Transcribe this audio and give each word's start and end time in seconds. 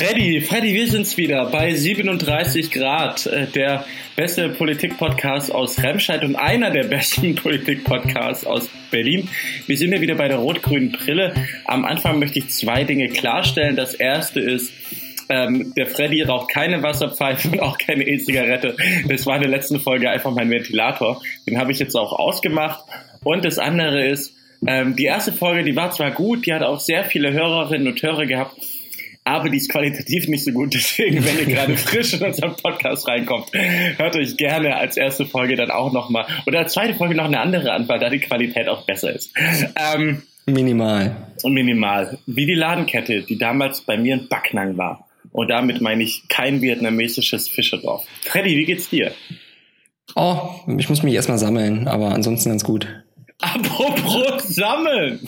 Freddy, 0.00 0.40
Freddy, 0.40 0.72
wir 0.72 0.88
sind's 0.88 1.18
wieder 1.18 1.44
bei 1.50 1.74
37 1.74 2.70
Grad, 2.70 3.26
äh, 3.26 3.46
der 3.48 3.84
beste 4.16 4.48
Politik-Podcast 4.48 5.54
aus 5.54 5.82
Remscheid 5.82 6.24
und 6.24 6.36
einer 6.36 6.70
der 6.70 6.84
besten 6.84 7.34
Politik-Podcasts 7.34 8.46
aus 8.46 8.70
Berlin. 8.90 9.28
Wir 9.66 9.76
sind 9.76 9.92
ja 9.92 10.00
wieder 10.00 10.14
bei 10.14 10.28
der 10.28 10.38
rot-grünen 10.38 10.92
Brille. 10.92 11.34
Am 11.66 11.84
Anfang 11.84 12.18
möchte 12.18 12.38
ich 12.38 12.48
zwei 12.48 12.84
Dinge 12.84 13.08
klarstellen. 13.08 13.76
Das 13.76 13.92
erste 13.92 14.40
ist, 14.40 14.72
ähm, 15.28 15.74
der 15.76 15.86
Freddy 15.86 16.22
raucht 16.22 16.50
keine 16.50 16.82
Wasserpfeife 16.82 17.48
und 17.48 17.60
auch 17.60 17.76
keine 17.76 18.06
E-Zigarette. 18.06 18.76
Das 19.06 19.26
war 19.26 19.36
in 19.36 19.42
der 19.42 19.50
letzten 19.50 19.80
Folge 19.80 20.08
einfach 20.08 20.30
mein 20.30 20.48
Ventilator. 20.48 21.20
Den 21.46 21.58
habe 21.58 21.72
ich 21.72 21.78
jetzt 21.78 21.94
auch 21.94 22.14
ausgemacht. 22.14 22.86
Und 23.22 23.44
das 23.44 23.58
andere 23.58 24.08
ist, 24.08 24.34
ähm, 24.66 24.96
die 24.96 25.04
erste 25.04 25.34
Folge, 25.34 25.62
die 25.62 25.76
war 25.76 25.90
zwar 25.90 26.10
gut, 26.10 26.46
die 26.46 26.54
hat 26.54 26.62
auch 26.62 26.80
sehr 26.80 27.04
viele 27.04 27.34
Hörerinnen 27.34 27.86
und 27.86 28.02
Hörer 28.02 28.24
gehabt, 28.24 28.56
aber 29.24 29.48
die 29.48 29.58
ist 29.58 29.70
qualitativ 29.70 30.28
nicht 30.28 30.44
so 30.44 30.52
gut. 30.52 30.74
Deswegen, 30.74 31.24
wenn 31.24 31.38
ihr 31.38 31.46
gerade 31.46 31.76
frisch 31.76 32.14
in 32.14 32.22
unseren 32.22 32.56
Podcast 32.56 33.06
reinkommt, 33.06 33.48
hört 33.52 34.16
euch 34.16 34.36
gerne 34.36 34.76
als 34.76 34.96
erste 34.96 35.26
Folge 35.26 35.56
dann 35.56 35.70
auch 35.70 35.92
nochmal 35.92 36.26
oder 36.46 36.60
als 36.60 36.72
zweite 36.72 36.94
Folge 36.94 37.14
noch 37.14 37.26
eine 37.26 37.40
andere 37.40 37.72
an, 37.72 37.88
weil 37.88 37.98
da 37.98 38.08
die 38.08 38.20
Qualität 38.20 38.68
auch 38.68 38.86
besser 38.86 39.14
ist. 39.14 39.32
Ähm, 39.94 40.22
minimal. 40.46 41.16
Minimal. 41.44 42.18
Wie 42.26 42.46
die 42.46 42.54
Ladenkette, 42.54 43.22
die 43.22 43.38
damals 43.38 43.82
bei 43.82 43.96
mir 43.96 44.14
in 44.14 44.28
Backnang 44.28 44.76
war. 44.76 45.06
Und 45.32 45.48
damit 45.48 45.80
meine 45.80 46.02
ich 46.02 46.28
kein 46.28 46.60
vietnamesisches 46.60 47.48
Fischerdorf. 47.48 48.04
Freddy, 48.22 48.56
wie 48.56 48.64
geht's 48.64 48.88
dir? 48.88 49.12
Oh, 50.16 50.50
ich 50.76 50.88
muss 50.88 51.02
mich 51.02 51.14
erstmal 51.14 51.38
sammeln, 51.38 51.86
aber 51.86 52.08
ansonsten 52.08 52.50
ganz 52.50 52.64
gut. 52.64 52.88
Apropos 53.40 54.42
Sammeln. 54.54 55.20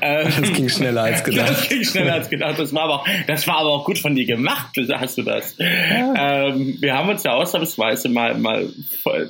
das 0.00 0.52
ging 0.54 0.68
schneller 0.70 1.02
als 1.02 1.22
gedacht. 1.24 1.50
Das 1.50 1.68
ging 1.68 1.84
schneller 1.84 2.14
als 2.14 2.30
gedacht. 2.30 2.58
Das 2.58 2.72
war 2.72 2.84
aber 2.84 2.94
auch, 3.00 3.06
das 3.26 3.46
war 3.46 3.58
aber 3.58 3.68
auch 3.68 3.84
gut 3.84 3.98
von 3.98 4.14
dir 4.14 4.24
gemacht, 4.24 4.78
hast 4.92 5.18
du 5.18 5.22
das. 5.22 5.56
Ja. 5.58 6.48
Ähm, 6.48 6.78
wir 6.80 6.94
haben 6.94 7.10
uns 7.10 7.22
ja 7.24 7.32
ausnahmsweise 7.32 8.08
mal, 8.08 8.34
mal 8.38 8.70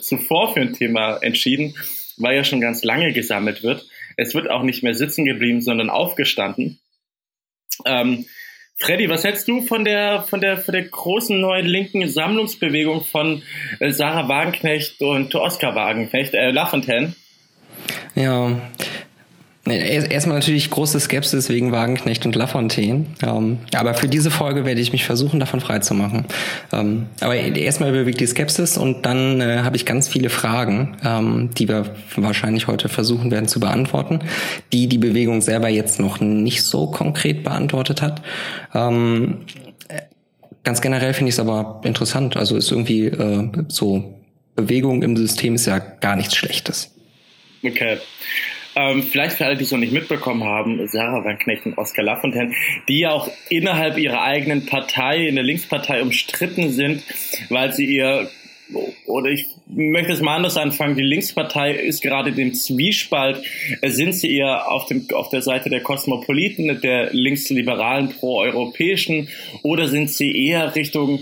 zuvor 0.01 0.55
für 0.55 0.61
ein 0.61 0.73
Thema 0.73 1.17
entschieden, 1.17 1.75
weil 2.19 2.37
ja 2.37 2.45
schon 2.45 2.61
ganz 2.61 2.85
lange 2.85 3.13
gesammelt 3.13 3.65
wird. 3.65 3.85
Es 4.17 4.35
wird 4.35 4.49
auch 4.49 4.63
nicht 4.63 4.85
mehr 4.85 4.95
sitzen 4.95 5.25
geblieben, 5.25 5.61
sondern 5.61 5.91
aufgestanden. 5.91 6.79
Ähm, 7.85 8.27
Freddy, 8.81 9.11
was 9.11 9.25
hältst 9.25 9.47
du 9.47 9.61
von 9.61 9.85
der, 9.85 10.23
von 10.23 10.41
der, 10.41 10.57
von 10.57 10.73
der 10.73 10.85
großen 10.85 11.39
neuen 11.39 11.67
linken 11.67 12.09
Sammlungsbewegung 12.09 13.05
von 13.05 13.43
äh, 13.79 13.91
Sarah 13.91 14.27
Wagenknecht 14.27 15.03
und 15.03 15.35
Oskar 15.35 15.75
Wagenknecht, 15.75 16.33
äh, 16.33 16.51
Lafontaine? 16.51 17.15
Ja, 18.15 18.59
Erstmal 19.71 20.37
natürlich 20.37 20.71
große 20.71 20.99
Skepsis 21.01 21.49
wegen 21.49 21.73
Wagenknecht 21.73 22.27
und 22.27 22.35
Lafontaine. 22.35 23.07
Ähm, 23.23 23.59
aber 23.75 23.95
für 23.95 24.09
diese 24.09 24.31
Folge 24.31 24.65
werde 24.65 24.81
ich 24.81 24.93
mich 24.93 25.05
versuchen, 25.05 25.41
davon 25.41 25.61
freizumachen. 25.61 26.27
Ähm, 26.73 27.07
aber 27.21 27.35
erstmal 27.37 27.91
überwiegt 27.91 28.21
die 28.21 28.27
Skepsis 28.27 28.77
und 28.77 29.07
dann 29.07 29.41
äh, 29.41 29.61
habe 29.63 29.77
ich 29.77 29.87
ganz 29.87 30.09
viele 30.09 30.31
Fragen, 30.31 30.97
ähm, 31.05 31.51
die 31.57 31.69
wir 31.69 31.95
wahrscheinlich 32.17 32.67
heute 32.67 32.89
versuchen 32.89 33.31
werden 33.31 33.49
zu 33.49 33.61
beantworten, 33.61 34.21
die 34.73 34.89
die 34.89 34.99
Bewegung 34.99 35.41
selber 35.41 35.69
jetzt 35.69 36.01
noch 36.01 36.21
nicht 36.21 36.63
so 36.63 36.87
konkret 36.87 37.45
beantwortet 37.45 38.03
hat. 38.03 38.23
Ähm, 38.75 39.39
ganz 40.65 40.81
generell 40.81 41.15
finde 41.15 41.31
ich 41.31 41.35
es 41.35 41.41
aber 41.41 41.81
interessant. 41.85 42.37
Also 42.37 42.57
ist 42.57 42.71
irgendwie 42.71 43.07
äh, 43.07 43.51
so 43.69 44.21
Bewegung 44.57 45.03
im 45.03 45.17
System 45.17 45.55
ist 45.55 45.67
ja 45.67 45.79
gar 45.79 46.17
nichts 46.17 46.37
Schlechtes. 46.37 46.95
Okay. 47.63 47.99
Ähm, 48.77 49.03
vielleicht 49.03 49.37
für 49.37 49.47
alle, 49.47 49.57
die 49.57 49.65
es 49.65 49.73
noch 49.73 49.79
nicht 49.79 49.93
mitbekommen 49.93 50.45
haben, 50.45 50.87
Sarah 50.89 51.25
Van 51.25 51.39
Knecht 51.39 51.67
und 51.67 51.77
Oskar 51.77 52.05
Lafontaine, 52.05 52.53
die 52.89 53.01
ja 53.01 53.11
auch 53.11 53.31
innerhalb 53.49 53.99
ihrer 53.99 54.23
eigenen 54.23 54.67
Partei, 54.67 55.27
in 55.27 55.35
der 55.35 55.45
Linkspartei 55.45 56.03
umstritten 56.03 56.71
sind, 56.71 57.03
weil 57.49 57.73
sie 57.73 57.87
ihr 57.87 58.31
oder 59.07 59.31
ich 59.31 59.47
möchte 59.67 60.13
es 60.13 60.21
mal 60.21 60.37
anders 60.37 60.57
anfangen. 60.57 60.97
Die 60.97 61.03
Linkspartei 61.03 61.73
ist 61.73 62.03
gerade 62.03 62.33
dem 62.33 62.55
Zwiespalt. 62.55 63.43
Sind 63.83 64.13
sie 64.13 64.37
eher 64.37 64.71
auf, 64.71 64.87
dem, 64.87 65.07
auf 65.13 65.29
der 65.29 65.43
Seite 65.43 65.71
der 65.71 65.81
Kosmopoliten, 65.81 66.81
der 66.81 67.13
linksliberalen, 67.13 68.11
proeuropäischen, 68.11 69.29
oder 69.63 69.89
sind 69.89 70.11
sie 70.11 70.47
eher 70.47 70.75
Richtung 70.75 71.21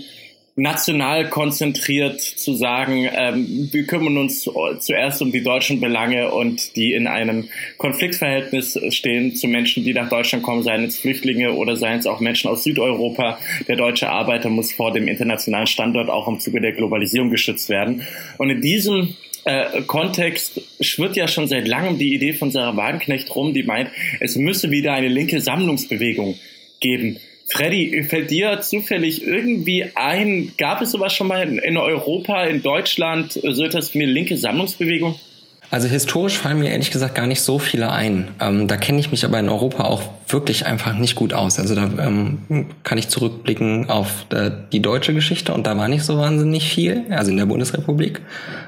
national 0.55 1.29
konzentriert 1.29 2.21
zu 2.21 2.53
sagen, 2.53 3.09
ähm, 3.11 3.69
wir 3.71 3.85
kümmern 3.85 4.17
uns 4.17 4.49
zuerst 4.79 5.21
um 5.21 5.31
die 5.31 5.43
deutschen 5.43 5.79
Belange 5.79 6.31
und 6.31 6.75
die 6.75 6.93
in 6.93 7.07
einem 7.07 7.49
Konfliktverhältnis 7.77 8.79
stehen 8.89 9.35
zu 9.35 9.47
Menschen, 9.47 9.83
die 9.83 9.93
nach 9.93 10.09
Deutschland 10.09 10.43
kommen, 10.43 10.63
seien 10.63 10.83
es 10.83 10.99
Flüchtlinge 10.99 11.53
oder 11.53 11.75
seien 11.75 11.99
es 11.99 12.07
auch 12.07 12.19
Menschen 12.19 12.49
aus 12.49 12.63
Südeuropa. 12.63 13.39
Der 13.67 13.75
deutsche 13.75 14.09
Arbeiter 14.09 14.49
muss 14.49 14.73
vor 14.73 14.91
dem 14.91 15.07
internationalen 15.07 15.67
Standort 15.67 16.09
auch 16.09 16.27
im 16.27 16.39
Zuge 16.39 16.61
der 16.61 16.73
Globalisierung 16.73 17.29
geschützt 17.29 17.69
werden. 17.69 18.03
Und 18.37 18.49
in 18.49 18.61
diesem 18.61 19.15
äh, 19.45 19.81
Kontext 19.83 20.61
schwirrt 20.81 21.15
ja 21.15 21.27
schon 21.27 21.47
seit 21.47 21.67
langem 21.67 21.97
die 21.97 22.13
Idee 22.13 22.33
von 22.33 22.51
Sarah 22.51 22.75
Wagenknecht 22.75 23.33
rum, 23.35 23.53
die 23.53 23.63
meint, 23.63 23.89
es 24.19 24.35
müsse 24.35 24.71
wieder 24.71 24.93
eine 24.93 25.07
linke 25.07 25.41
Sammlungsbewegung 25.41 26.37
geben. 26.79 27.19
Freddy, 27.51 28.03
fällt 28.03 28.29
dir 28.29 28.61
zufällig 28.61 29.25
irgendwie 29.25 29.85
ein, 29.95 30.53
gab 30.57 30.81
es 30.81 30.91
sowas 30.91 31.13
schon 31.13 31.27
mal 31.27 31.47
in 31.47 31.77
Europa, 31.77 32.43
in 32.43 32.61
Deutschland, 32.61 33.33
so 33.33 33.63
etwas 33.63 33.93
wie 33.93 34.03
eine 34.03 34.11
linke 34.11 34.37
Sammlungsbewegung? 34.37 35.15
Also 35.71 35.87
historisch 35.87 36.37
fallen 36.37 36.59
mir 36.59 36.71
ehrlich 36.71 36.89
gesagt 36.89 37.13
gar 37.13 37.27
nicht 37.27 37.41
so 37.41 37.59
viele 37.59 37.91
ein. 37.91 38.29
Ähm, 38.39 38.67
da 38.67 38.75
kenne 38.75 38.99
ich 38.99 39.11
mich 39.11 39.23
aber 39.23 39.39
in 39.39 39.49
Europa 39.49 39.83
auch 39.83 40.01
wirklich 40.27 40.65
einfach 40.65 40.97
nicht 40.97 41.13
gut 41.15 41.31
aus. 41.33 41.59
Also 41.59 41.75
da 41.75 41.83
ähm, 41.99 42.39
kann 42.83 42.97
ich 42.97 43.09
zurückblicken 43.09 43.87
auf 43.87 44.25
äh, 44.31 44.49
die 44.71 44.81
deutsche 44.81 45.13
Geschichte 45.13 45.53
und 45.53 45.67
da 45.67 45.77
war 45.77 45.87
nicht 45.87 46.03
so 46.03 46.17
wahnsinnig 46.17 46.67
viel, 46.67 47.05
also 47.11 47.29
in 47.29 47.37
der 47.37 47.45
Bundesrepublik. 47.45 48.21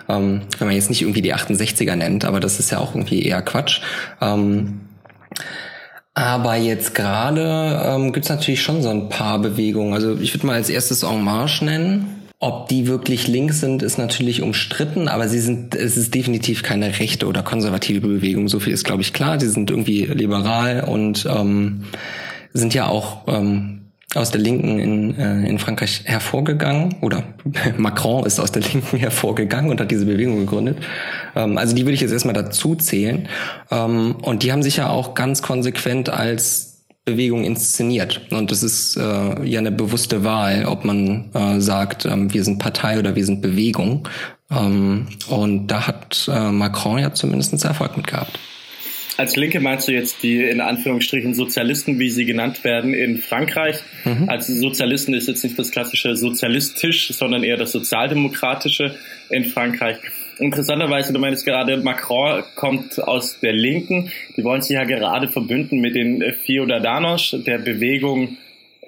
Ähm, 0.09 0.41
wenn 0.59 0.67
man 0.67 0.75
jetzt 0.75 0.89
nicht 0.89 1.01
irgendwie 1.01 1.23
die 1.23 1.33
68er 1.33 1.95
nennt, 1.95 2.23
aber 2.23 2.39
das 2.39 2.59
ist 2.59 2.69
ja 2.69 2.77
auch 2.77 2.93
irgendwie 2.93 3.23
eher 3.23 3.41
Quatsch. 3.41 3.81
Aber 6.13 6.57
jetzt 6.57 6.93
gerade 6.93 7.81
ähm, 7.85 8.11
gibt 8.11 8.25
es 8.25 8.29
natürlich 8.29 8.61
schon 8.61 8.81
so 8.81 8.89
ein 8.89 9.09
paar 9.09 9.39
Bewegungen. 9.39 9.93
Also 9.93 10.17
ich 10.19 10.33
würde 10.33 10.45
mal 10.45 10.55
als 10.55 10.69
erstes 10.69 11.03
En 11.03 11.23
Marche 11.23 11.63
nennen. 11.65 12.17
Ob 12.39 12.67
die 12.69 12.87
wirklich 12.87 13.27
links 13.27 13.59
sind, 13.59 13.83
ist 13.83 13.99
natürlich 13.99 14.41
umstritten, 14.41 15.07
aber 15.07 15.29
sie 15.29 15.39
sind, 15.39 15.75
es 15.75 15.95
ist 15.95 16.15
definitiv 16.15 16.63
keine 16.63 16.97
rechte 16.99 17.27
oder 17.27 17.43
konservative 17.43 18.01
Bewegung. 18.01 18.47
So 18.49 18.59
viel 18.59 18.73
ist, 18.73 18.83
glaube 18.83 19.03
ich, 19.03 19.13
klar. 19.13 19.39
Sie 19.39 19.47
sind 19.47 19.69
irgendwie 19.69 20.05
liberal 20.05 20.83
und 20.85 21.27
ähm, 21.29 21.83
sind 22.51 22.73
ja 22.73 22.87
auch 22.87 23.27
ähm, 23.27 23.80
aus 24.13 24.31
der 24.31 24.41
Linken 24.41 24.79
in, 24.79 25.17
äh, 25.17 25.47
in 25.47 25.57
Frankreich 25.57 26.01
hervorgegangen 26.05 26.95
oder 27.01 27.23
Macron 27.77 28.25
ist 28.25 28.39
aus 28.39 28.51
der 28.51 28.61
Linken 28.61 28.97
hervorgegangen 28.97 29.71
und 29.71 29.79
hat 29.79 29.91
diese 29.91 30.05
Bewegung 30.05 30.39
gegründet. 30.39 30.77
Ähm, 31.35 31.57
also 31.57 31.75
die 31.75 31.83
würde 31.83 31.93
ich 31.93 32.01
jetzt 32.01 32.11
erstmal 32.11 32.33
dazu 32.33 32.75
zählen. 32.75 33.27
Ähm, 33.69 34.15
und 34.21 34.43
die 34.43 34.51
haben 34.51 34.63
sich 34.63 34.77
ja 34.77 34.89
auch 34.89 35.13
ganz 35.13 35.41
konsequent 35.41 36.09
als 36.09 36.71
Bewegung 37.05 37.43
inszeniert. 37.43 38.21
Und 38.31 38.51
das 38.51 38.63
ist 38.63 38.97
äh, 38.97 39.43
ja 39.45 39.59
eine 39.59 39.71
bewusste 39.71 40.23
Wahl, 40.23 40.65
ob 40.65 40.85
man 40.85 41.31
äh, 41.33 41.59
sagt, 41.59 42.05
ähm, 42.05 42.33
wir 42.33 42.43
sind 42.43 42.59
Partei 42.59 42.99
oder 42.99 43.15
wir 43.15 43.25
sind 43.25 43.41
Bewegung. 43.41 44.07
Ähm, 44.51 45.07
und 45.29 45.67
da 45.67 45.87
hat 45.87 46.29
äh, 46.31 46.51
Macron 46.51 46.99
ja 46.99 47.13
zumindest 47.13 47.63
Erfolg 47.63 47.97
mit 47.97 48.07
gehabt. 48.07 48.37
Als 49.21 49.35
Linke 49.35 49.59
meinst 49.59 49.87
du 49.87 49.91
jetzt 49.91 50.23
die 50.23 50.41
in 50.41 50.61
Anführungsstrichen 50.61 51.35
Sozialisten, 51.35 51.99
wie 51.99 52.09
sie 52.09 52.25
genannt 52.25 52.63
werden, 52.63 52.95
in 52.95 53.19
Frankreich? 53.19 53.75
Mhm. 54.03 54.27
Als 54.27 54.47
Sozialisten 54.47 55.13
ist 55.13 55.27
jetzt 55.27 55.43
nicht 55.43 55.59
das 55.59 55.69
klassische 55.69 56.15
sozialistisch, 56.15 57.09
sondern 57.09 57.43
eher 57.43 57.55
das 57.55 57.71
sozialdemokratische 57.71 58.95
in 59.29 59.45
Frankreich. 59.45 59.97
Interessanterweise, 60.39 61.13
du 61.13 61.19
meinst 61.19 61.45
gerade, 61.45 61.77
Macron 61.77 62.41
kommt 62.55 62.99
aus 62.99 63.39
der 63.39 63.53
Linken. 63.53 64.11
Die 64.37 64.43
wollen 64.43 64.63
sich 64.63 64.73
ja 64.73 64.85
gerade 64.85 65.27
verbünden 65.27 65.81
mit 65.81 65.93
den 65.93 66.23
Fiodadanos, 66.43 67.37
der 67.45 67.59
Bewegung, 67.59 68.37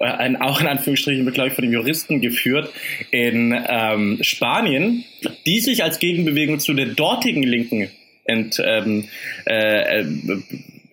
äh, 0.00 0.34
auch 0.40 0.60
in 0.60 0.66
Anführungsstrichen 0.66 1.24
wird, 1.24 1.36
glaube 1.36 1.50
ich, 1.50 1.54
von 1.54 1.62
den 1.62 1.72
Juristen 1.72 2.20
geführt, 2.20 2.72
in 3.12 3.56
ähm, 3.68 4.18
Spanien, 4.22 5.04
die 5.46 5.60
sich 5.60 5.84
als 5.84 6.00
Gegenbewegung 6.00 6.58
zu 6.58 6.74
der 6.74 6.86
dortigen 6.86 7.44
Linken 7.44 7.88
ent, 8.24 8.60
ähm, 8.64 9.08
äh, 9.46 10.00
äh, 10.00 10.06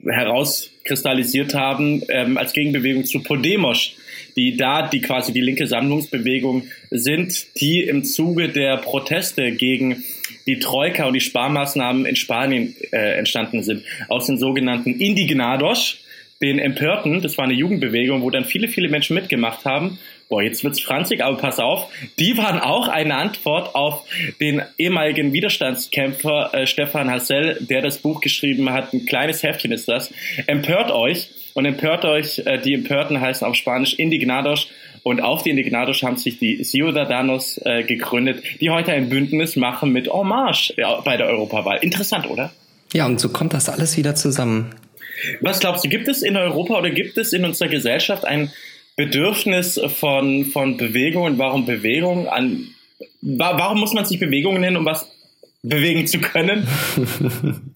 herauskristallisiert 0.06 1.54
haben 1.54 2.02
ähm, 2.10 2.38
als 2.38 2.54
Gegenbewegung 2.54 3.06
zu 3.06 3.22
Podemos, 3.22 3.96
die 4.36 4.58
da 4.58 4.88
die 4.88 5.02
quasi 5.02 5.34
die 5.34 5.42
linke 5.42 5.68
Sammlungsbewegung 5.68 6.64
sind, 6.90 7.60
die 7.60 7.82
im 7.82 8.04
Zuge 8.04 8.50
der 8.50 8.78
Proteste 8.78 9.52
gegen 9.52 10.04
die 10.48 10.60
Troika 10.60 11.06
und 11.06 11.14
die 11.14 11.22
Sparmaßnahmen 11.22 12.06
in 12.06 12.16
Spanien 12.16 12.76
äh, 12.92 13.18
entstanden 13.18 13.64
sind, 13.64 13.84
aus 14.08 14.26
den 14.28 14.38
sogenannten 14.38 15.00
Indignados, 15.00 16.00
den 16.42 16.58
Empörten, 16.58 17.22
das 17.22 17.38
war 17.38 17.46
eine 17.46 17.54
Jugendbewegung, 17.54 18.24
wo 18.24 18.32
dann 18.32 18.46
viele, 18.46 18.68
viele 18.68 18.90
Menschen 18.90 19.14
mitgemacht 19.14 19.66
haben 19.66 20.00
boah, 20.32 20.42
jetzt 20.42 20.64
wird's 20.64 20.80
franzig, 20.80 21.24
aber 21.24 21.38
pass 21.38 21.60
auf, 21.60 21.88
die 22.18 22.36
waren 22.38 22.60
auch 22.60 22.88
eine 22.88 23.14
Antwort 23.16 23.76
auf 23.76 24.04
den 24.40 24.64
ehemaligen 24.80 25.34
Widerstandskämpfer 25.34 26.54
äh, 26.54 26.66
Stefan 26.66 27.12
Hassel, 27.12 27.58
der 27.60 27.84
das 27.84 28.00
Buch 28.00 28.22
geschrieben 28.22 28.72
hat, 28.72 28.94
ein 28.94 29.06
kleines 29.06 29.44
Heftchen 29.44 29.72
ist 29.72 29.88
das, 29.88 30.12
empört 30.48 30.90
euch, 30.90 31.30
und 31.54 31.66
empört 31.66 32.06
euch. 32.06 32.42
Äh, 32.46 32.60
die 32.60 32.74
Empörten 32.74 33.20
heißen 33.20 33.46
auf 33.46 33.56
Spanisch 33.56 33.96
Indignados 33.96 34.70
und 35.04 35.22
auf 35.22 35.44
die 35.44 35.50
Indignados 35.50 36.04
haben 36.04 36.18
sich 36.18 36.40
die 36.40 36.64
Ciudadanos 36.64 37.60
äh, 37.66 37.84
gegründet, 37.84 38.44
die 38.60 38.70
heute 38.70 38.94
ein 38.94 39.10
Bündnis 39.10 39.56
machen 39.56 39.92
mit 39.92 40.08
Hommage 40.08 40.74
bei 41.04 41.18
der 41.18 41.28
Europawahl. 41.28 41.80
Interessant, 41.82 42.30
oder? 42.30 42.54
Ja, 42.94 43.06
und 43.06 43.20
so 43.20 43.30
kommt 43.30 43.54
das 43.54 43.70
alles 43.70 43.98
wieder 43.98 44.16
zusammen. 44.16 44.76
Was 45.40 45.60
glaubst 45.60 45.84
du, 45.84 45.90
gibt 45.90 46.08
es 46.08 46.24
in 46.24 46.36
Europa 46.36 46.78
oder 46.78 46.90
gibt 46.90 47.18
es 47.18 47.34
in 47.34 47.46
unserer 47.46 47.70
Gesellschaft 47.70 48.26
ein 48.26 48.52
Bedürfnis 48.96 49.80
von, 50.00 50.46
von 50.46 50.78
Bewegung 50.78 51.24
und 51.24 51.38
warum 51.38 51.66
Bewegung 51.66 52.28
an, 52.28 52.68
warum 53.22 53.80
muss 53.80 53.94
man 53.94 54.06
sich 54.06 54.20
Bewegungen 54.20 54.62
nennen, 54.62 54.78
um 54.78 54.86
was 54.86 55.08
bewegen 55.64 56.08
zu 56.08 56.20
können? 56.20 56.68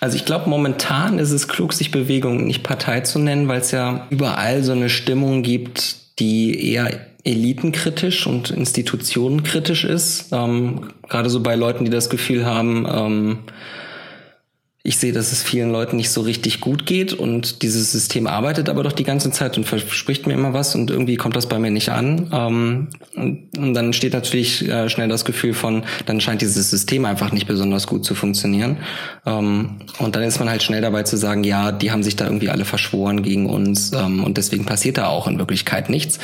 Also 0.00 0.16
ich 0.16 0.24
glaube, 0.24 0.48
momentan 0.48 1.18
ist 1.18 1.32
es 1.32 1.48
klug, 1.48 1.72
sich 1.72 1.90
Bewegung 1.90 2.46
nicht 2.46 2.62
Partei 2.62 3.00
zu 3.00 3.18
nennen, 3.18 3.48
weil 3.48 3.60
es 3.60 3.72
ja 3.72 4.06
überall 4.10 4.62
so 4.62 4.70
eine 4.72 4.90
Stimmung 4.90 5.42
gibt, 5.42 5.96
die 6.20 6.72
eher 6.72 7.08
elitenkritisch 7.24 8.26
und 8.26 8.50
institutionenkritisch 8.50 9.84
ist. 9.84 10.32
Ähm, 10.32 10.90
Gerade 11.08 11.30
so 11.30 11.42
bei 11.42 11.56
Leuten, 11.56 11.84
die 11.84 11.90
das 11.90 12.10
Gefühl 12.10 12.46
haben, 12.46 12.86
ähm, 12.88 13.38
ich 14.88 14.96
sehe, 14.96 15.12
dass 15.12 15.32
es 15.32 15.42
vielen 15.42 15.70
Leuten 15.70 15.96
nicht 15.96 16.10
so 16.10 16.22
richtig 16.22 16.60
gut 16.60 16.86
geht 16.86 17.12
und 17.12 17.60
dieses 17.60 17.92
System 17.92 18.26
arbeitet 18.26 18.70
aber 18.70 18.82
doch 18.82 18.92
die 18.92 19.04
ganze 19.04 19.30
Zeit 19.30 19.58
und 19.58 19.64
verspricht 19.64 20.26
mir 20.26 20.32
immer 20.32 20.54
was 20.54 20.74
und 20.74 20.90
irgendwie 20.90 21.16
kommt 21.16 21.36
das 21.36 21.46
bei 21.46 21.58
mir 21.58 21.70
nicht 21.70 21.90
an. 21.90 22.30
Ähm, 22.32 22.88
und, 23.14 23.74
dann 23.74 23.92
steht 23.92 24.14
natürlich 24.14 24.66
äh, 24.66 24.88
schnell 24.88 25.08
das 25.08 25.26
Gefühl 25.26 25.52
von, 25.52 25.84
dann 26.06 26.22
scheint 26.22 26.40
dieses 26.40 26.70
System 26.70 27.04
einfach 27.04 27.32
nicht 27.32 27.46
besonders 27.46 27.86
gut 27.86 28.06
zu 28.06 28.14
funktionieren. 28.14 28.78
Ähm, 29.26 29.76
und 29.98 30.16
dann 30.16 30.22
ist 30.22 30.38
man 30.38 30.48
halt 30.48 30.62
schnell 30.62 30.80
dabei 30.80 31.02
zu 31.02 31.18
sagen, 31.18 31.44
ja, 31.44 31.70
die 31.70 31.90
haben 31.90 32.02
sich 32.02 32.16
da 32.16 32.24
irgendwie 32.24 32.48
alle 32.48 32.64
verschworen 32.64 33.22
gegen 33.22 33.44
uns 33.44 33.92
ähm, 33.92 34.24
und 34.24 34.38
deswegen 34.38 34.64
passiert 34.64 34.96
da 34.96 35.08
auch 35.08 35.28
in 35.28 35.38
Wirklichkeit 35.38 35.90
nichts. 35.90 36.18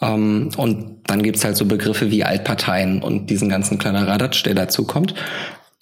und 0.00 0.96
dann 1.06 1.22
gibt's 1.22 1.44
halt 1.44 1.56
so 1.56 1.66
Begriffe 1.66 2.10
wie 2.10 2.24
Altparteien 2.24 3.02
und 3.02 3.30
diesen 3.30 3.48
ganzen 3.48 3.78
kleiner 3.78 4.08
Radatsch, 4.08 4.44
der 4.44 4.54
dazu 4.54 4.84
kommt. 4.84 5.14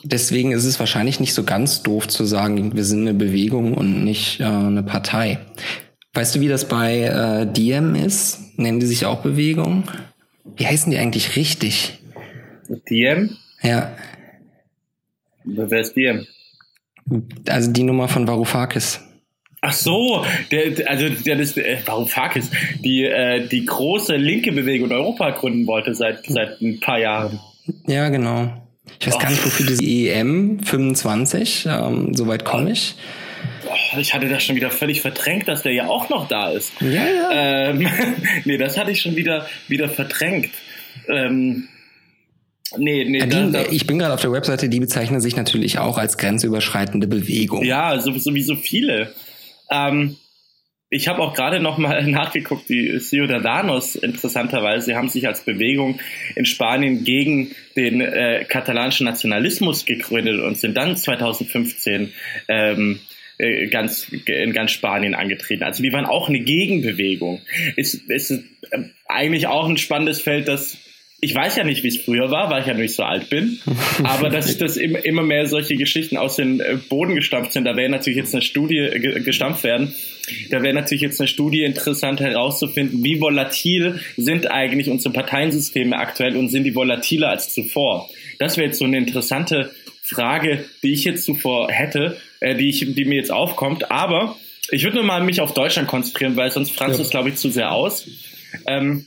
Deswegen 0.05 0.53
ist 0.53 0.65
es 0.65 0.79
wahrscheinlich 0.79 1.19
nicht 1.19 1.33
so 1.33 1.45
ganz 1.45 1.83
doof 1.83 2.09
zu 2.09 2.25
sagen, 2.25 2.77
wir 2.77 2.85
sind 2.85 3.01
eine 3.01 3.15
Bewegung 3.15 3.75
und 3.75 4.05
nicht 4.05 4.39
äh, 4.41 4.45
eine 4.45 4.83
Partei. 4.83 5.39
Weißt 6.13 6.37
du, 6.37 6.41
wie 6.41 6.49
das 6.49 6.69
bei 6.69 7.01
äh, 7.01 7.47
Diem 7.51 7.95
ist? 7.95 8.59
Nennen 8.59 8.81
die 8.81 8.87
sich 8.87 9.07
auch 9.07 9.23
Bewegung? 9.23 9.85
Wie 10.57 10.67
heißen 10.67 10.91
die 10.91 10.99
eigentlich 10.99 11.37
richtig? 11.37 11.99
Diem? 12.89 13.37
Ja. 13.63 13.97
Wer 15.45 15.81
ist 15.81 15.97
Diem? 15.97 16.27
Also 17.49 17.73
die 17.73 17.83
Nummer 17.83 18.09
von 18.09 18.29
Varoufakis. 18.29 19.01
Ach 19.63 19.73
so, 19.73 20.25
der, 20.51 20.91
also 20.91 21.09
der 21.09 21.37
das 21.37 21.57
äh, 21.57 21.79
Varoufakis, 21.85 22.51
die 22.81 23.05
äh, 23.05 23.49
die 23.49 23.65
große 23.65 24.17
linke 24.17 24.53
Bewegung 24.53 24.91
in 24.91 24.97
Europa 24.97 25.31
gründen 25.31 25.67
wollte 25.67 25.95
seit 25.95 26.27
seit 26.27 26.61
ein 26.61 26.81
paar 26.81 26.99
Jahren. 26.99 27.41
Ja, 27.87 28.11
genau. 28.11 28.64
Ich 29.01 29.07
weiß 29.07 29.15
oh. 29.17 29.19
gar 29.19 29.31
nicht, 29.31 29.45
wofür 29.45 29.67
das 29.67 29.81
EM 29.81 30.61
25, 30.61 31.67
ähm, 31.69 32.15
soweit 32.15 32.45
komme 32.45 32.73
ich. 32.73 32.95
Oh, 33.67 33.99
ich 33.99 34.15
hatte 34.15 34.29
das 34.29 34.43
schon 34.43 34.57
wieder 34.57 34.71
völlig 34.71 35.01
verdrängt, 35.01 35.49
dass 35.49 35.63
der 35.63 35.73
ja 35.73 35.87
auch 35.89 36.09
noch 36.09 36.29
da 36.29 36.51
ist. 36.51 36.73
Ja, 36.81 37.05
ja. 37.07 37.71
Ähm, 37.71 37.89
nee, 38.45 38.59
das 38.59 38.79
hatte 38.79 38.91
ich 38.91 39.01
schon 39.01 39.17
wieder, 39.17 39.47
wieder 39.69 39.89
verdrängt. 39.89 40.51
Ähm, 41.09 41.69
Nee, 42.77 43.05
nee, 43.05 43.21
die, 43.27 43.53
da, 43.53 43.67
ich 43.71 43.87
bin 43.87 43.99
gerade 43.99 44.15
auf 44.15 44.21
der 44.21 44.33
Webseite, 44.33 44.69
die 44.69 44.81
bezeichnen 44.81 45.21
sich 45.21 45.37
natürlich 45.37 45.79
auch 45.79 45.99
als 45.99 46.19
grenzüberschreitende 46.19 47.07
Bewegung. 47.07 47.65
Ja, 47.65 48.01
so, 48.01 48.11
so 48.19 48.35
wie 48.35 48.43
so 48.43 48.57
viele. 48.57 49.13
Ähm, 49.71 50.17
ich 50.91 51.09
habe 51.09 51.21
auch 51.21 51.35
gerade 51.35 51.61
noch 51.61 51.79
mal 51.79 52.03
nachgeguckt, 52.07 52.69
die 52.69 52.99
Ciudadanos 52.99 53.97
interessanterweise 53.97 54.95
haben 54.95 55.09
sich 55.09 55.27
als 55.27 55.45
Bewegung 55.45 56.01
in 56.37 56.45
Spanien 56.45 57.05
gegen 57.05 57.51
den 57.77 58.01
äh, 58.01 58.45
katalanischen 58.49 59.07
Nationalismus 59.07 59.85
gegründet 59.85 60.41
und 60.41 60.57
sind 60.57 60.77
dann 60.77 60.97
2015 60.97 62.13
ähm, 62.49 63.01
äh, 63.39 63.67
ganz 63.67 64.09
in 64.27 64.53
ganz 64.53 64.71
Spanien 64.71 65.15
angetreten. 65.15 65.65
Also 65.65 65.83
die 65.83 65.93
waren 65.93 66.07
auch 66.07 66.29
eine 66.29 66.41
Gegenbewegung. 66.41 67.43
Ist 67.77 67.95
ist 68.09 68.31
äh, 68.31 68.45
eigentlich 69.09 69.49
auch 69.49 69.69
ein 69.69 69.77
spannendes 69.77 70.21
Feld, 70.21 70.47
das 70.47 70.79
ich 71.25 71.35
weiß 71.35 71.57
ja 71.57 71.65
nicht, 71.65 71.83
wie 71.83 71.89
es 71.89 71.97
früher 71.97 72.31
war, 72.31 72.51
weil 72.51 72.61
ich 72.61 72.67
ja 72.67 72.75
nicht 72.75 72.95
so 72.95 73.03
alt 73.03 73.31
bin, 73.31 73.59
aber 74.05 74.29
dass 74.29 74.57
das 74.59 74.77
immer, 74.77 75.23
mehr 75.23 75.47
solche 75.47 75.77
Geschichten 75.77 76.19
aus 76.19 76.37
dem 76.37 76.61
äh, 76.61 76.77
Boden 76.89 77.15
gestampft 77.15 77.53
sind, 77.53 77.65
da 77.65 77.77
wäre 77.77 77.89
natürlich 77.89 78.19
jetzt 78.19 78.35
eine 78.35 78.43
Studie 78.43 78.91
gestampft 79.25 79.65
werden, 79.65 79.95
da 80.51 80.63
wäre 80.63 80.75
natürlich 80.75 81.03
jetzt 81.03 81.21
eine 81.21 81.29
Studie 81.29 81.63
interessant 81.63 82.21
herauszufinden, 82.21 83.03
wie 83.03 83.21
volatil 83.21 84.01
sind 84.19 84.51
eigentlich 84.51 84.91
unsere 84.91 85.15
Parteiensysteme 85.15 85.97
aktuell 85.97 86.37
und 86.37 86.51
sind 86.51 86.65
die 86.65 86.75
volatiler 86.75 87.31
als 87.31 87.55
zuvor. 87.55 88.11
Das 88.39 88.57
wäre 88.57 88.67
jetzt 88.67 88.79
so 88.79 88.85
eine 88.85 88.99
interessante 88.99 89.71
Frage, 90.03 90.67
die 90.83 90.93
ich 90.93 91.05
jetzt 91.05 91.25
zuvor 91.25 91.71
hätte, 91.71 92.19
äh, 92.41 92.55
die, 92.55 92.69
ich, 92.69 92.95
die 92.95 93.05
mir 93.07 93.17
jetzt 93.17 93.33
aufkommt. 93.33 93.91
Aber 93.91 94.37
ich 94.71 94.85
würde 94.85 94.97
nur 94.97 95.05
mal 95.05 95.23
mich 95.23 95.41
auf 95.41 95.55
Deutschland 95.55 95.89
konzentrieren, 95.89 96.37
weil 96.37 96.51
sonst 96.51 96.73
franzt 96.73 97.01
es, 97.01 97.11
glaube 97.11 97.31
ich, 97.31 97.37
zu 97.37 97.51
sehr 97.51 97.73
aus. 97.73 98.07
Ähm, 98.67 99.07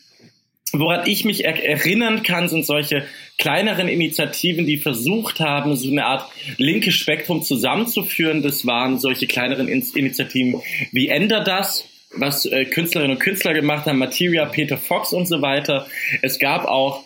Woran 0.74 1.08
ich 1.08 1.24
mich 1.24 1.46
er 1.46 1.64
erinnern 1.64 2.24
kann, 2.24 2.50
sind 2.50 2.66
solche 2.66 3.06
kleineren 3.38 3.88
Initiativen, 3.88 4.66
die 4.66 4.78
versucht 4.78 5.40
haben, 5.40 5.76
so 5.76 5.90
eine 5.90 6.06
Art 6.06 6.30
linkes 6.58 6.94
Spektrum 6.96 7.42
zusammenzuführen. 7.42 8.42
Das 8.42 8.66
waren 8.66 9.00
solche 9.00 9.28
kleineren 9.28 9.70
In 9.70 9.86
Initiativen 9.96 10.62
wie 10.92 11.08
Änder 11.08 11.42
das, 11.44 11.86
was 12.16 12.46
äh, 12.46 12.66
Künstlerinnen 12.66 13.16
und 13.16 13.24
Künstler 13.24 13.54
gemacht 13.54 13.86
haben, 13.86 13.98
Materia, 13.98 14.46
Peter 14.46 14.78
Fox 14.78 15.14
und 15.14 15.28
so 15.28 15.42
weiter. 15.42 15.88
Es 16.22 16.38
gab 16.40 16.66
auch 16.66 17.04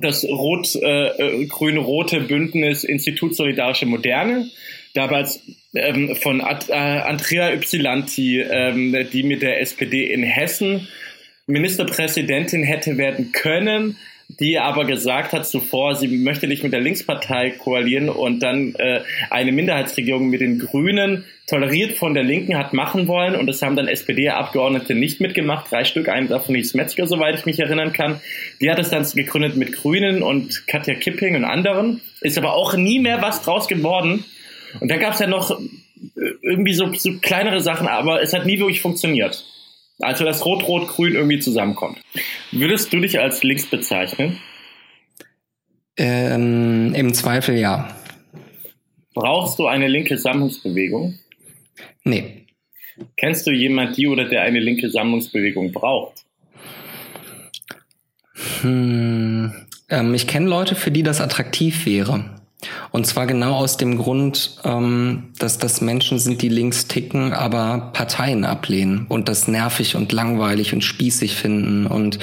das 0.00 0.24
rot-grüne-rote 0.24 2.16
äh, 2.16 2.20
äh 2.20 2.24
Bündnis 2.24 2.82
Institut 2.82 3.36
Solidarische 3.36 3.86
Moderne, 3.86 4.50
damals 4.94 5.42
ähm, 5.74 6.16
von 6.16 6.40
Ad, 6.40 6.66
äh, 6.70 6.74
Andrea 6.74 7.52
Ypsilanti, 7.54 8.40
ähm, 8.40 8.96
die 9.12 9.22
mit 9.22 9.42
der 9.42 9.60
SPD 9.60 10.12
in 10.12 10.22
Hessen 10.24 10.88
Ministerpräsidentin 11.50 12.62
hätte 12.62 12.98
werden 12.98 13.32
können, 13.32 13.96
die 14.38 14.58
aber 14.58 14.84
gesagt 14.84 15.32
hat 15.32 15.46
zuvor, 15.46 15.96
sie 15.96 16.08
möchte 16.08 16.46
nicht 16.46 16.62
mit 16.62 16.72
der 16.72 16.80
Linkspartei 16.80 17.50
koalieren 17.50 18.08
und 18.08 18.40
dann 18.40 18.74
äh, 18.76 19.00
eine 19.28 19.52
Minderheitsregierung 19.52 20.28
mit 20.28 20.40
den 20.40 20.58
Grünen 20.58 21.24
toleriert 21.46 21.98
von 21.98 22.14
der 22.14 22.22
Linken 22.22 22.56
hat 22.56 22.72
machen 22.72 23.08
wollen 23.08 23.34
und 23.34 23.46
das 23.46 23.60
haben 23.62 23.74
dann 23.74 23.88
SPD-Abgeordnete 23.88 24.94
nicht 24.94 25.20
mitgemacht, 25.20 25.70
drei 25.70 25.84
Stück, 25.84 26.08
eine 26.08 26.28
davon 26.28 26.54
hieß 26.54 26.74
Metzger, 26.74 27.06
soweit 27.06 27.38
ich 27.38 27.46
mich 27.46 27.58
erinnern 27.58 27.92
kann. 27.92 28.20
Die 28.60 28.70
hat 28.70 28.78
es 28.78 28.90
dann 28.90 29.04
gegründet 29.04 29.56
mit 29.56 29.72
Grünen 29.72 30.22
und 30.22 30.66
Katja 30.68 30.94
Kipping 30.94 31.34
und 31.34 31.44
anderen, 31.44 32.00
ist 32.20 32.38
aber 32.38 32.54
auch 32.54 32.76
nie 32.76 33.00
mehr 33.00 33.20
was 33.22 33.42
draus 33.42 33.66
geworden. 33.66 34.24
Und 34.78 34.90
dann 34.90 35.00
gab 35.00 35.14
es 35.14 35.18
ja 35.18 35.26
noch 35.26 35.50
äh, 35.50 35.64
irgendwie 36.42 36.74
so, 36.74 36.92
so 36.94 37.14
kleinere 37.20 37.60
Sachen, 37.60 37.88
aber 37.88 38.22
es 38.22 38.32
hat 38.32 38.46
nie 38.46 38.58
wirklich 38.58 38.80
funktioniert. 38.80 39.44
Also 40.00 40.24
dass 40.24 40.44
Rot-Rot-Grün 40.44 41.14
irgendwie 41.14 41.40
zusammenkommt. 41.40 41.98
Würdest 42.52 42.92
du 42.92 43.00
dich 43.00 43.18
als 43.20 43.42
links 43.42 43.66
bezeichnen? 43.66 44.38
Ähm, 45.96 46.94
Im 46.94 47.12
Zweifel 47.12 47.58
ja. 47.58 47.94
Brauchst 49.14 49.58
du 49.58 49.66
eine 49.66 49.88
linke 49.88 50.16
Sammlungsbewegung? 50.16 51.18
Nee. 52.04 52.46
Kennst 53.16 53.46
du 53.46 53.50
jemand, 53.50 53.96
die 53.96 54.06
oder 54.06 54.24
der 54.24 54.42
eine 54.42 54.60
linke 54.60 54.90
Sammlungsbewegung 54.90 55.72
braucht? 55.72 56.24
Hm, 58.62 59.52
ähm, 59.88 60.14
ich 60.14 60.26
kenne 60.26 60.48
Leute, 60.48 60.74
für 60.74 60.90
die 60.90 61.02
das 61.02 61.20
attraktiv 61.20 61.86
wäre. 61.86 62.39
Und 62.92 63.06
zwar 63.06 63.26
genau 63.26 63.54
aus 63.54 63.76
dem 63.76 63.98
Grund, 63.98 64.58
ähm, 64.64 65.28
dass 65.38 65.58
das 65.58 65.80
Menschen 65.80 66.18
sind, 66.18 66.42
die 66.42 66.48
links 66.48 66.86
ticken, 66.86 67.32
aber 67.32 67.90
Parteien 67.92 68.44
ablehnen 68.44 69.06
und 69.08 69.28
das 69.28 69.46
nervig 69.46 69.96
und 69.96 70.12
langweilig 70.12 70.72
und 70.72 70.82
spießig 70.82 71.36
finden 71.36 71.86
und 71.86 72.18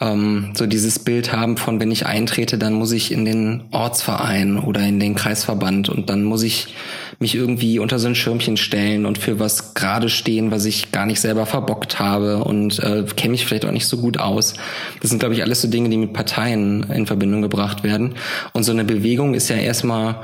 ähm, 0.00 0.52
so 0.54 0.66
dieses 0.66 0.98
Bild 0.98 1.32
haben 1.32 1.56
von, 1.56 1.80
wenn 1.80 1.90
ich 1.90 2.06
eintrete, 2.06 2.58
dann 2.58 2.74
muss 2.74 2.92
ich 2.92 3.12
in 3.12 3.24
den 3.24 3.64
Ortsverein 3.70 4.58
oder 4.58 4.80
in 4.80 5.00
den 5.00 5.14
Kreisverband 5.14 5.88
und 5.88 6.10
dann 6.10 6.24
muss 6.24 6.42
ich 6.42 6.74
mich 7.20 7.34
irgendwie 7.34 7.80
unter 7.80 7.98
so 7.98 8.06
ein 8.06 8.14
Schirmchen 8.14 8.56
stellen 8.56 9.04
und 9.04 9.18
für 9.18 9.40
was 9.40 9.74
gerade 9.74 10.08
stehen, 10.08 10.52
was 10.52 10.64
ich 10.64 10.92
gar 10.92 11.04
nicht 11.04 11.20
selber 11.20 11.46
verbockt 11.46 11.98
habe 11.98 12.44
und 12.44 12.78
äh, 12.78 13.04
kenne 13.16 13.32
mich 13.32 13.44
vielleicht 13.44 13.64
auch 13.64 13.72
nicht 13.72 13.86
so 13.86 13.98
gut 13.98 14.18
aus. 14.18 14.54
Das 15.00 15.10
sind, 15.10 15.18
glaube 15.18 15.34
ich, 15.34 15.42
alles 15.42 15.60
so 15.60 15.68
Dinge, 15.68 15.88
die 15.88 15.96
mit 15.96 16.12
Parteien 16.12 16.84
in 16.84 17.06
Verbindung 17.06 17.42
gebracht 17.42 17.82
werden. 17.82 18.14
Und 18.52 18.62
so 18.62 18.70
eine 18.70 18.84
Bewegung 18.84 19.34
ist 19.34 19.48
ja 19.48 19.56
erstmal 19.56 20.20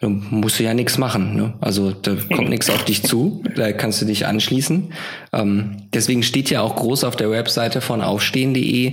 da 0.00 0.08
musst 0.08 0.58
du 0.58 0.64
ja 0.64 0.74
nichts 0.74 0.98
machen. 0.98 1.36
Ne? 1.36 1.54
Also 1.60 1.90
da 1.90 2.16
kommt 2.34 2.48
nichts 2.50 2.68
auf 2.68 2.84
dich 2.84 3.02
zu, 3.02 3.42
da 3.54 3.72
kannst 3.72 4.02
du 4.02 4.06
dich 4.06 4.26
anschließen. 4.26 4.92
Ähm, 5.32 5.76
deswegen 5.94 6.22
steht 6.22 6.50
ja 6.50 6.60
auch 6.60 6.76
groß 6.76 7.04
auf 7.04 7.16
der 7.16 7.30
Webseite 7.30 7.80
von 7.80 8.02
aufstehen.de, 8.02 8.92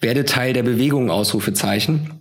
werde 0.00 0.24
Teil 0.24 0.52
der 0.52 0.64
Bewegung, 0.64 1.10
Ausrufezeichen. 1.10 2.19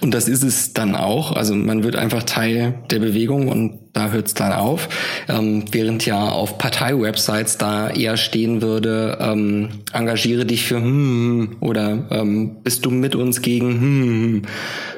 Und 0.00 0.14
das 0.14 0.28
ist 0.28 0.42
es 0.42 0.72
dann 0.72 0.94
auch. 0.94 1.32
Also 1.32 1.54
man 1.54 1.84
wird 1.84 1.96
einfach 1.96 2.22
Teil 2.22 2.74
der 2.90 2.98
Bewegung 2.98 3.48
und 3.48 3.78
da 3.92 4.10
hört 4.10 4.26
es 4.26 4.34
dann 4.34 4.52
auf. 4.52 4.88
Ähm, 5.28 5.64
während 5.70 6.06
ja 6.06 6.28
auf 6.28 6.58
Partei-Websites 6.58 7.58
da 7.58 7.90
eher 7.90 8.16
stehen 8.16 8.62
würde, 8.62 9.18
ähm, 9.20 9.68
engagiere 9.92 10.46
dich 10.46 10.64
für 10.64 10.76
hm 10.76 11.56
oder 11.60 12.06
ähm, 12.10 12.62
bist 12.62 12.84
du 12.84 12.90
mit 12.90 13.14
uns 13.14 13.42
gegen 13.42 13.72
hm. 13.72 14.42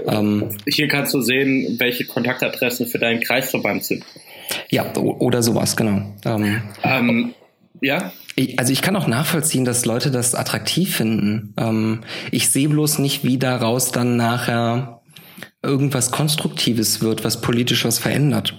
Ähm, 0.06 0.50
Hier 0.66 0.88
kannst 0.88 1.14
du 1.14 1.20
sehen, 1.20 1.76
welche 1.78 2.04
Kontaktadressen 2.04 2.86
für 2.86 2.98
deinen 2.98 3.20
Kreisverband 3.20 3.84
sind. 3.84 4.04
Ja, 4.70 4.94
oder 4.94 5.42
sowas, 5.42 5.76
genau. 5.76 6.02
Ähm, 6.24 6.62
Also 8.56 8.72
ich 8.72 8.82
kann 8.82 8.96
auch 8.96 9.06
nachvollziehen, 9.06 9.64
dass 9.64 9.84
Leute 9.84 10.10
das 10.10 10.34
attraktiv 10.34 10.96
finden. 10.96 11.54
Ähm, 11.56 12.00
ich 12.30 12.50
sehe 12.50 12.68
bloß 12.68 12.98
nicht, 12.98 13.24
wie 13.24 13.38
daraus 13.38 13.92
dann 13.92 14.16
nachher 14.16 15.02
irgendwas 15.62 16.10
Konstruktives 16.10 17.00
wird, 17.00 17.24
was 17.24 17.40
politisch 17.40 17.84
was 17.84 17.98
verändert. 17.98 18.54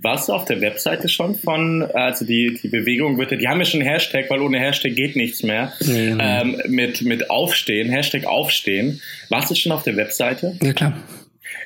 Warst 0.00 0.28
du 0.28 0.32
auf 0.32 0.44
der 0.44 0.60
Webseite 0.60 1.08
schon 1.08 1.34
von, 1.34 1.82
also 1.94 2.24
die, 2.24 2.58
die 2.62 2.68
Bewegung 2.68 3.18
wird, 3.18 3.30
die 3.30 3.48
haben 3.48 3.58
ja 3.58 3.64
schon 3.64 3.80
Hashtag, 3.80 4.28
weil 4.28 4.40
ohne 4.40 4.58
Hashtag 4.58 4.94
geht 4.94 5.16
nichts 5.16 5.42
mehr, 5.42 5.72
nee, 5.80 6.14
ähm, 6.18 6.60
mit, 6.68 7.02
mit 7.02 7.30
Aufstehen, 7.30 7.88
Hashtag 7.88 8.26
Aufstehen. 8.26 9.00
Warst 9.28 9.50
du 9.50 9.54
schon 9.54 9.72
auf 9.72 9.82
der 9.82 9.96
Webseite? 9.96 10.58
Ja, 10.62 10.72
klar. 10.72 10.94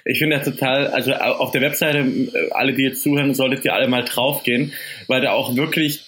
Ich 0.05 0.19
finde 0.19 0.37
das 0.37 0.45
total, 0.45 0.87
also 0.89 1.15
auf 1.15 1.51
der 1.51 1.63
Webseite, 1.63 1.99
äh, 1.99 2.51
alle, 2.53 2.75
die 2.75 2.83
jetzt 2.83 3.03
zuhören, 3.03 3.35
solltet 3.35 3.65
ihr 3.65 3.75
alle 3.75 3.89
mal 3.89 4.05
draufgehen, 4.05 4.73
weil 5.09 5.21
da 5.21 5.33
auch 5.33 5.57
wirklich 5.57 6.06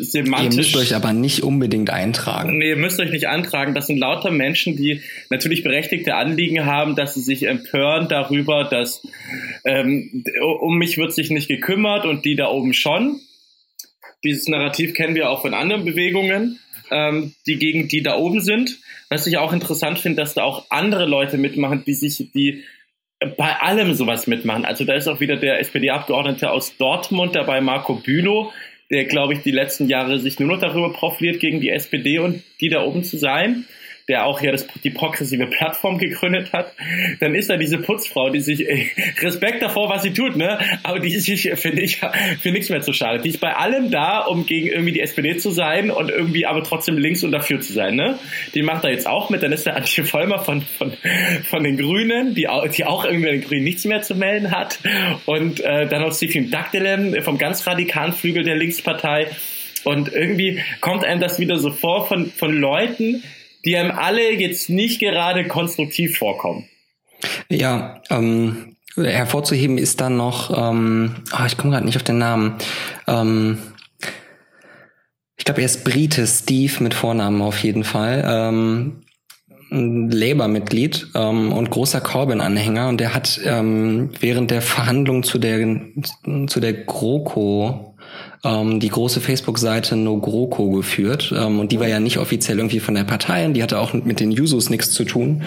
semantisch. 0.00 0.52
Ihr 0.52 0.56
müsst 0.56 0.76
euch 0.76 0.94
aber 0.94 1.12
nicht 1.12 1.42
unbedingt 1.42 1.90
eintragen. 1.90 2.58
Nee, 2.58 2.70
ihr 2.70 2.76
müsst 2.76 3.00
euch 3.00 3.10
nicht 3.10 3.28
eintragen. 3.28 3.74
Das 3.74 3.86
sind 3.86 3.98
lauter 3.98 4.30
Menschen, 4.30 4.76
die 4.76 5.00
natürlich 5.30 5.62
berechtigte 5.62 6.14
Anliegen 6.14 6.64
haben, 6.66 6.96
dass 6.96 7.14
sie 7.14 7.20
sich 7.20 7.44
empören 7.46 8.08
darüber, 8.08 8.64
dass 8.64 9.06
ähm, 9.64 10.24
um 10.60 10.78
mich 10.78 10.98
wird 10.98 11.12
sich 11.12 11.30
nicht 11.30 11.48
gekümmert 11.48 12.06
und 12.06 12.24
die 12.24 12.36
da 12.36 12.48
oben 12.48 12.74
schon. 12.74 13.20
Dieses 14.24 14.48
Narrativ 14.48 14.94
kennen 14.94 15.14
wir 15.14 15.30
auch 15.30 15.42
von 15.42 15.54
anderen 15.54 15.84
Bewegungen, 15.84 16.58
ähm, 16.90 17.34
die 17.46 17.58
gegen 17.58 17.88
die 17.88 18.02
da 18.02 18.16
oben 18.16 18.40
sind. 18.40 18.78
Was 19.10 19.26
ich 19.26 19.36
auch 19.36 19.52
interessant 19.52 19.98
finde, 19.98 20.22
dass 20.22 20.34
da 20.34 20.44
auch 20.44 20.66
andere 20.70 21.06
Leute 21.06 21.36
mitmachen, 21.36 21.84
die 21.86 21.94
sich, 21.94 22.30
die 22.32 22.64
bei 23.36 23.56
allem 23.60 23.94
sowas 23.94 24.26
mitmachen. 24.26 24.64
Also 24.64 24.84
da 24.84 24.94
ist 24.94 25.08
auch 25.08 25.20
wieder 25.20 25.36
der 25.36 25.60
SPD-Abgeordnete 25.60 26.50
aus 26.50 26.76
Dortmund 26.76 27.34
dabei, 27.34 27.60
Marco 27.60 27.94
Bülow, 27.94 28.52
der, 28.94 29.04
glaube 29.04 29.34
ich, 29.34 29.40
die 29.40 29.50
letzten 29.50 29.88
Jahre 29.88 30.18
sich 30.20 30.38
nur 30.38 30.48
noch 30.48 30.60
darüber 30.60 30.92
profiliert, 30.92 31.40
gegen 31.40 31.60
die 31.60 31.70
SPD 31.70 32.18
und 32.18 32.42
die 32.60 32.68
da 32.68 32.84
oben 32.84 33.02
zu 33.02 33.18
sein 33.18 33.66
der 34.08 34.26
auch 34.26 34.42
ja 34.42 34.52
das, 34.52 34.66
die 34.82 34.90
progressive 34.90 35.46
Plattform 35.46 35.98
gegründet 35.98 36.52
hat, 36.52 36.74
dann 37.20 37.34
ist 37.34 37.48
da 37.48 37.56
diese 37.56 37.78
Putzfrau, 37.78 38.28
die 38.30 38.40
sich 38.40 38.68
äh, 38.68 38.86
Respekt 39.20 39.62
davor, 39.62 39.88
was 39.88 40.02
sie 40.02 40.12
tut, 40.12 40.36
ne? 40.36 40.58
Aber 40.82 41.00
die 41.00 41.14
ist 41.14 41.24
sich, 41.24 41.50
finde 41.54 41.82
ich, 41.82 42.00
für 42.40 42.50
nichts 42.50 42.68
mehr 42.68 42.82
zu 42.82 42.92
schade. 42.92 43.20
Die 43.20 43.30
ist 43.30 43.40
bei 43.40 43.54
allem 43.56 43.90
da, 43.90 44.20
um 44.20 44.44
gegen 44.44 44.68
irgendwie 44.68 44.92
die 44.92 45.00
SPD 45.00 45.38
zu 45.38 45.50
sein 45.50 45.90
und 45.90 46.10
irgendwie 46.10 46.44
aber 46.44 46.62
trotzdem 46.62 46.98
links 46.98 47.24
und 47.24 47.32
dafür 47.32 47.60
zu 47.60 47.72
sein, 47.72 47.96
ne? 47.96 48.18
Die 48.54 48.62
macht 48.62 48.84
da 48.84 48.88
jetzt 48.88 49.06
auch 49.06 49.30
mit. 49.30 49.42
Dann 49.42 49.52
ist 49.52 49.64
der 49.64 49.76
Antje 49.76 50.04
Vollmer 50.04 50.38
von, 50.38 50.60
von, 50.60 50.92
von 51.44 51.64
den 51.64 51.78
Grünen, 51.78 52.34
die, 52.34 52.48
auch, 52.48 52.68
die 52.68 52.84
auch 52.84 53.06
irgendwie 53.06 53.30
den 53.30 53.40
Grünen 53.40 53.64
nichts 53.64 53.86
mehr 53.86 54.02
zu 54.02 54.14
melden 54.14 54.50
hat. 54.50 54.78
Und 55.24 55.60
äh, 55.60 55.86
dann 55.86 56.02
noch 56.02 56.12
Stephen 56.14 56.50
Dagdelen 56.50 57.22
vom 57.22 57.38
ganz 57.38 57.66
radikalen 57.66 58.12
Flügel 58.12 58.44
der 58.44 58.56
Linkspartei. 58.56 59.28
Und 59.84 60.12
irgendwie 60.12 60.60
kommt 60.80 61.04
einem 61.04 61.20
das 61.20 61.38
wieder 61.38 61.56
so 61.58 61.70
vor 61.70 62.06
von, 62.06 62.30
von 62.30 62.52
Leuten, 62.52 63.22
die 63.64 63.76
einem 63.76 63.90
alle 63.90 64.32
jetzt 64.32 64.68
nicht 64.68 65.00
gerade 65.00 65.46
konstruktiv 65.46 66.18
vorkommen. 66.18 66.68
Ja, 67.48 68.02
ähm, 68.10 68.76
hervorzuheben 68.96 69.78
ist 69.78 70.00
dann 70.00 70.16
noch, 70.16 70.56
ähm, 70.56 71.16
oh, 71.32 71.44
ich 71.46 71.56
komme 71.56 71.72
gerade 71.72 71.86
nicht 71.86 71.96
auf 71.96 72.02
den 72.02 72.18
Namen. 72.18 72.54
Ähm, 73.06 73.58
ich 75.36 75.44
glaube, 75.44 75.60
er 75.60 75.66
ist 75.66 75.84
Brite, 75.84 76.26
Steve 76.26 76.82
mit 76.82 76.94
Vornamen 76.94 77.42
auf 77.42 77.58
jeden 77.58 77.84
Fall. 77.84 78.24
Ähm, 78.26 79.04
Labour-Mitglied 79.70 81.08
ähm, 81.14 81.52
und 81.52 81.70
großer 81.70 82.00
Corbyn-Anhänger 82.00 82.88
und 82.88 83.00
der 83.00 83.14
hat 83.14 83.40
ähm, 83.44 84.10
während 84.20 84.50
der 84.50 84.62
Verhandlung 84.62 85.22
zu 85.24 85.38
der 85.38 85.80
zu 86.46 86.60
der 86.60 86.72
GroKo 86.72 87.93
ähm, 88.44 88.80
die 88.80 88.88
große 88.88 89.20
Facebook-Seite 89.20 89.96
No 89.96 90.18
GroKo 90.18 90.70
geführt. 90.70 91.32
Ähm, 91.36 91.60
und 91.60 91.72
die 91.72 91.80
war 91.80 91.88
ja 91.88 92.00
nicht 92.00 92.18
offiziell 92.18 92.58
irgendwie 92.58 92.80
von 92.80 92.94
der 92.94 93.04
Partei 93.04 93.46
und 93.46 93.54
die 93.54 93.62
hatte 93.62 93.78
auch 93.78 93.92
mit 93.92 94.20
den 94.20 94.30
Jusos 94.30 94.70
nichts 94.70 94.92
zu 94.92 95.04
tun, 95.04 95.44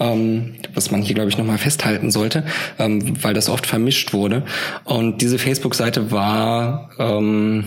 ähm, 0.00 0.54
was 0.74 0.90
man 0.90 1.02
hier, 1.02 1.14
glaube 1.14 1.30
ich, 1.30 1.38
nochmal 1.38 1.58
festhalten 1.58 2.10
sollte, 2.10 2.44
ähm, 2.78 3.22
weil 3.22 3.34
das 3.34 3.48
oft 3.48 3.66
vermischt 3.66 4.12
wurde. 4.12 4.44
Und 4.84 5.20
diese 5.22 5.38
Facebook-Seite 5.38 6.10
war... 6.10 6.90
Ähm, 6.98 7.64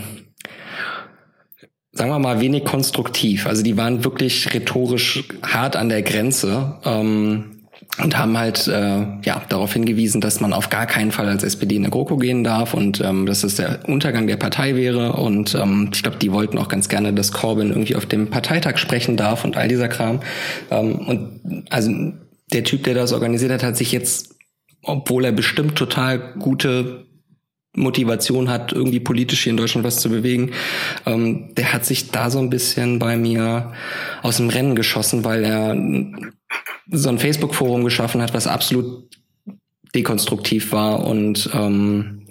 sagen 1.94 2.10
wir 2.10 2.18
mal, 2.18 2.40
wenig 2.40 2.64
konstruktiv. 2.64 3.46
Also 3.46 3.62
die 3.62 3.76
waren 3.76 4.02
wirklich 4.02 4.54
rhetorisch 4.54 5.24
hart 5.42 5.76
an 5.76 5.90
der 5.90 6.00
Grenze. 6.00 6.78
Ähm, 6.86 7.61
und 7.98 8.16
haben 8.16 8.38
halt 8.38 8.68
äh, 8.68 9.04
ja 9.22 9.42
darauf 9.48 9.74
hingewiesen, 9.74 10.22
dass 10.22 10.40
man 10.40 10.54
auf 10.54 10.70
gar 10.70 10.86
keinen 10.86 11.12
Fall 11.12 11.28
als 11.28 11.42
SPD 11.42 11.76
in 11.76 11.82
der 11.82 11.90
GroKo 11.90 12.16
gehen 12.16 12.42
darf 12.42 12.72
und 12.72 13.00
ähm, 13.02 13.26
dass 13.26 13.44
es 13.44 13.56
der 13.56 13.80
Untergang 13.86 14.26
der 14.26 14.38
Partei 14.38 14.76
wäre. 14.76 15.12
Und 15.12 15.54
ähm, 15.54 15.90
ich 15.92 16.02
glaube, 16.02 16.16
die 16.16 16.32
wollten 16.32 16.56
auch 16.56 16.68
ganz 16.68 16.88
gerne, 16.88 17.12
dass 17.12 17.32
Corbyn 17.32 17.68
irgendwie 17.68 17.96
auf 17.96 18.06
dem 18.06 18.30
Parteitag 18.30 18.78
sprechen 18.78 19.18
darf 19.18 19.44
und 19.44 19.58
all 19.58 19.68
dieser 19.68 19.88
Kram. 19.88 20.20
Ähm, 20.70 20.94
und 21.00 21.64
also 21.68 21.92
der 22.52 22.64
Typ, 22.64 22.84
der 22.84 22.94
das 22.94 23.12
organisiert 23.12 23.52
hat, 23.52 23.62
hat 23.62 23.76
sich 23.76 23.92
jetzt, 23.92 24.36
obwohl 24.82 25.26
er 25.26 25.32
bestimmt 25.32 25.76
total 25.76 26.34
gute 26.38 27.06
Motivation 27.74 28.50
hat, 28.50 28.72
irgendwie 28.72 29.00
politisch 29.00 29.44
hier 29.44 29.50
in 29.50 29.56
Deutschland 29.56 29.86
was 29.86 30.00
zu 30.00 30.10
bewegen, 30.10 30.52
ähm, 31.06 31.54
der 31.56 31.72
hat 31.72 31.84
sich 31.84 32.10
da 32.10 32.30
so 32.30 32.38
ein 32.38 32.50
bisschen 32.50 32.98
bei 32.98 33.16
mir 33.16 33.72
aus 34.22 34.38
dem 34.38 34.48
Rennen 34.48 34.74
geschossen, 34.74 35.24
weil 35.24 35.44
er 35.44 35.74
so 36.90 37.08
ein 37.08 37.18
Facebook-Forum 37.18 37.84
geschaffen 37.84 38.22
hat, 38.22 38.34
was 38.34 38.46
absolut 38.46 39.08
dekonstruktiv 39.94 40.72
war 40.72 41.06
und 41.06 41.50
ähm, 41.54 42.26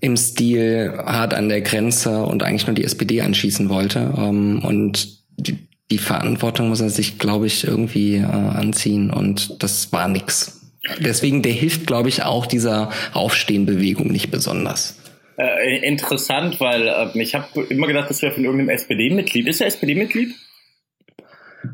im 0.00 0.16
Stil 0.16 0.94
hart 1.04 1.34
an 1.34 1.48
der 1.48 1.60
Grenze 1.60 2.24
und 2.24 2.42
eigentlich 2.42 2.66
nur 2.66 2.74
die 2.74 2.84
SPD 2.84 3.20
anschießen 3.20 3.68
wollte. 3.68 4.14
Ähm, 4.16 4.62
und 4.64 5.18
die, 5.36 5.68
die 5.90 5.98
Verantwortung 5.98 6.68
muss 6.68 6.80
er 6.80 6.90
sich, 6.90 7.18
glaube 7.18 7.46
ich, 7.46 7.64
irgendwie 7.64 8.16
äh, 8.16 8.24
anziehen 8.24 9.10
und 9.10 9.62
das 9.62 9.92
war 9.92 10.08
nix. 10.08 10.60
Deswegen, 11.00 11.42
der 11.42 11.52
hilft, 11.52 11.86
glaube 11.86 12.08
ich, 12.08 12.22
auch 12.22 12.46
dieser 12.46 12.90
Aufstehenbewegung 13.12 14.08
nicht 14.08 14.30
besonders. 14.30 14.98
Äh, 15.38 15.78
interessant, 15.86 16.60
weil 16.60 16.86
äh, 16.86 17.20
ich 17.20 17.34
habe 17.34 17.62
immer 17.68 17.86
gedacht, 17.86 18.10
das 18.10 18.22
wäre 18.22 18.32
von 18.32 18.44
irgendeinem 18.44 18.70
SPD-Mitglied. 18.70 19.48
Ist 19.48 19.60
er 19.60 19.66
SPD-Mitglied? 19.66 20.34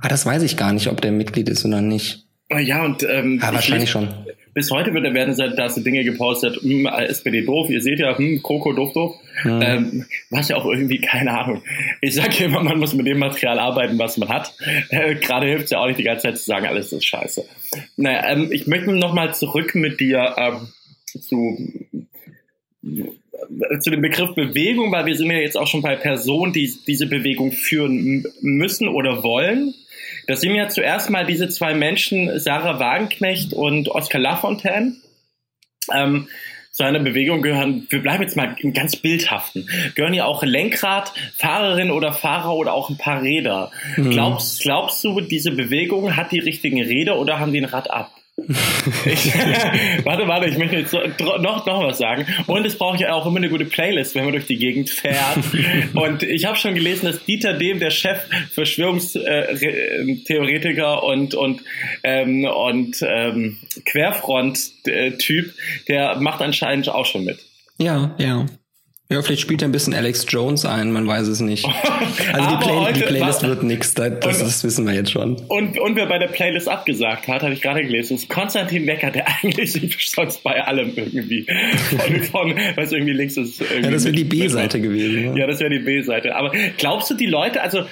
Ah, 0.01 0.09
das 0.09 0.27
weiß 0.27 0.43
ich 0.43 0.57
gar 0.57 0.73
nicht, 0.73 0.89
ob 0.89 1.01
der 1.01 1.13
Mitglied 1.13 1.49
ist 1.49 1.65
oder 1.65 1.81
nicht. 1.81 2.27
Ja, 2.59 2.85
und 2.85 3.03
ähm, 3.05 3.39
ja, 3.41 3.53
wahrscheinlich 3.55 3.91
schon. 3.91 4.09
Bis 4.53 4.73
heute 4.73 4.93
wird, 4.93 5.05
werden 5.15 5.37
da 5.57 5.69
so 5.69 5.81
Dinge 5.81 6.03
gepostet, 6.03 6.57
hm, 6.61 6.87
SPD 6.87 7.43
doof, 7.43 7.71
ihr 7.71 7.81
seht 7.81 8.01
ja, 8.01 8.19
hm, 8.19 8.43
Kroko 8.43 8.73
doof 8.73 8.93
doof. 8.93 9.15
Hm. 9.43 9.63
Ähm, 9.63 10.07
was 10.31 10.49
ja 10.49 10.57
auch 10.57 10.67
irgendwie, 10.67 11.01
keine 11.01 11.39
Ahnung. 11.39 11.63
Ich 12.01 12.17
sage 12.17 12.45
immer, 12.45 12.63
man 12.63 12.79
muss 12.79 12.93
mit 12.93 13.07
dem 13.07 13.19
Material 13.19 13.61
arbeiten, 13.61 13.99
was 13.99 14.17
man 14.17 14.29
hat. 14.29 14.53
Äh, 14.89 15.15
Gerade 15.15 15.47
hilft 15.47 15.67
es 15.67 15.71
ja 15.71 15.79
auch 15.79 15.87
nicht 15.87 16.01
die 16.01 16.05
ganze 16.05 16.25
Zeit 16.25 16.39
zu 16.39 16.45
sagen, 16.45 16.67
alles 16.67 16.93
ist 16.93 17.05
scheiße. 17.05 17.45
Naja, 17.97 18.29
ähm, 18.29 18.51
ich 18.51 18.67
möchte 18.67 18.91
nochmal 18.91 19.35
zurück 19.35 19.77
mit 19.77 20.01
dir 20.01 20.35
ähm, 20.37 20.69
zu 21.07 21.57
zu 23.81 23.91
dem 23.91 24.03
Begriff 24.03 24.35
Bewegung, 24.35 24.93
weil 24.93 25.07
wir 25.07 25.17
sind 25.17 25.31
ja 25.31 25.39
jetzt 25.39 25.57
auch 25.57 25.67
schon 25.67 25.83
bei 25.83 25.97
Personen, 25.97 26.53
die 26.53 26.73
diese 26.87 27.07
Bewegung 27.07 27.53
führen 27.53 28.27
müssen 28.41 28.89
oder 28.89 29.23
wollen. 29.23 29.75
Das 30.27 30.41
sind 30.41 30.55
ja 30.55 30.69
zuerst 30.69 31.11
mal 31.11 31.27
diese 31.27 31.49
zwei 31.49 31.75
Menschen, 31.75 32.39
Sarah 32.39 32.79
Wagenknecht 32.79 33.53
und 33.53 33.89
Oskar 33.89 34.21
Lafontaine. 34.21 34.97
Ähm, 35.93 36.29
zu 36.71 36.85
einer 36.85 37.01
Bewegung 37.01 37.43
gehören, 37.43 37.87
wir 37.91 38.01
bleiben 38.01 38.23
jetzt 38.23 38.37
mal 38.37 38.55
im 38.61 38.73
ganz 38.73 38.95
bildhaften, 38.95 39.69
gehören 39.97 40.15
ja 40.15 40.25
auch 40.25 40.45
Lenkrad, 40.45 41.13
Fahrerin 41.37 41.91
oder 41.91 42.13
Fahrer 42.13 42.55
oder 42.55 42.73
auch 42.73 42.91
ein 42.91 42.97
paar 42.97 43.23
Räder. 43.23 43.73
Mhm. 43.97 44.11
Glaubst, 44.11 44.63
glaubst 44.63 45.03
du, 45.03 45.21
diese 45.21 45.51
Bewegung 45.51 46.17
hat 46.17 46.31
die 46.31 46.39
richtigen 46.39 46.81
Räder 46.81 47.19
oder 47.19 47.41
haben 47.41 47.53
die 47.53 47.61
ein 47.61 47.65
Rad 47.65 47.91
ab? 47.91 48.13
Ich, 48.49 49.35
warte, 50.05 50.29
warte, 50.29 50.47
ich 50.49 50.59
möchte 50.59 50.77
jetzt 50.77 50.93
noch, 50.93 51.67
noch 51.67 51.83
was 51.83 51.99
sagen. 51.99 52.27
Und 52.47 52.65
es 52.67 52.77
braucht 52.77 53.01
ja 53.01 53.13
auch 53.13 53.27
immer 53.27 53.39
eine 53.39 53.49
gute 53.49 53.65
Playlist, 53.65 54.15
wenn 54.15 54.23
man 54.25 54.33
durch 54.33 54.47
die 54.47 54.59
Gegend 54.59 54.91
fährt. 54.91 55.39
Und 55.95 56.23
ich 56.23 56.45
habe 56.45 56.57
schon 56.57 56.75
gelesen, 56.75 57.07
dass 57.07 57.25
Dieter 57.25 57.55
Dehm, 57.55 57.81
der 57.81 57.91
Chef 57.91 58.21
Verschwörungstheoretiker 58.53 61.03
und, 61.03 61.35
und, 61.35 61.63
ähm, 62.03 62.45
und 62.45 63.03
ähm, 63.07 63.59
Querfront-Typ, 63.85 65.55
der 65.89 66.17
macht 66.17 66.43
anscheinend 66.43 66.89
auch 66.89 67.07
schon 67.07 67.25
mit. 67.25 67.39
Ja, 67.79 68.15
ja. 68.19 68.47
Ja, 69.13 69.21
vielleicht 69.23 69.43
spielt 69.43 69.61
er 69.61 69.69
ein 69.69 69.73
bisschen 69.73 69.93
Alex 69.93 70.25
Jones 70.29 70.65
ein, 70.65 70.93
man 70.93 71.05
weiß 71.05 71.27
es 71.27 71.41
nicht. 71.41 71.67
Also 72.33 72.51
die, 72.51 72.65
Play 72.65 72.77
heute, 72.77 72.93
die, 72.93 73.01
Playlist 73.03 73.43
wird 73.43 73.63
nix, 73.63 73.95
das, 73.95 74.11
und, 74.13 74.25
das, 74.25 74.65
wissen 74.65 74.87
wir 74.87 74.95
jetzt 74.95 75.11
schon. 75.11 75.37
Und, 75.49 75.79
und 75.79 75.97
wer 75.97 76.07
bei 76.07 76.19
der 76.19 76.29
Playlist 76.29 76.69
abgesagt 76.69 77.27
hat, 77.29 77.43
habe 77.43 77.53
ich 77.53 77.61
gerade 77.61 77.83
gelesen, 77.83 78.17
ist 78.17 78.29
Konstantin 78.29 78.87
Wecker, 78.87 79.11
der 79.11 79.27
eigentlich 79.43 79.73
sonst 79.73 80.43
bei 80.43 80.63
allem 80.63 80.93
irgendwie 80.95 81.47
von, 81.89 82.23
von 82.23 82.55
was 82.77 82.93
irgendwie 82.93 83.13
links 83.13 83.37
ist. 83.37 83.61
Irgendwie 83.61 83.85
ja, 83.85 83.91
das 83.91 84.05
wäre 84.05 84.15
die 84.15 84.25
B-Seite 84.25 84.81
gewesen. 84.81 85.25
Ja, 85.25 85.41
ja 85.41 85.47
das 85.47 85.61
wäre 85.61 85.71
die 85.71 85.81
B-Seite. 85.81 86.37
Aber 86.37 86.53
glaubst 86.77 87.11
du, 87.11 87.15
die 87.15 87.27
Leute, 87.27 87.63
also 87.63 87.85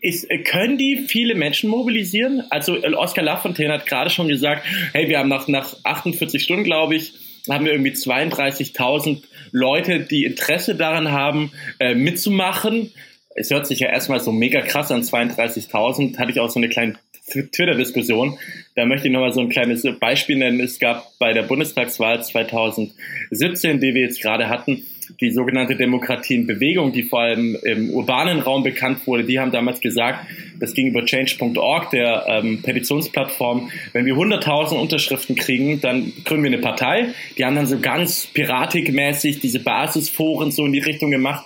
ist, 0.00 0.28
können 0.44 0.78
die 0.78 1.04
viele 1.08 1.34
Menschen 1.34 1.70
mobilisieren? 1.70 2.42
Also 2.50 2.82
Oscar 2.96 3.22
Lafontaine 3.22 3.74
hat 3.74 3.86
gerade 3.86 4.10
schon 4.10 4.28
gesagt, 4.28 4.64
hey, 4.92 5.08
wir 5.08 5.18
haben 5.18 5.28
nach, 5.28 5.48
nach 5.48 5.74
48 5.84 6.42
Stunden, 6.42 6.64
glaube 6.64 6.96
ich, 6.96 7.14
haben 7.48 7.64
wir 7.64 7.72
irgendwie 7.72 7.92
32.000 7.92 9.22
Leute, 9.56 10.00
die 10.00 10.24
Interesse 10.24 10.74
daran 10.74 11.12
haben, 11.12 11.52
äh, 11.78 11.94
mitzumachen. 11.94 12.90
Es 13.36 13.50
hört 13.50 13.68
sich 13.68 13.78
ja 13.78 13.88
erstmal 13.88 14.18
so 14.18 14.32
mega 14.32 14.60
krass 14.62 14.90
an, 14.90 15.02
32.000. 15.02 16.18
Hatte 16.18 16.32
ich 16.32 16.40
auch 16.40 16.50
so 16.50 16.58
eine 16.58 16.68
kleine 16.68 16.96
Twitter-Diskussion. 17.30 18.36
Da 18.74 18.84
möchte 18.84 19.06
ich 19.06 19.12
nochmal 19.12 19.32
so 19.32 19.40
ein 19.40 19.48
kleines 19.48 19.86
Beispiel 20.00 20.38
nennen. 20.38 20.58
Es 20.58 20.80
gab 20.80 21.06
bei 21.20 21.32
der 21.32 21.42
Bundestagswahl 21.42 22.20
2017, 22.20 23.78
die 23.78 23.94
wir 23.94 24.02
jetzt 24.02 24.20
gerade 24.20 24.48
hatten, 24.48 24.82
die 25.20 25.30
sogenannte 25.30 25.76
Demokratie 25.76 26.34
in 26.34 26.46
Bewegung, 26.46 26.92
die 26.92 27.02
vor 27.02 27.20
allem 27.20 27.56
im 27.62 27.90
urbanen 27.90 28.40
Raum 28.40 28.62
bekannt 28.62 29.06
wurde, 29.06 29.24
die 29.24 29.38
haben 29.38 29.52
damals 29.52 29.80
gesagt, 29.80 30.26
das 30.58 30.74
ging 30.74 30.88
über 30.88 31.04
change.org, 31.04 31.90
der 31.90 32.26
ähm, 32.28 32.62
Petitionsplattform, 32.62 33.70
wenn 33.92 34.06
wir 34.06 34.14
100.000 34.14 34.74
Unterschriften 34.74 35.36
kriegen, 35.36 35.80
dann 35.80 36.12
gründen 36.24 36.44
wir 36.44 36.52
eine 36.52 36.60
Partei. 36.60 37.08
Die 37.38 37.44
haben 37.44 37.56
dann 37.56 37.66
so 37.66 37.78
ganz 37.78 38.26
piratikmäßig 38.26 39.40
diese 39.40 39.60
Basisforen 39.60 40.50
so 40.50 40.66
in 40.66 40.72
die 40.72 40.80
Richtung 40.80 41.10
gemacht 41.10 41.44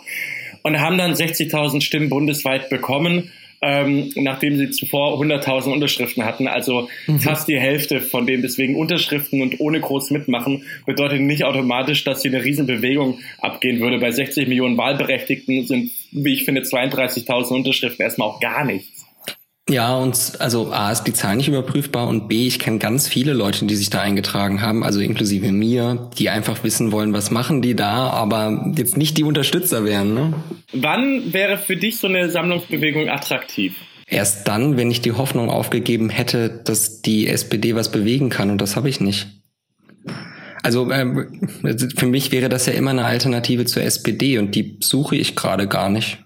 und 0.63 0.81
haben 0.81 0.99
dann 0.99 1.13
60.000 1.13 1.83
Stimmen 1.83 2.09
bundesweit 2.09 2.71
bekommen 2.71 3.31
ähm, 3.61 4.11
nachdem 4.15 4.57
sie 4.57 4.71
zuvor 4.71 5.21
100.000 5.21 5.73
Unterschriften 5.73 6.25
hatten. 6.25 6.47
Also 6.47 6.89
mhm. 7.07 7.21
fast 7.21 7.49
die 7.49 7.59
Hälfte 7.59 8.01
von 8.01 8.27
denen 8.27 8.43
deswegen 8.43 8.77
Unterschriften 8.77 9.43
und 9.43 9.61
ohne 9.61 9.81
groß 9.81 10.11
mitmachen, 10.11 10.65
bedeutet 10.87 11.21
nicht 11.21 11.45
automatisch, 11.45 12.05
dass 12.05 12.23
hier 12.23 12.33
eine 12.33 12.45
Riesenbewegung 12.45 13.19
abgehen 13.41 13.81
würde. 13.81 13.99
Bei 13.99 14.11
60 14.11 14.49
Millionen 14.49 14.77
Wahlberechtigten 14.77 15.67
sind, 15.67 15.91
wie 16.13 16.35
ich 16.35 16.45
finde, 16.45 16.63
32.000 16.63 17.55
Unterschriften 17.55 18.03
erstmal 18.03 18.29
auch 18.29 18.41
gar 18.41 18.65
nichts. 18.65 18.98
Ja, 19.69 19.97
und 19.97 20.33
also 20.39 20.73
A 20.73 20.91
ist 20.91 21.05
die 21.05 21.13
Zahl 21.13 21.37
nicht 21.37 21.49
überprüfbar 21.49 22.09
und 22.09 22.27
B, 22.27 22.47
ich 22.47 22.59
kenne 22.59 22.79
ganz 22.79 23.07
viele 23.07 23.35
Leute, 23.35 23.67
die 23.67 23.77
sich 23.77 23.91
da 23.91 24.01
eingetragen 24.01 24.63
haben, 24.63 24.83
also 24.83 24.99
inklusive 25.01 25.53
mir, 25.53 26.11
die 26.19 26.31
einfach 26.31 26.65
wissen 26.65 26.91
wollen, 26.91 27.13
was 27.13 27.31
machen 27.31 27.61
die 27.61 27.77
da, 27.77 28.09
aber 28.09 28.73
jetzt 28.77 28.97
nicht 28.97 29.19
die 29.19 29.25
Unterstützer 29.25 29.85
wären. 29.85 30.15
Ne? 30.15 30.33
Wann 30.73 31.35
wäre 31.35 31.59
für 31.59 31.77
dich 31.77 31.99
so 31.99 32.07
eine 32.07 32.31
Sammlungsbewegung 32.31 33.11
attraktiv? 33.11 33.75
Erst 34.07 34.49
dann, 34.49 34.79
wenn 34.79 34.91
ich 34.91 35.03
die 35.03 35.13
Hoffnung 35.13 35.51
aufgegeben 35.51 36.09
hätte, 36.09 36.49
dass 36.65 37.03
die 37.03 37.27
SPD 37.27 37.75
was 37.75 37.93
bewegen 37.93 38.31
kann 38.31 38.51
und 38.51 38.63
das 38.63 38.75
habe 38.75 38.89
ich 38.89 39.01
nicht. 39.01 39.27
Also 40.63 40.91
ähm, 40.91 41.51
für 41.95 42.07
mich 42.07 42.33
wäre 42.33 42.49
das 42.49 42.65
ja 42.65 42.73
immer 42.73 42.91
eine 42.91 43.05
Alternative 43.05 43.67
zur 43.67 43.83
SPD 43.83 44.39
und 44.39 44.55
die 44.55 44.79
suche 44.81 45.17
ich 45.17 45.37
gerade 45.37 45.69
gar 45.69 45.91
nicht. 45.91 46.25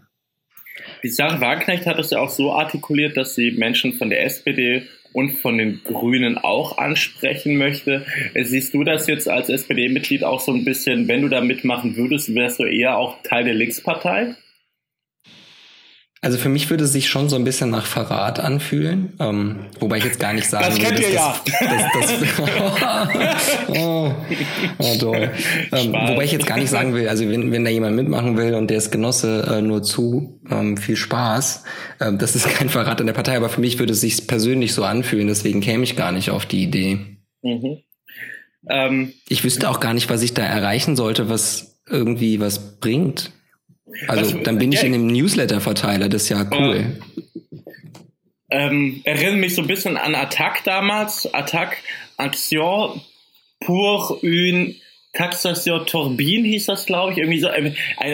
Die 1.03 1.09
Sarah 1.09 1.41
Wagenknecht 1.41 1.87
hat 1.87 1.99
es 1.99 2.11
ja 2.11 2.21
auch 2.21 2.31
so 2.31 2.53
artikuliert, 2.53 3.17
dass 3.17 3.35
sie 3.35 3.51
Menschen 3.51 3.95
von 3.95 4.09
der 4.09 4.25
SPD 4.25 4.83
und 5.13 5.33
von 5.33 5.59
den 5.59 5.81
Grünen 5.85 6.39
auch 6.39 6.79
ansprechen 6.79 7.57
möchte. 7.57 8.07
Siehst 8.35 8.73
du 8.73 8.85
das 8.85 9.07
jetzt 9.09 9.29
als 9.29 9.49
SPD-Mitglied 9.49 10.25
auch 10.25 10.41
so 10.41 10.53
ein 10.53 10.65
bisschen, 10.65 11.09
wenn 11.09 11.23
du 11.23 11.29
da 11.29 11.41
mitmachen 11.41 11.97
würdest, 11.97 12.35
wärst 12.35 12.61
du 12.61 12.65
eher 12.65 12.97
auch 12.97 13.23
Teil 13.23 13.45
der 13.45 13.55
Linkspartei? 13.55 14.35
Also 16.25 16.39
für 16.39 16.49
mich 16.49 16.71
würde 16.71 16.85
es 16.85 16.93
sich 16.93 17.09
schon 17.09 17.29
so 17.29 17.35
ein 17.35 17.43
bisschen 17.43 17.71
nach 17.71 17.85
Verrat 17.85 18.39
anfühlen, 18.39 19.13
ähm, 19.19 19.67
wobei 19.81 19.99
ich 19.99 20.05
jetzt 20.05 20.21
gar 20.21 20.33
nicht 20.33 20.49
sagen 20.49 20.67
das 20.79 20.79
will, 20.79 21.03
dass, 21.03 21.13
ja. 21.13 21.35
das, 21.61 21.83
das, 21.99 23.69
oh, 23.77 24.15
oh, 24.79 24.97
toll. 25.01 25.33
Ähm, 25.73 25.93
wobei 25.93 26.23
ich 26.23 26.31
jetzt 26.31 26.47
gar 26.47 26.59
nicht 26.59 26.71
sagen 26.71 26.95
will, 26.95 27.09
also 27.09 27.29
wenn, 27.29 27.51
wenn 27.51 27.65
da 27.65 27.73
jemand 27.73 27.97
mitmachen 27.97 28.37
will 28.37 28.55
und 28.55 28.71
der 28.71 28.79
ist 28.79 28.93
Genosse 28.93 29.49
äh, 29.53 29.63
nur 29.63 29.83
zu, 29.83 30.41
ähm, 30.49 30.77
viel 30.77 30.95
Spaß. 30.95 31.65
Ähm, 32.01 32.19
das 32.19 32.37
ist 32.37 32.49
kein 32.49 32.69
Verrat 32.69 33.01
in 33.01 33.09
der 33.09 33.15
Partei, 33.15 33.37
aber 33.37 33.49
für 33.49 33.61
mich 33.61 33.81
würde 33.81 33.93
es 33.93 34.01
sich 34.01 34.29
persönlich 34.29 34.75
so 34.75 34.85
anfühlen, 34.85 35.27
deswegen 35.27 35.61
käme 35.61 35.83
ich 35.83 35.97
gar 35.97 36.13
nicht 36.13 36.31
auf 36.31 36.47
die 36.47 36.63
Idee. 36.63 37.01
Mhm. 37.43 37.79
Ähm, 38.71 39.13
ich 39.29 39.43
wüsste 39.43 39.69
auch 39.69 39.81
gar 39.81 39.93
nicht, 39.93 40.09
was 40.09 40.23
ich 40.23 40.35
da 40.35 40.45
erreichen 40.45 40.95
sollte, 40.95 41.29
was 41.29 41.81
irgendwie 41.89 42.39
was 42.39 42.79
bringt. 42.79 43.33
Also 44.09 44.39
dann 44.39 44.59
bin 44.59 44.73
ich 44.73 44.83
in 44.83 44.93
dem 44.93 45.07
Newsletter-Verteiler, 45.07 46.09
das 46.09 46.25
ist 46.25 46.29
ja 46.31 46.47
cool. 46.53 46.99
Ähm, 48.51 49.01
erinnert 49.05 49.37
mich 49.37 49.55
so 49.55 49.63
ein 49.63 49.67
bisschen 49.67 49.97
an 49.97 50.15
Attack 50.15 50.63
damals. 50.65 51.33
Attack 51.33 51.79
Action 52.19 53.01
pour 53.61 54.23
une 54.23 54.75
Taxation 55.15 55.87
Turbine 55.87 56.47
hieß 56.47 56.67
das, 56.67 56.87
glaube 56.87 57.13
ich. 57.13 57.19
Irgendwie 57.19 57.41
so, 57.41 57.49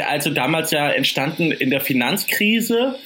also 0.07 0.31
damals 0.31 0.71
ja 0.71 0.91
entstanden 0.91 1.51
in 1.53 1.71
der 1.71 1.81
Finanzkrise 1.81 2.97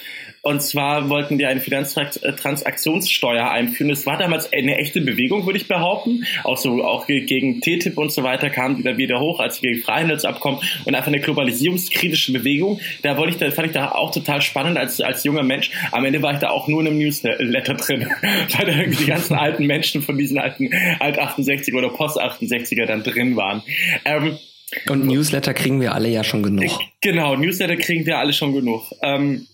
und 0.42 0.60
zwar 0.60 1.08
wollten 1.08 1.38
die 1.38 1.46
eine 1.46 1.60
Finanztransaktionssteuer 1.60 3.48
einführen. 3.48 3.90
Das 3.90 4.04
war 4.06 4.18
damals 4.18 4.52
eine 4.52 4.76
echte 4.76 5.00
Bewegung, 5.00 5.46
würde 5.46 5.58
ich 5.58 5.68
behaupten. 5.68 6.24
Auch 6.42 6.56
so, 6.56 6.82
auch 6.82 7.06
gegen 7.06 7.60
TTIP 7.60 7.96
und 7.96 8.10
so 8.10 8.24
weiter 8.24 8.50
kam 8.50 8.76
die 8.76 8.82
da 8.82 8.96
wieder 8.96 9.20
hoch, 9.20 9.38
als 9.38 9.60
gegen 9.60 9.80
Freihandelsabkommen 9.80 10.60
und 10.84 10.94
einfach 10.96 11.06
eine 11.06 11.20
globalisierungskritische 11.20 12.32
Bewegung. 12.32 12.80
Da 13.02 13.16
wollte 13.16 13.34
ich, 13.34 13.38
da 13.38 13.48
fand 13.52 13.68
ich 13.68 13.72
da 13.72 13.92
auch 13.92 14.10
total 14.10 14.42
spannend 14.42 14.78
als, 14.78 15.00
als 15.00 15.22
junger 15.22 15.44
Mensch. 15.44 15.70
Am 15.92 16.04
Ende 16.04 16.20
war 16.22 16.32
ich 16.32 16.40
da 16.40 16.50
auch 16.50 16.66
nur 16.66 16.80
in 16.80 16.88
einem 16.88 16.98
Newsletter 16.98 17.74
drin, 17.74 18.08
weil 18.22 18.66
da 18.66 18.72
irgendwie 18.72 19.04
die 19.04 19.10
ganzen 19.10 19.34
alten 19.34 19.64
Menschen 19.66 20.02
von 20.02 20.18
diesen 20.18 20.38
alten 20.38 20.70
Alt 20.98 21.20
68 21.20 21.72
oder 21.72 21.88
Post 21.88 22.20
68er 22.20 22.86
dann 22.86 23.04
drin 23.04 23.36
waren. 23.36 23.62
Ähm, 24.04 24.38
und 24.88 25.06
Newsletter 25.06 25.54
kriegen 25.54 25.80
wir 25.80 25.94
alle 25.94 26.08
ja 26.08 26.24
schon 26.24 26.42
genug. 26.42 26.80
Genau, 27.00 27.36
Newsletter 27.36 27.76
kriegen 27.76 28.06
wir 28.06 28.18
alle 28.18 28.32
schon 28.32 28.54
genug. 28.54 28.90
Ähm, 29.02 29.46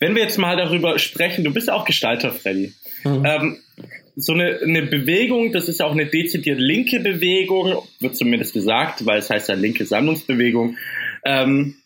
wenn 0.00 0.14
wir 0.14 0.22
jetzt 0.22 0.38
mal 0.38 0.56
darüber 0.56 0.98
sprechen, 0.98 1.44
du 1.44 1.52
bist 1.52 1.70
auch 1.70 1.84
Gestalter, 1.84 2.32
Freddy. 2.32 2.72
Mhm. 3.04 3.24
Ähm, 3.24 3.56
so 4.16 4.32
eine, 4.32 4.60
eine 4.62 4.82
Bewegung, 4.82 5.52
das 5.52 5.68
ist 5.68 5.82
auch 5.82 5.92
eine 5.92 6.06
dezidiert 6.06 6.58
linke 6.58 7.00
Bewegung, 7.00 7.82
wird 8.00 8.16
zumindest 8.16 8.54
gesagt, 8.54 9.04
weil 9.04 9.18
es 9.18 9.28
heißt 9.28 9.50
ja 9.50 9.54
linke 9.54 9.84
Sammlungsbewegung. 9.84 10.78
Ähm, 11.24 11.76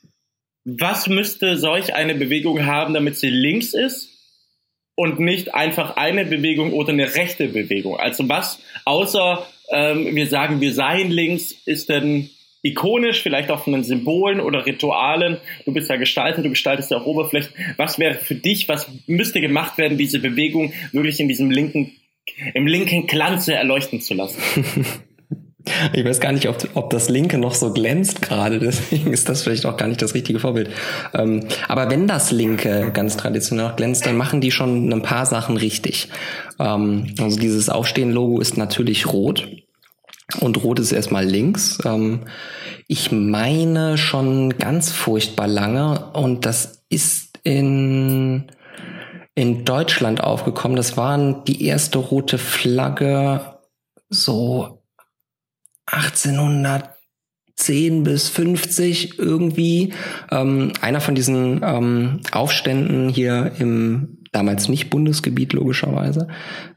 was 0.65 1.09
müsste 1.09 1.57
solch 1.57 1.95
eine 1.95 2.15
Bewegung 2.15 2.67
haben, 2.67 2.95
damit 2.95 3.17
sie 3.17 3.31
links 3.31 3.75
ist 3.75 4.11
und 4.95 5.19
nicht 5.19 5.55
einfach 5.55 5.97
eine 5.97 6.25
Bewegung 6.25 6.73
oder 6.73 6.91
eine 6.91 7.15
rechte 7.15 7.49
Bewegung? 7.49 7.97
Also 7.97 8.29
was 8.29 8.61
außer 8.85 9.47
ähm, 9.71 10.15
wir 10.15 10.27
sagen, 10.27 10.61
wir 10.61 10.75
seien 10.75 11.11
links, 11.11 11.53
ist 11.65 11.89
denn 11.89 12.31
ikonisch, 12.63 13.23
vielleicht 13.23 13.51
auch 13.51 13.65
von 13.65 13.73
den 13.73 13.85
Symbolen 13.85 14.41
oder 14.41 14.67
Ritualen. 14.67 15.39
Du 15.65 15.73
bist 15.73 15.89
ja 15.89 15.97
Gestalter, 15.97 16.43
du 16.43 16.51
gestaltest 16.51 16.91
ja 16.91 16.99
auch 16.99 17.07
Oberflächen. 17.07 17.53
Was 17.77 17.99
wäre 17.99 18.15
für 18.15 18.35
dich, 18.35 18.69
was 18.69 18.89
müsste 19.07 19.41
gemacht 19.41 19.79
werden, 19.79 19.99
diese 19.99 20.19
Bewegung 20.19 20.73
wirklich 20.93 21.21
in 21.21 21.29
diesem 21.29 21.51
linken, 21.51 21.93
im 22.55 22.67
linken 22.67 23.07
Glanze 23.07 23.55
erleuchten 23.55 24.01
zu 24.01 24.15
lassen? 24.15 24.41
Ich 25.93 26.05
weiß 26.05 26.21
gar 26.21 26.33
nicht, 26.33 26.49
ob, 26.49 26.57
ob 26.75 26.91
das 26.91 27.09
Linke 27.09 27.39
noch 27.39 27.55
so 27.55 27.73
glänzt 27.73 28.23
gerade, 28.23 28.59
deswegen 28.59 29.13
ist 29.13 29.29
das 29.29 29.43
vielleicht 29.43 29.67
auch 29.67 29.77
gar 29.77 29.89
nicht 29.89 30.01
das 30.01 30.15
richtige 30.15 30.39
Vorbild. 30.39 30.71
Ähm, 31.15 31.45
aber 31.69 31.91
wenn 31.91 32.07
das 32.07 32.31
Linke 32.31 32.91
ganz 32.93 33.17
traditionell 33.17 33.67
noch 33.67 33.77
glänzt, 33.77 34.07
dann 34.07 34.17
machen 34.17 34.41
die 34.41 34.51
schon 34.51 34.91
ein 34.91 35.03
paar 35.03 35.27
Sachen 35.27 35.57
richtig. 35.57 36.09
Ähm, 36.59 37.15
also 37.21 37.39
dieses 37.39 37.69
Aufstehen-Logo 37.69 38.41
ist 38.41 38.57
natürlich 38.57 39.13
rot. 39.13 39.49
Und 40.39 40.63
rot 40.63 40.79
ist 40.79 40.93
erstmal 40.93 41.25
links. 41.25 41.79
Ähm, 41.85 42.21
ich 42.87 43.11
meine 43.11 43.99
schon 43.99 44.59
ganz 44.59 44.93
furchtbar 44.93 45.49
lange 45.49 46.13
und 46.13 46.47
das 46.47 46.85
ist 46.89 47.39
in, 47.43 48.53
in 49.35 49.65
Deutschland 49.65 50.23
aufgekommen. 50.23 50.77
Das 50.77 50.97
war 50.97 51.43
die 51.45 51.65
erste 51.65 51.99
rote 51.99 52.39
Flagge 52.39 53.59
so 54.09 54.85
1810 55.87 58.05
bis 58.05 58.29
50 58.29 59.19
irgendwie. 59.19 59.95
Ähm, 60.31 60.73
einer 60.81 61.01
von 61.01 61.15
diesen 61.15 61.63
ähm, 61.65 62.21
Aufständen 62.33 63.09
hier 63.09 63.53
im 63.59 64.20
damals 64.33 64.69
nicht 64.69 64.91
Bundesgebiet 64.91 65.53
logischerweise. 65.53 66.29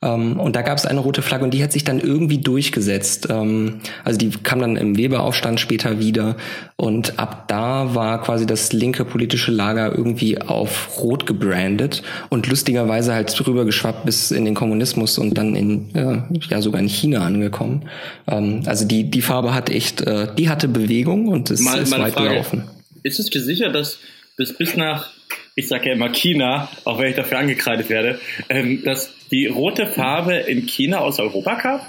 Ähm, 0.02 0.40
und 0.40 0.56
da 0.56 0.64
gab 0.64 0.78
es 0.78 0.86
eine 0.86 1.00
rote 1.00 1.22
Flagge 1.22 1.44
und 1.44 1.54
die 1.54 1.64
hat 1.64 1.72
sich 1.72 1.84
dann 1.84 2.00
irgendwie 2.00 2.40
durchgesetzt. 2.40 3.28
Ähm, 3.30 3.82
also 4.04 4.18
die 4.18 4.32
kam 4.32 4.60
dann 4.60 4.76
im 4.76 4.98
Weberaufstand 4.98 5.60
später 5.60 6.00
wieder 6.00 6.36
und 6.76 7.20
ab 7.20 7.48
da 7.48 7.94
war 7.94 8.22
quasi 8.22 8.48
das 8.48 8.74
linke 8.74 9.06
politische 9.06 9.52
Lager 9.52 9.96
irgendwie 9.96 10.42
auf 10.42 11.00
rot 11.00 11.28
gebrandet 11.28 12.02
und 12.30 12.48
lustigerweise 12.48 13.14
halt 13.14 13.34
drüber 13.38 13.66
geschwappt 13.66 14.06
bis 14.06 14.32
in 14.32 14.46
den 14.46 14.56
Kommunismus 14.56 15.20
und 15.20 15.38
dann 15.38 15.56
in 15.56 15.94
äh, 15.96 16.24
ja 16.50 16.62
sogar 16.62 16.82
in 16.82 16.90
China 16.90 17.22
angekommen. 17.26 17.84
Ähm, 18.28 18.64
also 18.66 18.86
die 18.86 19.12
die 19.12 19.22
Farbe 19.22 19.54
hat 19.54 19.70
echt, 19.70 20.02
äh, 20.02 20.28
die 20.36 20.50
hatte 20.50 20.68
Bewegung 20.68 21.28
und 21.28 21.52
ist, 21.52 21.62
Mal, 21.62 21.80
ist 21.80 21.92
weit 21.92 22.14
Frage. 22.14 22.30
gelaufen. 22.30 22.64
Ist 23.04 23.20
es 23.20 23.30
dir 23.30 23.42
sicher, 23.42 23.70
dass 23.70 24.00
das 24.38 24.54
bis 24.58 24.76
nach, 24.76 25.12
ich 25.56 25.68
sage 25.68 25.90
ja 25.90 25.96
immer 25.96 26.10
China, 26.10 26.70
auch 26.86 27.00
wenn 27.00 27.10
ich 27.10 27.16
dafür 27.16 27.40
angekreidet 27.40 27.90
werde, 27.90 28.20
ähm, 28.50 28.84
dass 28.84 29.14
die 29.32 29.48
rote 29.48 29.88
Farbe 29.88 30.36
in 30.36 30.66
China 30.66 31.00
aus 31.00 31.20
Europa 31.20 31.56
kam? 31.56 31.80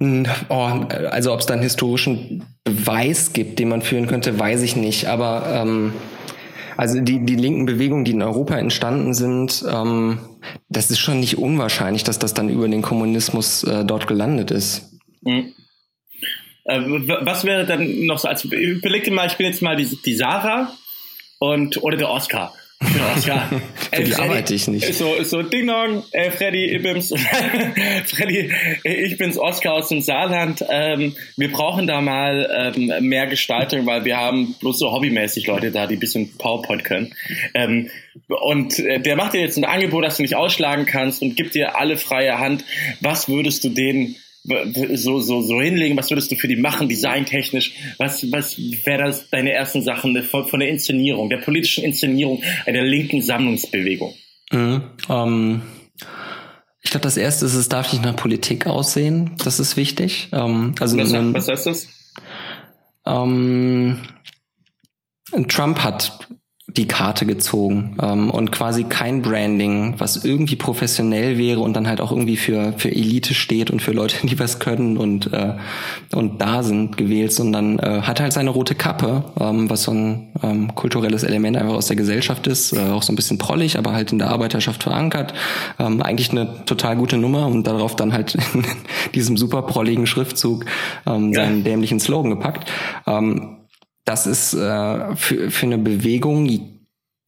Hm, 0.00 0.26
Oh, 0.48 0.70
also 0.88 1.32
ob 1.32 1.40
es 1.40 1.46
da 1.46 1.54
einen 1.54 1.62
historischen 1.62 2.44
Beweis 2.64 3.32
gibt, 3.32 3.58
den 3.58 3.68
man 3.68 3.82
führen 3.82 4.06
könnte, 4.06 4.38
weiß 4.38 4.62
ich 4.62 4.76
nicht. 4.76 5.06
Aber 5.06 5.46
ähm, 5.48 5.92
also 6.76 7.00
die, 7.00 7.24
die 7.24 7.36
linken 7.36 7.66
Bewegungen, 7.66 8.04
die 8.04 8.12
in 8.12 8.22
Europa 8.22 8.56
entstanden 8.56 9.14
sind, 9.14 9.64
ähm, 9.70 10.18
das 10.68 10.90
ist 10.90 10.98
schon 10.98 11.20
nicht 11.20 11.38
unwahrscheinlich, 11.38 12.04
dass 12.04 12.18
das 12.18 12.34
dann 12.34 12.48
über 12.48 12.68
den 12.68 12.82
Kommunismus 12.82 13.64
äh, 13.64 13.84
dort 13.84 14.06
gelandet 14.06 14.50
ist. 14.50 14.90
Mhm. 15.22 15.52
Äh, 16.64 16.80
was 16.80 17.44
wäre 17.44 17.66
dann 17.66 18.06
noch 18.06 18.18
so, 18.18 18.28
als 18.28 18.44
überleg 18.44 19.04
dir 19.04 19.12
mal, 19.12 19.26
ich 19.26 19.36
bin 19.36 19.46
jetzt 19.46 19.62
mal 19.62 19.76
die, 19.76 19.96
die 20.04 20.14
Sarah 20.14 20.72
und 21.42 21.82
oder 21.82 21.96
der 21.96 22.08
Oscar. 22.08 22.54
Der 22.80 23.16
Oscar. 23.16 23.50
Für 23.92 24.04
die 24.04 24.14
arbeite 24.14 24.54
ich 24.54 24.68
nicht. 24.68 24.94
So, 24.94 25.22
so 25.24 25.42
Ding 25.42 25.66
Dong, 25.66 26.04
äh, 26.12 26.30
Freddy, 26.30 26.66
ich 26.66 26.82
bin's. 26.82 27.12
Freddy, 28.06 28.52
ich 28.84 29.18
bin's 29.18 29.36
Oscar 29.38 29.72
aus 29.74 29.88
dem 29.88 30.00
Saarland. 30.00 30.64
Ähm, 30.70 31.16
wir 31.36 31.50
brauchen 31.50 31.88
da 31.88 32.00
mal 32.00 32.72
ähm, 32.76 33.08
mehr 33.08 33.26
Gestaltung, 33.26 33.86
weil 33.86 34.04
wir 34.04 34.16
haben 34.16 34.54
bloß 34.60 34.78
so 34.78 34.92
hobbymäßig 34.92 35.48
Leute 35.48 35.72
da, 35.72 35.88
die 35.88 35.96
ein 35.96 36.00
bisschen 36.00 36.36
PowerPoint 36.38 36.84
können. 36.84 37.12
Ähm, 37.54 37.90
und 38.28 38.78
äh, 38.78 39.00
der 39.00 39.16
macht 39.16 39.34
dir 39.34 39.40
jetzt 39.40 39.58
ein 39.58 39.64
Angebot, 39.64 40.04
das 40.04 40.18
du 40.18 40.22
nicht 40.22 40.36
ausschlagen 40.36 40.86
kannst 40.86 41.22
und 41.22 41.36
gibt 41.36 41.56
dir 41.56 41.76
alle 41.76 41.96
freie 41.96 42.38
Hand. 42.38 42.64
Was 43.00 43.28
würdest 43.28 43.64
du 43.64 43.68
denen 43.68 44.14
so, 44.44 45.20
so, 45.20 45.42
so 45.42 45.60
hinlegen? 45.60 45.96
Was 45.96 46.10
würdest 46.10 46.30
du 46.30 46.36
für 46.36 46.48
die 46.48 46.56
machen, 46.56 46.88
designtechnisch? 46.88 47.74
Was, 47.98 48.30
was 48.32 48.58
wäre 48.58 49.04
das 49.04 49.30
deine 49.30 49.52
ersten 49.52 49.82
Sachen 49.82 50.20
von, 50.22 50.46
von 50.46 50.60
der 50.60 50.68
Inszenierung, 50.68 51.30
der 51.30 51.38
politischen 51.38 51.84
Inszenierung 51.84 52.42
einer 52.66 52.82
linken 52.82 53.22
Sammlungsbewegung? 53.22 54.14
Mhm. 54.50 54.82
Ähm, 55.08 55.62
ich 56.82 56.90
glaube, 56.90 57.04
das 57.04 57.16
erste 57.16 57.46
ist, 57.46 57.54
es 57.54 57.68
darf 57.68 57.92
nicht 57.92 58.04
nach 58.04 58.16
Politik 58.16 58.66
aussehen. 58.66 59.36
Das 59.44 59.60
ist 59.60 59.76
wichtig. 59.76 60.28
Ähm, 60.32 60.74
also 60.80 60.98
Was, 60.98 61.12
was 61.12 61.48
heißt 61.48 61.66
das? 61.66 61.88
Ähm, 63.06 64.00
Trump 65.48 65.78
hat 65.78 66.28
die 66.76 66.88
Karte 66.88 67.26
gezogen 67.26 67.96
ähm, 68.02 68.30
und 68.30 68.50
quasi 68.52 68.84
kein 68.84 69.20
Branding, 69.22 69.94
was 69.98 70.24
irgendwie 70.24 70.56
professionell 70.56 71.36
wäre 71.38 71.60
und 71.60 71.74
dann 71.74 71.86
halt 71.86 72.00
auch 72.00 72.10
irgendwie 72.10 72.36
für 72.36 72.72
für 72.78 72.90
Elite 72.90 73.34
steht 73.34 73.70
und 73.70 73.82
für 73.82 73.92
Leute, 73.92 74.16
die 74.26 74.38
was 74.38 74.58
können 74.58 74.96
und 74.96 75.32
äh, 75.32 75.54
und 76.14 76.40
da 76.40 76.62
sind 76.62 76.96
gewählt, 76.96 77.32
sondern 77.32 77.78
äh, 77.78 78.02
hat 78.02 78.20
halt 78.20 78.32
seine 78.32 78.50
rote 78.50 78.74
Kappe, 78.74 79.24
ähm, 79.38 79.68
was 79.68 79.82
so 79.84 79.92
ein 79.92 80.28
ähm, 80.42 80.74
kulturelles 80.74 81.24
Element 81.24 81.56
einfach 81.56 81.74
aus 81.74 81.86
der 81.86 81.96
Gesellschaft 81.96 82.46
ist, 82.46 82.72
äh, 82.72 82.80
auch 82.90 83.02
so 83.02 83.12
ein 83.12 83.16
bisschen 83.16 83.38
prollig, 83.38 83.78
aber 83.78 83.92
halt 83.92 84.12
in 84.12 84.18
der 84.18 84.30
Arbeiterschaft 84.30 84.82
verankert. 84.82 85.34
Ähm, 85.78 86.02
eigentlich 86.02 86.30
eine 86.30 86.64
total 86.64 86.96
gute 86.96 87.18
Nummer 87.18 87.46
und 87.46 87.66
darauf 87.66 87.96
dann 87.96 88.12
halt 88.12 88.34
in 88.54 88.64
diesem 89.14 89.36
super 89.36 89.62
prolligen 89.62 90.06
Schriftzug 90.06 90.64
ähm, 91.06 91.32
Ja. 91.32 91.44
seinen 91.44 91.64
dämlichen 91.64 92.00
Slogan 92.00 92.30
gepackt. 92.30 92.70
Ähm, 93.06 93.58
das 94.04 94.26
ist 94.26 94.54
äh, 94.54 95.16
für, 95.16 95.50
für 95.50 95.66
eine 95.66 95.78
Bewegung 95.78 96.48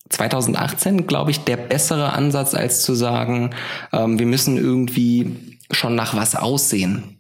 2018, 0.09 1.07
glaube 1.07 1.31
ich, 1.31 1.41
der 1.41 1.57
bessere 1.57 2.13
Ansatz, 2.13 2.55
als 2.55 2.83
zu 2.83 2.95
sagen, 2.95 3.51
ähm, 3.93 4.19
wir 4.19 4.27
müssen 4.27 4.57
irgendwie 4.59 5.59
schon 5.71 5.95
nach 5.95 6.15
was 6.15 6.37
aussehen. 6.37 7.19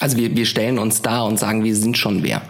Also 0.00 0.16
wir, 0.16 0.36
wir 0.36 0.46
stellen 0.46 0.78
uns 0.78 1.02
da 1.02 1.22
und 1.22 1.38
sagen, 1.38 1.64
wir 1.64 1.74
sind 1.74 1.98
schon 1.98 2.22
wer. 2.22 2.42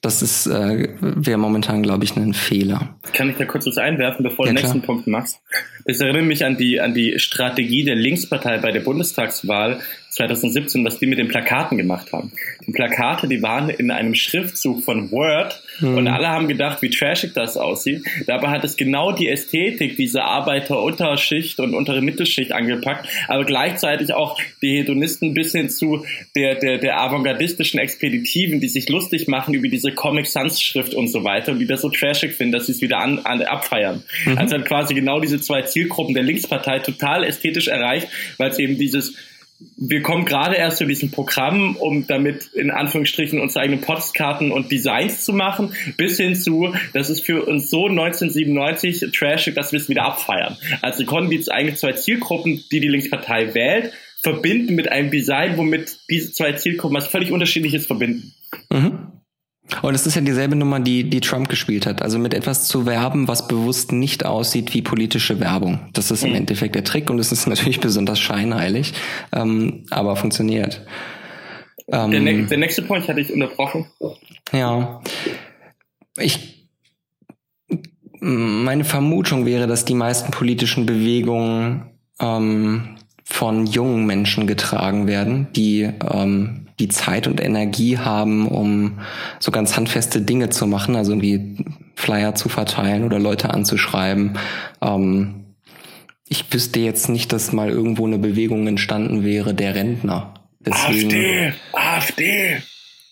Das 0.00 0.20
ist 0.20 0.46
äh, 0.46 0.88
wäre 1.00 1.38
momentan, 1.38 1.82
glaube 1.82 2.04
ich, 2.04 2.16
ein 2.16 2.34
Fehler. 2.34 2.96
Kann 3.12 3.30
ich 3.30 3.36
da 3.36 3.44
kurz 3.44 3.66
was 3.66 3.78
einwerfen, 3.78 4.24
bevor 4.24 4.46
Ja, 4.46 4.52
du 4.52 4.56
den 4.56 4.62
nächsten. 4.62 4.82
Punkt 4.82 5.06
machst? 5.06 5.40
Das 5.84 6.00
erinnert 6.00 6.24
mich 6.24 6.44
an 6.44 6.56
die, 6.56 6.80
an 6.80 6.92
die 6.92 7.18
Strategie 7.18 7.84
der 7.84 7.94
Linkspartei 7.94 8.58
bei 8.58 8.72
der 8.72 8.80
Bundestagswahl 8.80 9.80
2017, 10.12 10.84
was 10.84 10.98
die 10.98 11.06
mit 11.06 11.18
den 11.18 11.28
Plakaten 11.28 11.78
gemacht 11.78 12.12
haben. 12.12 12.32
Die 12.66 12.72
Plakate, 12.72 13.28
die 13.28 13.42
waren 13.42 13.68
in 13.70 13.90
einem 13.90 14.14
Schriftzug 14.14 14.84
von 14.84 15.10
Word 15.10 15.62
Mhm. 15.80 15.96
und 15.96 16.08
alle 16.08 16.28
haben 16.28 16.48
gedacht, 16.48 16.82
wie 16.82 16.90
trashig 16.90 17.32
das 17.34 17.56
aussieht. 17.56 18.04
Dabei 18.26 18.48
hat 18.48 18.64
es 18.64 18.76
genau 18.76 19.12
die 19.12 19.28
Ästhetik 19.28 19.96
dieser 19.96 20.24
Arbeiter-Unterschicht 20.24 21.60
und 21.60 21.74
untere 21.74 22.02
Mittelschicht 22.02 22.52
angepackt, 22.52 23.08
aber 23.28 23.44
gleichzeitig 23.44 24.12
auch 24.12 24.38
die 24.60 24.78
Hedonisten 24.78 25.34
bis 25.34 25.52
hin 25.52 25.70
zu 25.70 26.04
der, 26.36 26.56
der, 26.56 26.78
der 26.78 27.00
avantgardistischen 27.00 27.80
Expeditiven, 27.80 28.60
die 28.60 28.68
sich 28.68 28.88
lustig 28.88 29.28
machen 29.28 29.54
über 29.54 29.68
diese 29.68 29.92
Comic 29.92 30.26
Sans 30.26 30.60
Schrift 30.60 30.94
und 30.94 31.08
so 31.08 31.24
weiter 31.24 31.52
und 31.52 31.58
die 31.58 31.66
das 31.66 31.80
so 31.82 31.88
trashig 31.88 32.32
finden, 32.34 32.52
dass 32.52 32.66
sie 32.66 32.72
es 32.72 32.82
wieder 32.82 32.98
an, 32.98 33.18
an, 33.20 33.42
abfeiern. 33.42 34.02
Also 34.36 34.56
hat 34.56 34.66
quasi 34.66 34.94
genau 34.94 35.20
diese 35.20 35.40
zwei 35.40 35.62
Zielgruppen 35.62 36.14
der 36.14 36.22
Linkspartei 36.22 36.80
total 36.80 37.24
ästhetisch 37.24 37.68
erreicht, 37.68 38.08
weil 38.36 38.50
es 38.50 38.58
eben 38.58 38.78
dieses 38.78 39.14
wir 39.76 40.02
kommen 40.02 40.24
gerade 40.24 40.56
erst 40.56 40.78
zu 40.78 40.86
diesem 40.86 41.10
Programm, 41.10 41.76
um 41.76 42.06
damit 42.06 42.50
in 42.54 42.70
Anführungsstrichen 42.70 43.40
unsere 43.40 43.64
eigenen 43.64 43.80
Postkarten 43.80 44.52
und 44.52 44.70
Designs 44.70 45.24
zu 45.24 45.32
machen, 45.32 45.74
bis 45.96 46.16
hin 46.16 46.34
zu, 46.34 46.74
das 46.92 47.10
ist 47.10 47.24
für 47.24 47.44
uns 47.44 47.70
so 47.70 47.86
1997 47.86 49.10
trashig, 49.12 49.54
dass 49.54 49.72
wir 49.72 49.80
es 49.80 49.88
wieder 49.88 50.04
abfeiern. 50.04 50.56
Also 50.80 51.04
konnten 51.04 51.32
jetzt 51.32 51.50
eigentlich 51.50 51.78
zwei 51.78 51.92
Zielgruppen, 51.92 52.62
die 52.70 52.80
die 52.80 52.88
Linkspartei 52.88 53.54
wählt, 53.54 53.92
verbinden 54.22 54.74
mit 54.74 54.90
einem 54.90 55.10
Design, 55.10 55.56
womit 55.56 55.98
diese 56.08 56.32
zwei 56.32 56.52
Zielgruppen 56.52 56.96
was 56.96 57.08
völlig 57.08 57.32
unterschiedliches 57.32 57.86
verbinden. 57.86 58.32
Mhm. 58.70 59.01
Und 59.80 59.94
es 59.94 60.06
ist 60.06 60.14
ja 60.14 60.20
dieselbe 60.20 60.56
Nummer, 60.56 60.80
die, 60.80 61.08
die 61.08 61.20
Trump 61.20 61.48
gespielt 61.48 61.86
hat. 61.86 62.02
Also 62.02 62.18
mit 62.18 62.34
etwas 62.34 62.68
zu 62.68 62.84
werben, 62.86 63.28
was 63.28 63.48
bewusst 63.48 63.92
nicht 63.92 64.26
aussieht 64.26 64.74
wie 64.74 64.82
politische 64.82 65.40
Werbung. 65.40 65.80
Das 65.92 66.10
ist 66.10 66.22
im 66.24 66.30
Mhm. 66.30 66.36
Endeffekt 66.36 66.74
der 66.74 66.84
Trick 66.84 67.08
und 67.10 67.18
es 67.18 67.32
ist 67.32 67.46
natürlich 67.48 67.80
besonders 67.80 68.20
scheinheilig, 68.20 68.92
ähm, 69.32 69.84
aber 69.90 70.16
funktioniert. 70.16 70.84
Der, 71.88 72.04
Ähm, 72.04 72.10
ne 72.24 72.46
der 72.46 72.58
nächste 72.58 72.82
Punkt 72.82 73.08
hatte 73.08 73.20
ich 73.20 73.32
unterbrochen. 73.32 73.86
Ja. 74.52 75.00
Ich 76.18 76.68
meine 78.20 78.84
Vermutung 78.84 79.46
wäre, 79.46 79.66
dass 79.66 79.84
die 79.84 79.94
meisten 79.94 80.30
politischen 80.30 80.86
Bewegungen 80.86 81.90
ähm, 82.20 82.96
von 83.24 83.66
jungen 83.66 84.06
Menschen 84.06 84.46
getragen 84.46 85.06
werden, 85.08 85.48
die 85.56 85.82
ähm, 85.82 86.61
die 86.82 86.88
Zeit 86.88 87.26
und 87.26 87.40
Energie 87.40 87.98
haben, 87.98 88.48
um 88.48 88.98
so 89.38 89.52
ganz 89.52 89.76
handfeste 89.76 90.20
Dinge 90.20 90.50
zu 90.50 90.66
machen, 90.66 90.96
also 90.96 91.12
irgendwie 91.12 91.64
Flyer 91.94 92.34
zu 92.34 92.48
verteilen 92.48 93.04
oder 93.04 93.18
Leute 93.18 93.50
anzuschreiben. 93.50 94.38
Ähm, 94.80 95.44
ich 96.28 96.52
wüsste 96.52 96.80
jetzt 96.80 97.08
nicht, 97.08 97.32
dass 97.32 97.52
mal 97.52 97.68
irgendwo 97.68 98.06
eine 98.06 98.18
Bewegung 98.18 98.66
entstanden 98.66 99.22
wäre 99.24 99.54
der 99.54 99.74
Rentner. 99.74 100.34
AfD! 100.68 101.52
AfD! 101.72 102.62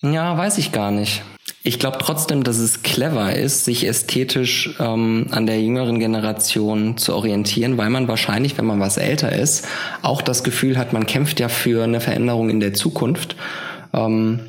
Ja, 0.01 0.37
weiß 0.37 0.57
ich 0.57 0.71
gar 0.71 0.91
nicht. 0.91 1.21
Ich 1.63 1.77
glaube 1.77 1.99
trotzdem, 1.99 2.43
dass 2.43 2.57
es 2.57 2.81
clever 2.81 3.35
ist, 3.35 3.65
sich 3.65 3.87
ästhetisch 3.87 4.75
ähm, 4.79 5.27
an 5.29 5.45
der 5.45 5.61
jüngeren 5.61 5.99
Generation 5.99 6.97
zu 6.97 7.13
orientieren, 7.13 7.77
weil 7.77 7.91
man 7.91 8.07
wahrscheinlich, 8.07 8.57
wenn 8.57 8.65
man 8.65 8.79
was 8.79 8.97
älter 8.97 9.31
ist, 9.31 9.67
auch 10.01 10.23
das 10.23 10.43
Gefühl 10.43 10.77
hat, 10.79 10.91
man 10.91 11.05
kämpft 11.05 11.39
ja 11.39 11.49
für 11.49 11.83
eine 11.83 12.01
Veränderung 12.01 12.49
in 12.49 12.59
der 12.59 12.73
Zukunft. 12.73 13.35
Ähm, 13.93 14.39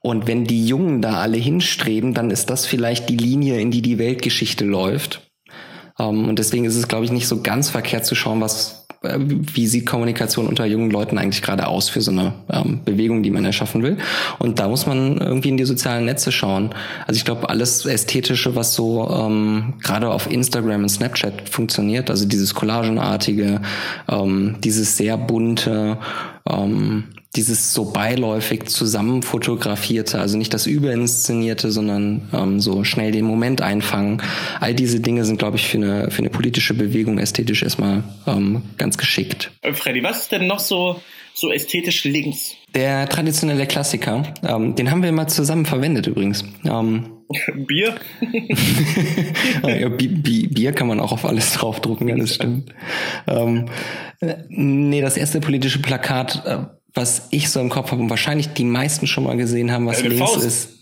und 0.00 0.26
wenn 0.26 0.44
die 0.44 0.66
Jungen 0.66 1.00
da 1.00 1.20
alle 1.20 1.36
hinstreben, 1.36 2.12
dann 2.12 2.32
ist 2.32 2.50
das 2.50 2.66
vielleicht 2.66 3.08
die 3.08 3.16
Linie, 3.16 3.60
in 3.60 3.70
die 3.70 3.82
die 3.82 3.98
Weltgeschichte 3.98 4.64
läuft. 4.64 5.30
Ähm, 5.96 6.28
und 6.28 6.40
deswegen 6.40 6.64
ist 6.64 6.74
es, 6.74 6.88
glaube 6.88 7.04
ich, 7.04 7.12
nicht 7.12 7.28
so 7.28 7.40
ganz 7.40 7.70
verkehrt 7.70 8.04
zu 8.04 8.16
schauen, 8.16 8.40
was, 8.40 8.87
wie 9.00 9.66
sieht 9.68 9.86
Kommunikation 9.86 10.48
unter 10.48 10.66
jungen 10.66 10.90
Leuten 10.90 11.18
eigentlich 11.18 11.42
gerade 11.42 11.68
aus 11.68 11.88
für 11.88 12.00
so 12.00 12.10
eine 12.10 12.32
ähm, 12.50 12.80
Bewegung, 12.84 13.22
die 13.22 13.30
man 13.30 13.44
erschaffen 13.44 13.82
will. 13.82 13.96
Und 14.40 14.58
da 14.58 14.68
muss 14.68 14.86
man 14.86 15.18
irgendwie 15.18 15.50
in 15.50 15.56
die 15.56 15.64
sozialen 15.64 16.04
Netze 16.04 16.32
schauen. 16.32 16.74
Also 17.06 17.18
ich 17.18 17.24
glaube, 17.24 17.48
alles 17.48 17.86
Ästhetische, 17.86 18.56
was 18.56 18.74
so 18.74 19.08
ähm, 19.08 19.74
gerade 19.82 20.10
auf 20.10 20.30
Instagram 20.30 20.82
und 20.82 20.88
Snapchat 20.88 21.48
funktioniert, 21.48 22.10
also 22.10 22.26
dieses 22.26 22.54
Collagenartige, 22.54 23.60
ähm, 24.08 24.56
dieses 24.64 24.96
sehr 24.96 25.16
bunte, 25.16 25.98
ähm, 26.50 27.04
dieses 27.38 27.72
so 27.72 27.84
beiläufig 27.84 28.64
zusammen 28.66 29.22
fotografierte, 29.22 30.18
also 30.18 30.36
nicht 30.36 30.52
das 30.52 30.66
überinszenierte, 30.66 31.70
sondern 31.70 32.28
ähm, 32.32 32.58
so 32.58 32.82
schnell 32.82 33.12
den 33.12 33.24
Moment 33.24 33.62
einfangen. 33.62 34.20
All 34.58 34.74
diese 34.74 34.98
Dinge 34.98 35.24
sind, 35.24 35.38
glaube 35.38 35.56
ich, 35.56 35.68
für 35.68 35.78
eine, 35.78 36.10
für 36.10 36.18
eine 36.18 36.30
politische 36.30 36.74
Bewegung 36.74 37.18
ästhetisch 37.18 37.62
erstmal 37.62 38.02
ähm, 38.26 38.62
ganz 38.76 38.98
geschickt. 38.98 39.52
Äh, 39.62 39.72
Freddy, 39.72 40.02
was 40.02 40.22
ist 40.22 40.32
denn 40.32 40.48
noch 40.48 40.58
so, 40.58 41.00
so 41.32 41.52
ästhetisch 41.52 42.02
links? 42.02 42.56
Der 42.74 43.08
traditionelle 43.08 43.66
Klassiker, 43.66 44.24
ähm, 44.42 44.74
den 44.74 44.90
haben 44.90 45.04
wir 45.04 45.12
mal 45.12 45.28
zusammen 45.28 45.64
verwendet 45.64 46.08
übrigens. 46.08 46.44
Ähm, 46.64 47.18
Bier? 47.54 47.94
ja, 49.62 49.88
Bier 49.88 50.72
kann 50.72 50.88
man 50.88 50.98
auch 50.98 51.12
auf 51.12 51.24
alles 51.24 51.52
draufdrucken, 51.52 52.08
ja, 52.08 52.16
das 52.16 52.34
stimmt. 52.34 52.74
Ähm, 53.28 53.66
äh, 54.20 54.38
nee, 54.48 55.00
das 55.00 55.16
erste 55.16 55.38
politische 55.38 55.80
Plakat, 55.80 56.42
äh, 56.44 56.77
was 56.94 57.28
ich 57.30 57.50
so 57.50 57.60
im 57.60 57.68
Kopf 57.68 57.90
habe 57.92 58.02
und 58.02 58.10
wahrscheinlich 58.10 58.48
die 58.54 58.64
meisten 58.64 59.06
schon 59.06 59.24
mal 59.24 59.36
gesehen 59.36 59.70
haben, 59.70 59.86
was 59.86 59.98
Eine 59.98 60.08
links 60.08 60.32
Faust. 60.32 60.46
ist. 60.46 60.74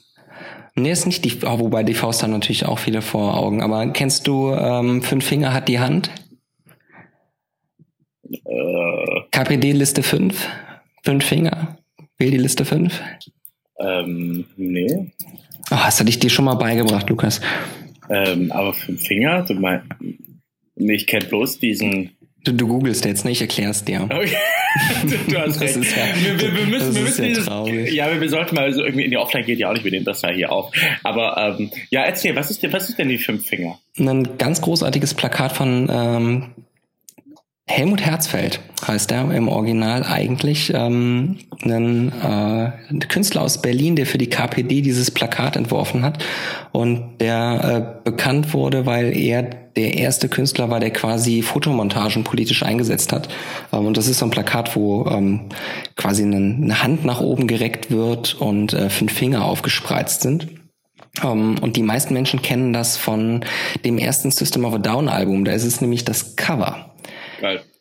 Nee, 0.74 0.90
ist 0.90 1.06
nicht 1.06 1.24
die, 1.24 1.38
oh, 1.44 1.58
wobei 1.58 1.82
die 1.84 1.94
Faust 1.94 2.22
haben 2.22 2.32
natürlich 2.32 2.66
auch 2.66 2.78
viele 2.78 3.00
vor 3.00 3.36
Augen. 3.36 3.62
Aber 3.62 3.86
kennst 3.92 4.26
du 4.26 4.52
ähm, 4.52 5.02
Fünf 5.02 5.24
Finger 5.24 5.54
hat 5.54 5.68
die 5.68 5.78
Hand? 5.78 6.10
Äh. 8.30 9.20
KPD 9.30 9.72
Liste 9.72 10.02
5? 10.02 10.48
Fünf 11.02 11.24
Finger? 11.24 11.78
Wähl 12.18 12.30
die 12.30 12.38
Liste 12.38 12.64
5? 12.64 13.00
Ähm, 13.78 14.44
nee. 14.56 15.12
Oh, 15.70 15.76
hast 15.76 16.00
du 16.00 16.04
dich 16.04 16.18
dir 16.18 16.30
schon 16.30 16.44
mal 16.44 16.54
beigebracht, 16.54 17.08
Lukas? 17.08 17.40
Ähm, 18.08 18.52
aber 18.52 18.72
fünf 18.72 19.02
Finger? 19.02 19.42
Du 19.42 19.54
meinst, 19.54 19.86
ich 20.76 21.06
kenne 21.06 21.26
bloß 21.26 21.58
diesen 21.58 22.15
Du, 22.46 22.52
du 22.52 22.68
googelst 22.68 23.04
jetzt, 23.04 23.24
ne? 23.24 23.32
Ich 23.32 23.40
erklär's 23.40 23.84
dir. 23.84 24.02
Okay. 24.04 24.36
du, 25.02 25.32
du 25.32 25.38
hast 25.38 25.60
recht. 25.60 25.76
Ja, 25.76 25.82
wir, 25.82 26.40
wir, 26.40 26.56
wir, 26.56 26.66
müssen, 26.66 26.94
wir 26.94 27.02
müssen 27.02 27.24
ja, 27.24 27.28
dieses, 27.64 27.92
ja, 27.92 28.20
wir 28.20 28.28
sollten 28.28 28.54
mal 28.54 28.72
so 28.72 28.84
irgendwie 28.84 29.04
in 29.04 29.10
die 29.10 29.16
Offline 29.16 29.44
geht 29.44 29.58
ja 29.58 29.68
auch 29.68 29.72
nicht, 29.72 29.82
wir 29.82 29.90
nehmen 29.90 30.04
das 30.04 30.22
ja 30.22 30.30
hier 30.30 30.52
auf. 30.52 30.70
Aber 31.02 31.56
ähm, 31.58 31.72
ja, 31.90 32.04
erzähl, 32.04 32.36
was 32.36 32.52
ist, 32.52 32.62
denn, 32.62 32.72
was 32.72 32.88
ist 32.88 33.00
denn 33.00 33.08
die 33.08 33.18
fünf 33.18 33.44
Finger? 33.46 33.80
Ein 33.98 34.38
ganz 34.38 34.60
großartiges 34.60 35.14
Plakat 35.14 35.52
von 35.52 35.90
ähm, 35.90 36.44
Helmut 37.68 38.00
Herzfeld 38.00 38.60
heißt 38.86 39.10
er 39.10 39.28
im 39.32 39.48
Original 39.48 40.04
eigentlich. 40.04 40.72
Ähm, 40.72 41.38
ein 41.64 42.12
äh, 42.22 42.98
Künstler 43.08 43.42
aus 43.42 43.60
Berlin, 43.60 43.96
der 43.96 44.06
für 44.06 44.18
die 44.18 44.28
KPD 44.28 44.82
dieses 44.82 45.10
Plakat 45.10 45.56
entworfen 45.56 46.02
hat 46.02 46.24
und 46.70 47.18
der 47.18 47.98
äh, 48.04 48.08
bekannt 48.08 48.54
wurde, 48.54 48.86
weil 48.86 49.16
er 49.16 49.42
der 49.42 49.94
erste 49.94 50.28
Künstler 50.28 50.70
war, 50.70 50.78
der 50.78 50.92
quasi 50.92 51.42
Fotomontagen 51.42 52.22
politisch 52.22 52.62
eingesetzt 52.62 53.12
hat. 53.12 53.28
Ähm, 53.72 53.86
und 53.86 53.96
das 53.96 54.06
ist 54.06 54.20
so 54.20 54.26
ein 54.26 54.30
Plakat, 54.30 54.76
wo 54.76 55.06
ähm, 55.06 55.48
quasi 55.96 56.22
eine, 56.22 56.36
eine 56.36 56.82
Hand 56.84 57.04
nach 57.04 57.20
oben 57.20 57.48
gereckt 57.48 57.90
wird 57.90 58.34
und 58.34 58.74
äh, 58.74 58.90
fünf 58.90 59.12
Finger 59.12 59.44
aufgespreizt 59.44 60.22
sind. 60.22 60.48
Um, 61.22 61.58
und 61.60 61.76
die 61.76 61.82
meisten 61.82 62.12
Menschen 62.12 62.42
kennen 62.42 62.74
das 62.74 62.98
von 62.98 63.42
dem 63.86 63.96
ersten 63.96 64.30
System 64.30 64.66
of 64.66 64.74
a 64.74 64.78
Down 64.78 65.08
Album. 65.08 65.46
Da 65.46 65.52
ist 65.52 65.64
es 65.64 65.80
nämlich 65.80 66.04
das 66.04 66.36
Cover. 66.36 66.92
Geil. 67.38 67.75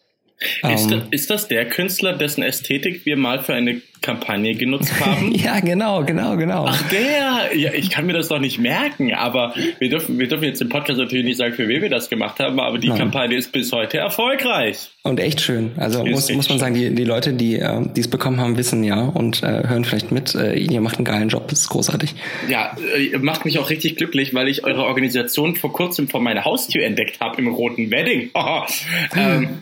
Ist, 0.69 0.87
um, 0.87 0.93
ähm. 0.93 1.01
ist, 1.11 1.29
das 1.29 1.47
der 1.47 1.65
Künstler, 1.65 2.11
dessen 2.11 2.43
Ästhetik 2.43 3.05
wir 3.05 3.15
mal 3.15 3.41
für 3.41 3.53
eine 3.53 3.81
Kampagne 4.01 4.53
genutzt 4.53 4.93
haben? 4.99 5.31
ja, 5.35 5.61
genau, 5.61 6.03
genau, 6.03 6.35
genau. 6.35 6.65
Ach, 6.67 6.89
der! 6.89 7.57
Ja, 7.57 7.71
ich 7.73 7.89
kann 7.89 8.05
mir 8.05 8.11
das 8.11 8.27
doch 8.27 8.39
nicht 8.39 8.59
merken, 8.59 9.13
aber 9.13 9.53
wir 9.79 9.89
dürfen, 9.89 10.19
wir 10.19 10.27
dürfen 10.27 10.43
jetzt 10.43 10.61
im 10.61 10.67
Podcast 10.67 10.99
natürlich 10.99 11.23
nicht 11.23 11.37
sagen, 11.37 11.53
für 11.53 11.69
wen 11.69 11.81
wir 11.81 11.89
das 11.89 12.09
gemacht 12.09 12.39
haben, 12.39 12.59
aber 12.59 12.77
die 12.79 12.89
Nein. 12.89 12.97
Kampagne 12.97 13.37
ist 13.37 13.53
bis 13.53 13.71
heute 13.71 13.97
erfolgreich. 13.97 14.89
Und 15.03 15.21
echt 15.21 15.39
schön. 15.39 15.71
Also 15.77 16.05
muss, 16.05 16.29
muss 16.29 16.49
man 16.49 16.59
sagen, 16.59 16.75
die, 16.75 16.93
die 16.93 17.05
Leute, 17.05 17.31
die 17.31 17.55
äh, 17.55 17.87
es 17.97 18.09
bekommen 18.09 18.41
haben, 18.41 18.57
wissen 18.57 18.83
ja 18.83 19.03
und 19.03 19.41
äh, 19.41 19.63
hören 19.67 19.85
vielleicht 19.85 20.11
mit. 20.11 20.35
Äh, 20.35 20.55
ihr 20.55 20.81
macht 20.81 20.97
einen 20.97 21.05
geilen 21.05 21.29
Job, 21.29 21.47
das 21.47 21.61
ist 21.61 21.69
großartig. 21.69 22.13
Ja, 22.49 22.75
äh, 22.97 23.17
macht 23.19 23.45
mich 23.45 23.57
auch 23.59 23.69
richtig 23.69 23.95
glücklich, 23.95 24.33
weil 24.33 24.49
ich 24.49 24.65
eure 24.65 24.83
Organisation 24.83 25.55
vor 25.55 25.71
kurzem 25.71 26.09
vor 26.09 26.19
meiner 26.19 26.43
Haustür 26.43 26.83
entdeckt 26.83 27.21
habe 27.21 27.41
im 27.41 27.47
roten 27.47 27.89
Wedding. 27.89 28.31
ähm, 29.15 29.61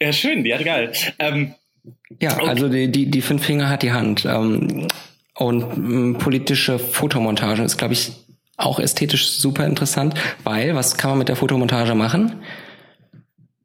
ja, 0.00 0.12
schön, 0.12 0.44
ja, 0.44 0.62
geil. 0.62 0.92
Ähm, 1.18 1.54
ja, 2.20 2.34
okay. 2.36 2.48
also 2.48 2.68
die, 2.68 2.90
die, 2.90 3.10
die 3.10 3.22
fünf 3.22 3.44
Finger 3.44 3.68
hat 3.68 3.82
die 3.82 3.92
Hand. 3.92 4.24
Ähm, 4.24 4.88
und 5.34 5.62
ähm, 5.62 6.16
politische 6.18 6.78
Fotomontage 6.78 7.62
ist, 7.62 7.78
glaube 7.78 7.94
ich, 7.94 8.12
auch 8.56 8.78
ästhetisch 8.78 9.28
super 9.28 9.66
interessant, 9.66 10.14
weil 10.44 10.74
was 10.74 10.96
kann 10.96 11.10
man 11.10 11.18
mit 11.18 11.28
der 11.28 11.36
Fotomontage 11.36 11.94
machen? 11.94 12.42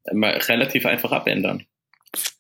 Relativ 0.05 0.85
einfach 0.85 1.11
abändern. 1.11 1.63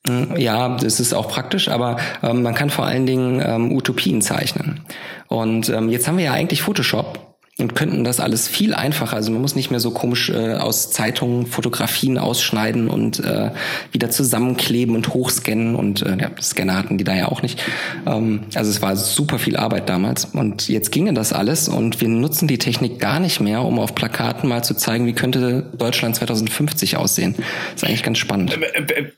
Hm, 0.07 0.37
ja, 0.37 0.77
das 0.77 0.99
ist 0.99 1.13
auch 1.13 1.27
praktisch, 1.27 1.67
aber 1.67 1.97
ähm, 2.23 2.41
man 2.41 2.55
kann 2.55 2.69
vor 2.69 2.85
allen 2.85 3.05
Dingen 3.05 3.41
ähm, 3.45 3.71
Utopien 3.71 4.21
zeichnen. 4.21 4.85
Und 5.27 5.69
ähm, 5.69 5.89
jetzt 5.89 6.07
haben 6.07 6.17
wir 6.17 6.25
ja 6.25 6.33
eigentlich 6.33 6.61
Photoshop 6.61 7.26
und 7.59 7.73
könnten 7.73 8.03
das 8.03 8.19
alles 8.19 8.47
viel 8.47 8.75
einfacher. 8.75 9.15
Also 9.15 9.31
man 9.31 9.41
muss 9.41 9.55
nicht 9.55 9.71
mehr 9.71 9.79
so 9.79 9.89
komisch 9.89 10.29
äh, 10.29 10.53
aus 10.53 10.91
Zeitungen 10.91 11.47
Fotografien 11.47 12.19
ausschneiden 12.19 12.87
und 12.87 13.19
äh, 13.19 13.49
wieder 13.91 14.11
zusammenkleben 14.11 14.95
und 14.95 15.13
hochscannen 15.13 15.75
und 15.75 16.03
äh, 16.03 16.17
ja, 16.19 16.31
Scanner 16.39 16.75
hatten 16.75 16.99
die 16.99 17.03
da 17.03 17.15
ja 17.15 17.29
auch 17.29 17.41
nicht. 17.41 17.63
Ähm, 18.05 18.43
also 18.53 18.69
es 18.69 18.81
war 18.83 18.95
super 18.95 19.39
viel 19.39 19.57
Arbeit 19.57 19.89
damals 19.89 20.25
und 20.25 20.69
jetzt 20.69 20.91
ginge 20.91 21.13
das 21.13 21.33
alles 21.33 21.67
und 21.67 21.99
wir 21.99 22.09
nutzen 22.09 22.47
die 22.47 22.59
Technik 22.59 22.99
gar 22.99 23.19
nicht 23.19 23.39
mehr, 23.39 23.63
um 23.63 23.79
auf 23.79 23.95
Plakaten 23.95 24.47
mal 24.47 24.63
zu 24.63 24.75
zeigen, 24.75 25.07
wie 25.07 25.13
könnte 25.13 25.71
Deutschland 25.75 26.15
2050 26.15 26.95
aussehen. 26.97 27.33
Das 27.73 27.81
ist 27.81 27.89
eigentlich 27.89 28.03
ganz 28.03 28.19
spannend. 28.19 28.55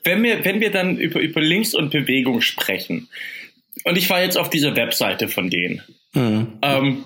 Wenn 0.02 0.22
wir, 0.22 0.44
wenn 0.46 0.60
wir 0.60 0.70
dann 0.70 0.96
über, 0.96 1.20
über 1.20 1.42
Links 1.42 1.74
und 1.74 1.90
Bewegung 1.90 2.40
sprechen 2.40 3.08
und 3.84 3.98
ich 3.98 4.08
war 4.08 4.22
jetzt 4.22 4.38
auf 4.38 4.48
dieser 4.48 4.76
Webseite 4.76 5.28
von 5.28 5.50
denen. 5.50 5.82
Mhm. 6.14 6.46
Ähm, 6.62 7.04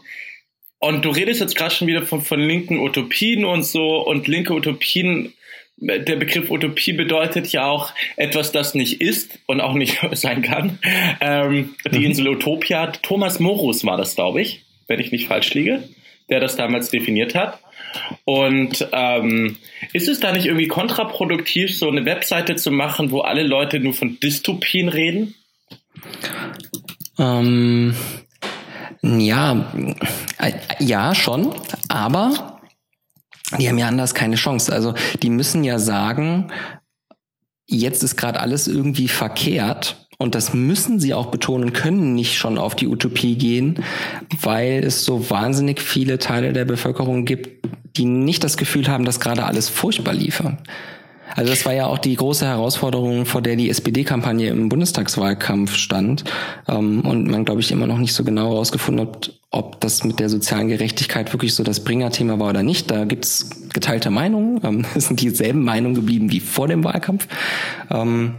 und 0.85 1.05
du 1.05 1.11
redest 1.11 1.41
jetzt 1.41 1.57
gerade 1.57 1.75
schon 1.75 1.89
wieder 1.89 2.03
von, 2.03 2.23
von 2.23 2.41
linken 2.41 2.79
Utopien 2.79 3.45
und 3.45 3.65
so 3.65 3.99
und 4.07 4.29
linke 4.29 4.53
Utopien. 4.53 5.33
Der 5.77 6.17
Begriff 6.17 6.51
Utopie 6.51 6.93
bedeutet 6.93 7.49
ja 7.49 7.67
auch 7.67 7.93
etwas, 8.17 8.53
das 8.53 8.75
nicht 8.75 9.01
ist 9.01 9.39
und 9.47 9.61
auch 9.61 9.75
nicht 9.75 9.99
sein 10.13 10.43
kann. 10.43 10.79
Ähm, 11.21 11.75
die 11.91 11.99
mhm. 12.01 12.05
Insel 12.05 12.29
Utopia. 12.29 12.89
Thomas 12.89 13.41
Morus 13.41 13.85
war 13.85 13.97
das, 13.97 14.15
glaube 14.15 14.43
ich, 14.43 14.63
wenn 14.87 15.01
ich 15.01 15.11
nicht 15.11 15.27
falsch 15.27 15.55
liege, 15.55 15.89
der 16.29 16.41
das 16.41 16.57
damals 16.57 16.91
definiert 16.91 17.35
hat. 17.35 17.61
Und 18.25 18.87
ähm, 18.93 19.57
ist 19.93 20.09
es 20.09 20.21
da 20.21 20.33
nicht 20.33 20.47
irgendwie 20.47 20.69
kontraproduktiv, 20.69 21.77
so 21.77 21.89
eine 21.89 22.05
Webseite 22.05 22.57
zu 22.57 22.71
machen, 22.71 23.11
wo 23.11 23.21
alle 23.21 23.43
Leute 23.43 23.81
nur 23.81 23.95
von 23.95 24.19
Dystopien 24.21 24.89
reden? 24.89 25.35
Ähm, 27.19 27.95
ja, 29.05 29.71
äh, 30.39 30.53
ja, 30.79 31.15
schon, 31.15 31.55
aber 31.89 32.61
die 33.59 33.69
haben 33.69 33.79
ja 33.79 33.89
anders 33.89 34.15
keine 34.15 34.37
Chance. 34.37 34.73
Also 34.73 34.95
die 35.23 35.29
müssen 35.31 35.63
ja 35.63 35.79
sagen, 35.79 36.51
jetzt 37.67 38.03
ist 38.03 38.17
gerade 38.17 38.41
alles 38.41 38.67
irgendwie 38.67 39.09
verkehrt 39.09 40.09
und 40.17 40.35
das 40.35 40.55
müssen 40.55 41.01
sie 41.01 41.13
auch 41.13 41.27
betonen, 41.27 41.75
können 41.75 42.15
nicht 42.15 42.39
schon 42.39 42.57
auf 42.57 42.75
die 42.75 42.89
Utopie 42.89 43.37
gehen, 43.37 43.85
weil 44.41 44.83
es 44.83 45.05
so 45.05 45.29
wahnsinnig 45.29 45.83
viele 45.83 46.19
Teile 46.19 46.53
der 46.53 46.65
Bevölkerung 46.65 47.27
gibt, 47.27 47.67
die 47.97 48.07
nicht 48.07 48.43
das 48.43 48.57
Gefühl 48.57 48.89
haben, 48.89 49.05
dass 49.05 49.21
gerade 49.21 49.45
alles 49.45 49.69
furchtbar 49.69 50.15
liefe. 50.15 50.57
Also 51.35 51.51
das 51.51 51.67
war 51.67 51.73
ja 51.73 51.87
auch 51.87 51.99
die 51.99 52.17
große 52.17 52.47
Herausforderung, 52.47 53.27
vor 53.27 53.43
der 53.43 53.57
die 53.57 53.71
SPD-Kampagne 53.71 54.49
im 54.49 54.69
Bundestagswahlkampf 54.69 55.75
stand 55.75 56.25
ähm, 56.69 57.01
und 57.01 57.29
man, 57.29 57.45
glaube 57.45 57.61
ich, 57.61 57.73
immer 57.73 57.87
noch 57.87 57.99
nicht 57.99 58.15
so 58.15 58.25
genau 58.25 58.51
herausgefunden 58.51 59.07
hat, 59.07 59.33
ob 59.51 59.81
das 59.81 60.05
mit 60.05 60.19
der 60.19 60.29
sozialen 60.29 60.69
Gerechtigkeit 60.69 61.33
wirklich 61.33 61.55
so 61.55 61.63
das 61.63 61.81
Bringerthema 61.81 62.39
war 62.39 62.51
oder 62.51 62.63
nicht. 62.63 62.91
Da 62.91 63.05
gibt's 63.05 63.51
geteilte 63.73 64.11
Meinungen. 64.11 64.61
Ähm, 64.65 64.85
es 64.95 65.07
sind 65.07 65.21
dieselben 65.21 65.63
Meinungen 65.63 65.95
geblieben 65.95 66.31
wie 66.31 66.41
vor 66.41 66.69
dem 66.69 66.85
Wahlkampf. 66.85 67.29
Ähm, 67.91 68.35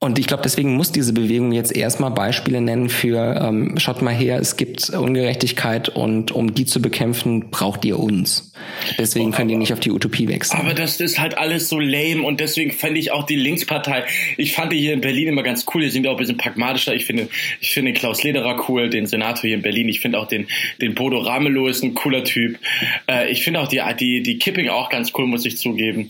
und 0.00 0.16
ich 0.20 0.28
glaube, 0.28 0.44
deswegen 0.44 0.76
muss 0.76 0.92
diese 0.92 1.12
Bewegung 1.12 1.50
jetzt 1.50 1.74
erstmal 1.74 2.12
Beispiele 2.12 2.60
nennen 2.60 2.88
für, 2.88 3.40
ähm, 3.42 3.74
schaut 3.78 4.00
mal 4.00 4.14
her, 4.14 4.38
es 4.38 4.56
gibt 4.56 4.90
Ungerechtigkeit 4.90 5.88
und 5.88 6.30
um 6.30 6.54
die 6.54 6.66
zu 6.66 6.80
bekämpfen, 6.80 7.50
braucht 7.50 7.84
ihr 7.84 7.98
uns. 7.98 8.52
Deswegen 8.96 9.32
können 9.32 9.48
die 9.48 9.56
nicht 9.56 9.72
auf 9.72 9.80
die 9.80 9.90
Utopie 9.90 10.28
wechseln. 10.28 10.60
Aber 10.60 10.72
das 10.72 11.00
ist 11.00 11.18
halt 11.18 11.36
alles 11.36 11.68
so 11.68 11.80
lame 11.80 12.22
und 12.22 12.38
deswegen 12.38 12.70
fand 12.70 12.96
ich 12.96 13.10
auch 13.10 13.26
die 13.26 13.34
Linkspartei, 13.34 14.04
ich 14.36 14.52
fand 14.52 14.72
die 14.72 14.78
hier 14.78 14.92
in 14.92 15.00
Berlin 15.00 15.28
immer 15.28 15.42
ganz 15.42 15.66
cool, 15.74 15.82
die 15.82 15.90
sind 15.90 16.06
auch 16.06 16.12
ein 16.12 16.16
bisschen 16.16 16.36
pragmatischer. 16.36 16.94
Ich 16.94 17.04
finde, 17.04 17.28
ich 17.60 17.70
finde 17.70 17.92
Klaus 17.92 18.22
Lederer 18.22 18.68
cool, 18.68 18.90
den 18.90 19.06
Senator 19.06 19.42
hier 19.42 19.54
in 19.54 19.62
Berlin. 19.62 19.88
Ich 19.88 19.98
finde 19.98 20.20
auch 20.20 20.28
den, 20.28 20.46
den 20.80 20.94
Bodo 20.94 21.18
Ramelow 21.18 21.66
ist 21.66 21.82
ein 21.82 21.94
cooler 21.94 22.22
Typ. 22.22 22.60
Äh, 23.08 23.32
ich 23.32 23.42
finde 23.42 23.58
auch 23.58 23.68
die, 23.68 23.82
die, 23.98 24.22
die 24.22 24.38
Kipping 24.38 24.68
auch 24.68 24.90
ganz 24.90 25.10
cool, 25.18 25.26
muss 25.26 25.44
ich 25.44 25.58
zugeben. 25.58 26.08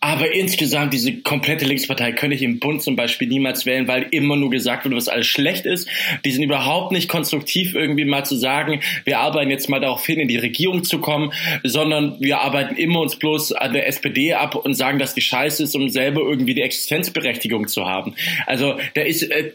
Aber 0.00 0.32
insgesamt, 0.32 0.94
diese 0.94 1.16
komplette 1.18 1.66
Linkspartei 1.66 2.12
könnte 2.12 2.36
ich 2.36 2.42
im 2.42 2.60
Bund 2.60 2.80
zum 2.80 2.96
Beispiel 2.96 3.25
Beispiel 3.26 3.28
niemals 3.28 3.66
wählen, 3.66 3.88
weil 3.88 4.06
immer 4.10 4.36
nur 4.36 4.50
gesagt 4.50 4.84
wird, 4.84 4.94
was 4.94 5.08
alles 5.08 5.26
schlecht 5.26 5.66
ist. 5.66 5.88
Die 6.24 6.30
sind 6.30 6.42
überhaupt 6.42 6.92
nicht 6.92 7.08
konstruktiv 7.08 7.74
irgendwie 7.74 8.04
mal 8.04 8.24
zu 8.24 8.36
sagen, 8.36 8.80
wir 9.04 9.18
arbeiten 9.18 9.50
jetzt 9.50 9.68
mal 9.68 9.80
darauf 9.80 10.04
hin, 10.04 10.20
in 10.20 10.28
die 10.28 10.38
Regierung 10.38 10.84
zu 10.84 10.98
kommen, 10.98 11.32
sondern 11.62 11.76
sondern 11.86 12.20
wir 12.20 12.40
arbeiten 12.40 12.76
immer 12.76 13.00
uns 13.00 13.16
bloß 13.16 13.52
an 13.52 13.72
der 13.72 13.86
SPD 13.86 14.34
ab 14.34 14.54
und 14.54 14.74
sagen, 14.74 14.98
dass 14.98 15.14
die 15.14 15.20
scheiße 15.20 15.62
ist, 15.62 15.74
um 15.74 15.88
selber 15.88 16.22
irgendwie 16.22 16.54
die 16.54 16.62
Existenzberechtigung 16.62 17.68
zu 17.68 17.86
haben. 17.86 18.14
Also 18.46 18.78
da 18.94 19.02
ist 19.02 19.22
äh, 19.22 19.52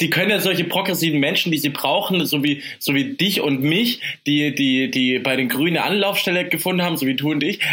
die 0.00 0.10
können 0.10 0.30
ja 0.30 0.40
solche 0.40 0.64
progressiven 0.64 1.20
Menschen, 1.20 1.52
die 1.52 1.58
sie 1.58 1.68
brauchen, 1.68 2.26
so 2.26 2.42
wie, 2.42 2.62
so 2.78 2.94
wie 2.94 3.14
dich 3.14 3.40
und 3.40 3.62
mich, 3.62 4.00
die, 4.26 4.52
die, 4.54 4.90
die 4.90 5.20
bei 5.20 5.36
den 5.36 5.48
Grünen 5.48 5.76
Anlaufstelle 5.76 6.48
gefunden 6.48 6.82
haben, 6.82 6.96
so 6.96 7.06
wie 7.06 7.14
du 7.14 7.30
und 7.30 7.44
ich, 7.44 7.60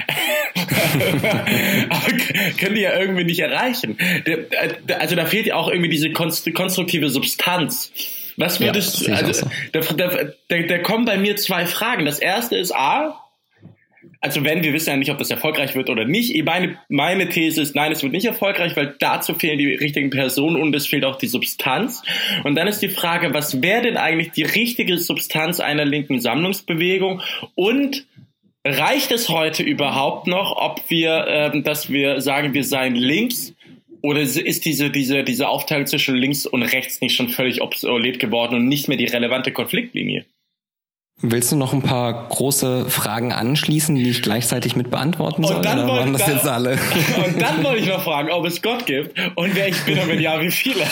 aber 1.90 2.18
können 2.60 2.76
die 2.76 2.82
ja 2.82 3.00
irgendwie 3.00 3.24
nicht 3.24 3.40
erreichen. 3.40 3.98
Also 5.00 5.16
da 5.16 5.26
fehlt 5.26 5.48
ja 5.48 5.56
auch 5.56 5.70
irgendwie 5.70 5.90
diese 5.90 6.12
konstruktive 6.12 7.10
Substanz. 7.10 7.92
Was 8.38 8.60
würdest 8.60 9.08
ja, 9.08 9.16
also, 9.16 9.34
so. 9.34 9.50
da, 9.72 9.80
da, 9.80 10.10
da, 10.50 10.58
da 10.60 10.78
kommen 10.78 11.06
bei 11.06 11.18
mir 11.18 11.36
zwei 11.38 11.66
Fragen. 11.66 12.06
Das 12.06 12.20
erste 12.20 12.56
ist 12.56 12.76
A, 12.76 13.27
also 14.20 14.44
wenn, 14.44 14.64
wir 14.64 14.74
wissen 14.74 14.90
ja 14.90 14.98
nicht, 14.98 15.12
ob 15.12 15.18
das 15.18 15.30
erfolgreich 15.30 15.76
wird 15.76 15.90
oder 15.90 16.06
nicht. 16.06 16.36
Meine, 16.44 16.80
meine 16.90 17.30
These 17.30 17.62
ist, 17.62 17.76
nein, 17.76 17.92
es 17.92 18.02
wird 18.04 18.14
nicht 18.14 18.26
erfolgreich, 18.26 18.76
weil 18.76 18.96
dazu 19.00 19.36
fehlen 19.36 19.58
die 19.58 19.74
richtigen 19.74 20.10
Personen 20.10 20.56
und 20.56 20.76
es 20.76 20.88
fehlt 20.88 21.06
auch 21.06 21.18
die 21.18 21.28
Substanz. 21.28 22.02
Und 22.44 22.56
dann 22.56 22.68
ist 22.68 22.82
die 22.82 22.90
Frage, 22.90 23.34
was 23.34 23.62
wäre 23.62 23.84
denn 23.84 23.98
eigentlich 23.98 24.32
die 24.32 24.44
richtige 24.44 24.98
Substanz 24.98 25.60
einer 25.60 25.86
linken 25.86 26.20
Sammlungsbewegung 26.20 27.22
und 27.56 28.06
reicht 28.66 29.12
es 29.12 29.30
heute 29.30 29.64
überhaupt 29.64 30.28
noch, 30.28 30.58
ob 30.58 30.90
wir, 30.90 31.28
äh, 31.28 31.62
dass 31.62 31.90
wir 31.90 32.20
sagen, 32.22 32.54
wir 32.54 32.64
seien 32.64 32.96
links 32.96 33.54
oder 34.02 34.22
ist 34.22 34.66
diese, 34.66 34.90
diese, 34.90 35.24
diese 35.24 35.48
Aufteilung 35.48 35.86
zwischen 35.86 36.16
links 36.16 36.46
und 36.46 36.64
rechts 36.64 37.02
nicht 37.02 37.16
schon 37.16 37.30
völlig 37.30 37.62
obsolet 37.62 38.20
geworden 38.20 38.56
und 38.56 38.68
nicht 38.68 38.88
mehr 38.88 38.98
die 38.98 39.06
relevante 39.06 39.52
Konfliktlinie? 39.52 40.26
Willst 41.20 41.52
du 41.52 41.56
noch 41.56 41.74
ein 41.74 41.82
paar 41.82 42.28
große 42.30 42.92
Fragen 42.92 43.34
anschließen, 43.34 43.96
die 43.96 44.08
ich 44.08 44.22
gleichzeitig 44.22 44.76
mit 44.76 44.92
beantworten 44.92 45.44
soll? 45.44 45.56
Und 45.56 45.66
dann, 45.66 45.80
oder 45.80 45.88
waren 45.88 46.14
das 46.14 46.26
dann, 46.26 46.36
jetzt 46.36 46.48
alle? 46.48 46.74
Und 47.26 47.42
dann 47.42 47.64
wollte 47.64 47.82
ich 47.82 47.88
noch 47.88 48.04
fragen, 48.04 48.30
ob 48.30 48.46
es 48.46 48.62
Gott 48.62 48.86
gibt 48.86 49.20
und 49.36 49.56
wer 49.56 49.68
ich 49.68 49.84
bin 49.84 49.98
und 49.98 50.10
wenn 50.10 50.22
ja, 50.22 50.40
wie 50.40 50.52
viele? 50.52 50.84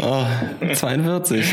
Oh, 0.00 0.24
42. 0.72 1.44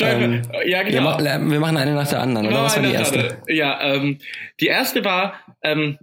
ähm, 0.00 0.42
ja, 0.66 0.82
genau. 0.82 1.18
Wir, 1.18 1.60
machen 1.60 1.78
eine 1.78 1.94
nach 1.94 2.06
der 2.06 2.20
anderen, 2.20 2.48
oder? 2.48 2.64
Was 2.64 2.76
war 2.76 2.82
die 2.82 2.92
erste? 2.92 3.38
Ja, 3.48 3.80
ähm, 3.80 4.18
die 4.60 4.66
erste 4.66 5.02
war, 5.02 5.32
ähm, 5.62 5.98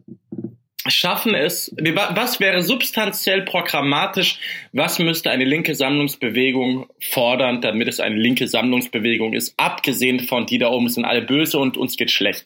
schaffen 0.87 1.35
es, 1.35 1.73
was 1.77 2.39
wäre 2.39 2.63
substanziell 2.63 3.43
programmatisch, 3.43 4.39
was 4.73 4.99
müsste 4.99 5.29
eine 5.29 5.45
linke 5.45 5.75
Sammlungsbewegung 5.75 6.87
fordern, 6.99 7.61
damit 7.61 7.87
es 7.87 7.99
eine 7.99 8.15
linke 8.15 8.47
Sammlungsbewegung 8.47 9.33
ist, 9.33 9.53
abgesehen 9.57 10.21
von 10.21 10.45
die 10.45 10.57
da 10.57 10.69
oben 10.69 10.89
sind 10.89 11.05
alle 11.05 11.21
böse 11.21 11.59
und 11.59 11.77
uns 11.77 11.97
geht 11.97 12.11
schlecht. 12.11 12.45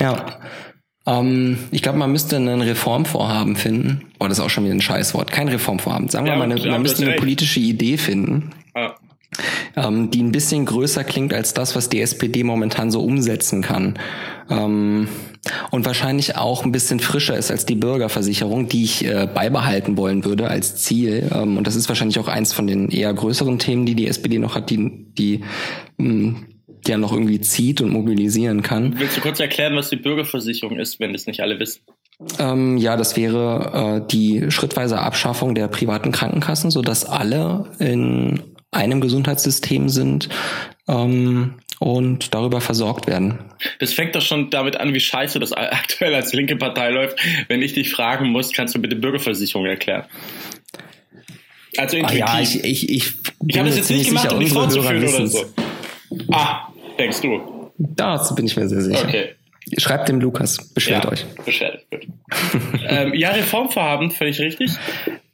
Ja, 0.00 0.40
ähm, 1.06 1.58
ich 1.70 1.82
glaube, 1.82 1.98
man 1.98 2.12
müsste 2.12 2.36
ein 2.36 2.60
Reformvorhaben 2.60 3.56
finden. 3.56 4.12
Oh, 4.18 4.28
das 4.28 4.38
ist 4.38 4.44
auch 4.44 4.50
schon 4.50 4.64
wieder 4.64 4.74
ein 4.74 4.80
Scheißwort. 4.80 5.30
Kein 5.30 5.48
Reformvorhaben. 5.48 6.08
Sagen 6.08 6.26
wir 6.26 6.32
ja, 6.32 6.38
mal, 6.38 6.50
eine, 6.50 6.70
man 6.70 6.82
müsste 6.82 7.04
eine 7.04 7.16
politische 7.16 7.60
Idee 7.60 7.96
finden. 7.96 8.50
Ah. 8.74 8.94
Ähm, 9.76 10.10
die 10.10 10.22
ein 10.22 10.32
bisschen 10.32 10.66
größer 10.66 11.04
klingt 11.04 11.32
als 11.32 11.54
das, 11.54 11.76
was 11.76 11.88
die 11.88 12.00
SPD 12.00 12.42
momentan 12.42 12.90
so 12.90 13.02
umsetzen 13.02 13.62
kann. 13.62 13.98
Ähm, 14.50 15.08
und 15.70 15.86
wahrscheinlich 15.86 16.36
auch 16.36 16.64
ein 16.64 16.72
bisschen 16.72 17.00
frischer 17.00 17.36
ist 17.36 17.50
als 17.50 17.64
die 17.64 17.74
Bürgerversicherung, 17.74 18.68
die 18.68 18.84
ich 18.84 19.04
äh, 19.04 19.26
beibehalten 19.32 19.96
wollen 19.96 20.24
würde 20.24 20.48
als 20.48 20.76
Ziel. 20.76 21.30
Ähm, 21.34 21.56
und 21.56 21.66
das 21.66 21.76
ist 21.76 21.88
wahrscheinlich 21.88 22.18
auch 22.18 22.28
eins 22.28 22.52
von 22.52 22.66
den 22.66 22.90
eher 22.90 23.12
größeren 23.12 23.58
Themen, 23.58 23.86
die 23.86 23.94
die 23.94 24.06
SPD 24.06 24.38
noch 24.38 24.54
hat, 24.54 24.70
die, 24.70 25.06
die 25.16 25.40
mh, 25.96 26.40
die 26.86 26.90
ja 26.90 26.98
noch 26.98 27.12
irgendwie 27.12 27.40
zieht 27.40 27.80
und 27.80 27.90
mobilisieren 27.90 28.62
kann. 28.62 28.98
Willst 28.98 29.16
du 29.16 29.20
kurz 29.20 29.40
erklären, 29.40 29.76
was 29.76 29.90
die 29.90 29.96
Bürgerversicherung 29.96 30.78
ist, 30.78 31.00
wenn 31.00 31.12
das 31.12 31.26
nicht 31.26 31.40
alle 31.40 31.58
wissen? 31.58 31.82
Ähm, 32.38 32.76
ja, 32.76 32.96
das 32.96 33.16
wäre 33.16 34.02
äh, 34.02 34.06
die 34.10 34.50
schrittweise 34.50 34.98
Abschaffung 34.98 35.54
der 35.54 35.68
privaten 35.68 36.12
Krankenkassen, 36.12 36.70
so 36.70 36.82
dass 36.82 37.04
alle 37.04 37.70
in 37.78 38.42
einem 38.70 39.00
Gesundheitssystem 39.00 39.88
sind 39.88 40.28
ähm, 40.86 41.54
und 41.80 42.34
darüber 42.34 42.60
versorgt 42.60 43.06
werden. 43.06 43.38
Das 43.78 43.94
fängt 43.94 44.14
doch 44.14 44.20
schon 44.20 44.50
damit 44.50 44.76
an, 44.76 44.92
wie 44.94 45.00
scheiße 45.00 45.40
das 45.40 45.52
aktuell 45.54 46.14
als 46.14 46.32
linke 46.32 46.54
Partei 46.56 46.90
läuft. 46.90 47.18
Wenn 47.48 47.62
ich 47.62 47.72
dich 47.72 47.90
fragen 47.90 48.28
muss, 48.28 48.52
kannst 48.52 48.74
du 48.74 48.78
bitte 48.78 48.96
Bürgerversicherung 48.96 49.66
erklären? 49.66 50.04
Also 51.78 51.96
intuitiv. 51.96 52.24
Ah, 52.26 52.36
ja, 52.36 52.42
ich, 52.42 52.64
ich, 52.64 52.90
ich, 52.90 53.12
ich 53.46 53.58
habe 53.58 53.68
das 53.68 53.78
jetzt 53.78 53.90
nicht 53.90 54.08
gemacht, 54.08 54.30
um 54.30 54.40
dich 54.40 54.52
vorzuführen 54.52 55.02
oder 55.02 55.26
so. 55.26 55.46
Ah, 56.30 56.68
denkst 56.98 57.22
du? 57.22 57.72
Das 57.78 58.34
bin 58.34 58.46
ich 58.46 58.56
mir 58.56 58.68
sehr 58.68 58.82
sicher. 58.82 59.04
Okay. 59.08 59.28
Schreibt 59.78 60.08
dem 60.08 60.20
Lukas, 60.20 60.58
beschwert 60.74 61.04
ja, 61.04 61.12
euch. 61.12 61.24
Beschwert, 61.44 61.86
gut. 61.90 62.06
ähm, 62.88 63.14
ja, 63.14 63.30
Reformvorhaben, 63.30 64.10
völlig 64.10 64.38
richtig. 64.40 64.72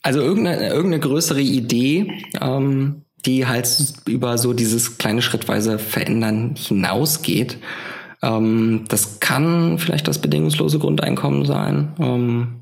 Also 0.03 0.21
irgendeine, 0.21 0.69
irgendeine 0.69 1.01
größere 1.01 1.41
Idee, 1.41 2.13
ähm, 2.41 3.03
die 3.25 3.47
halt 3.47 3.69
über 4.07 4.39
so 4.39 4.53
dieses 4.53 4.99
kleine 4.99 5.23
schrittweise 5.23 5.79
Verändern 5.79 6.55
hinausgeht. 6.57 7.59
Ähm, 8.23 8.85
das 8.89 9.21
kann 9.21 9.79
vielleicht 9.79 10.09
das 10.09 10.21
bedingungslose 10.21 10.79
Grundeinkommen 10.79 11.45
sein. 11.45 11.93
Ähm, 11.99 12.61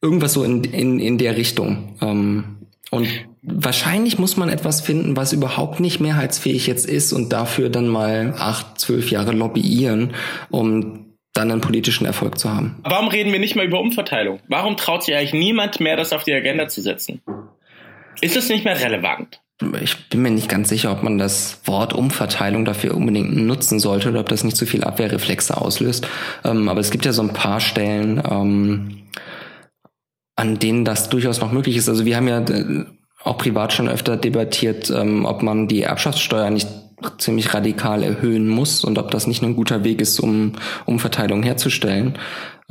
irgendwas 0.00 0.32
so 0.32 0.44
in, 0.44 0.64
in, 0.64 1.00
in 1.00 1.18
der 1.18 1.36
Richtung. 1.36 1.96
Ähm, 2.00 2.44
und 2.90 3.08
wahrscheinlich 3.42 4.18
muss 4.18 4.36
man 4.36 4.48
etwas 4.48 4.80
finden, 4.80 5.16
was 5.16 5.32
überhaupt 5.32 5.80
nicht 5.80 6.00
mehrheitsfähig 6.00 6.66
jetzt 6.66 6.86
ist 6.86 7.12
und 7.12 7.32
dafür 7.32 7.68
dann 7.68 7.88
mal 7.88 8.34
acht, 8.38 8.78
zwölf 8.78 9.10
Jahre 9.10 9.32
lobbyieren, 9.32 10.14
um 10.50 11.16
dann 11.32 11.50
einen 11.50 11.60
politischen 11.60 12.06
Erfolg 12.06 12.38
zu 12.38 12.54
haben. 12.54 12.76
Warum 12.84 13.08
reden 13.08 13.32
wir 13.32 13.40
nicht 13.40 13.56
mal 13.56 13.66
über 13.66 13.80
Umverteilung? 13.80 14.38
Warum 14.48 14.76
traut 14.76 15.02
sich 15.02 15.16
eigentlich 15.16 15.32
niemand 15.32 15.80
mehr, 15.80 15.96
das 15.96 16.12
auf 16.12 16.22
die 16.22 16.32
Agenda 16.32 16.68
zu 16.68 16.80
setzen? 16.80 17.22
Ist 18.20 18.36
es 18.36 18.48
nicht 18.48 18.64
mehr 18.64 18.80
relevant? 18.80 19.40
Ich 19.80 20.08
bin 20.08 20.22
mir 20.22 20.30
nicht 20.30 20.48
ganz 20.48 20.68
sicher, 20.68 20.90
ob 20.90 21.02
man 21.02 21.16
das 21.18 21.60
Wort 21.64 21.92
Umverteilung 21.92 22.64
dafür 22.64 22.94
unbedingt 22.94 23.36
nutzen 23.36 23.78
sollte 23.78 24.08
oder 24.08 24.20
ob 24.20 24.28
das 24.28 24.42
nicht 24.42 24.56
zu 24.56 24.66
viel 24.66 24.82
Abwehrreflexe 24.82 25.56
auslöst. 25.56 26.08
Ähm, 26.44 26.68
aber 26.68 26.80
es 26.80 26.90
gibt 26.90 27.04
ja 27.04 27.12
so 27.12 27.22
ein 27.22 27.32
paar 27.32 27.60
Stellen, 27.60 28.20
ähm, 28.28 29.02
an 30.36 30.58
denen 30.58 30.84
das 30.84 31.08
durchaus 31.08 31.40
noch 31.40 31.52
möglich 31.52 31.76
ist. 31.76 31.88
Also 31.88 32.04
wir 32.04 32.16
haben 32.16 32.28
ja 32.28 32.40
äh, 32.40 32.84
auch 33.22 33.38
privat 33.38 33.72
schon 33.72 33.88
öfter 33.88 34.16
debattiert, 34.16 34.90
ähm, 34.90 35.24
ob 35.24 35.42
man 35.42 35.68
die 35.68 35.82
Erbschaftssteuer 35.82 36.50
nicht 36.50 36.68
ziemlich 37.18 37.54
radikal 37.54 38.02
erhöhen 38.02 38.48
muss 38.48 38.84
und 38.84 38.98
ob 38.98 39.10
das 39.10 39.26
nicht 39.26 39.42
ein 39.42 39.56
guter 39.56 39.84
Weg 39.84 40.00
ist, 40.00 40.18
um 40.18 40.54
Umverteilung 40.84 41.42
herzustellen. 41.42 42.18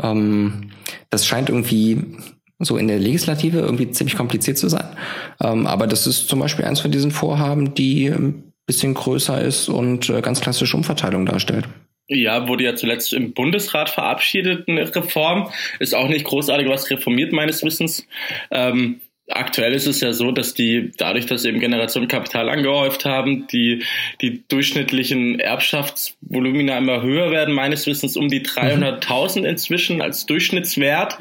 Ähm, 0.01 0.71
das 1.09 1.25
scheint 1.25 1.49
irgendwie 1.49 2.17
so 2.63 2.78
in 2.78 2.88
der 2.88 2.99
Legislative 2.99 3.60
irgendwie 3.60 3.91
ziemlich 3.91 4.15
kompliziert 4.15 4.58
zu 4.58 4.69
sein. 4.69 4.95
Ähm, 5.41 5.67
aber 5.67 5.88
das 5.88 6.08
ist 6.08 6.28
zum 6.28 6.39
Beispiel 6.39 6.65
eins 6.65 6.80
von 6.80 6.91
diesen 6.91 7.12
Vorhaben, 7.12 7.73
die 7.73 8.08
ein 8.08 8.54
bisschen 8.65 8.93
größer 8.93 9.41
ist 9.41 9.69
und 9.69 10.10
äh, 10.10 10.21
ganz 10.21 10.41
klassische 10.41 10.78
Umverteilung 10.78 11.26
darstellt. 11.26 11.65
Ja, 12.08 12.47
wurde 12.47 12.65
ja 12.65 12.76
zuletzt 12.76 13.13
im 13.13 13.34
Bundesrat 13.34 13.89
verabschiedet, 13.89 14.67
eine 14.67 14.93
Reform. 14.93 15.49
Ist 15.80 15.95
auch 15.95 16.10
nicht 16.10 16.26
großartig 16.26 16.67
was 16.67 16.89
reformiert, 16.89 17.32
meines 17.32 17.63
Wissens. 17.63 18.06
Ähm, 18.52 18.99
aktuell 19.30 19.73
ist 19.73 19.88
es 19.88 20.02
ja 20.02 20.12
so, 20.12 20.32
dass 20.32 20.54
die, 20.54 20.91
dadurch, 20.97 21.26
dass 21.26 21.45
eben 21.45 21.60
Generationen 21.60 22.10
Kapital 22.10 22.49
angehäuft 22.49 23.06
haben, 23.06 23.47
die, 23.47 23.84
die 24.21 24.43
durchschnittlichen 24.47 25.39
Erbschaftsvolumina 25.39 26.78
immer 26.78 27.02
höher 27.02 27.32
werden, 27.32 27.54
meines 27.54 27.88
Wissens 27.88 28.17
um 28.17 28.28
die 28.28 28.41
300.000 28.41 29.45
inzwischen 29.45 30.02
als 30.02 30.26
Durchschnittswert 30.26 31.17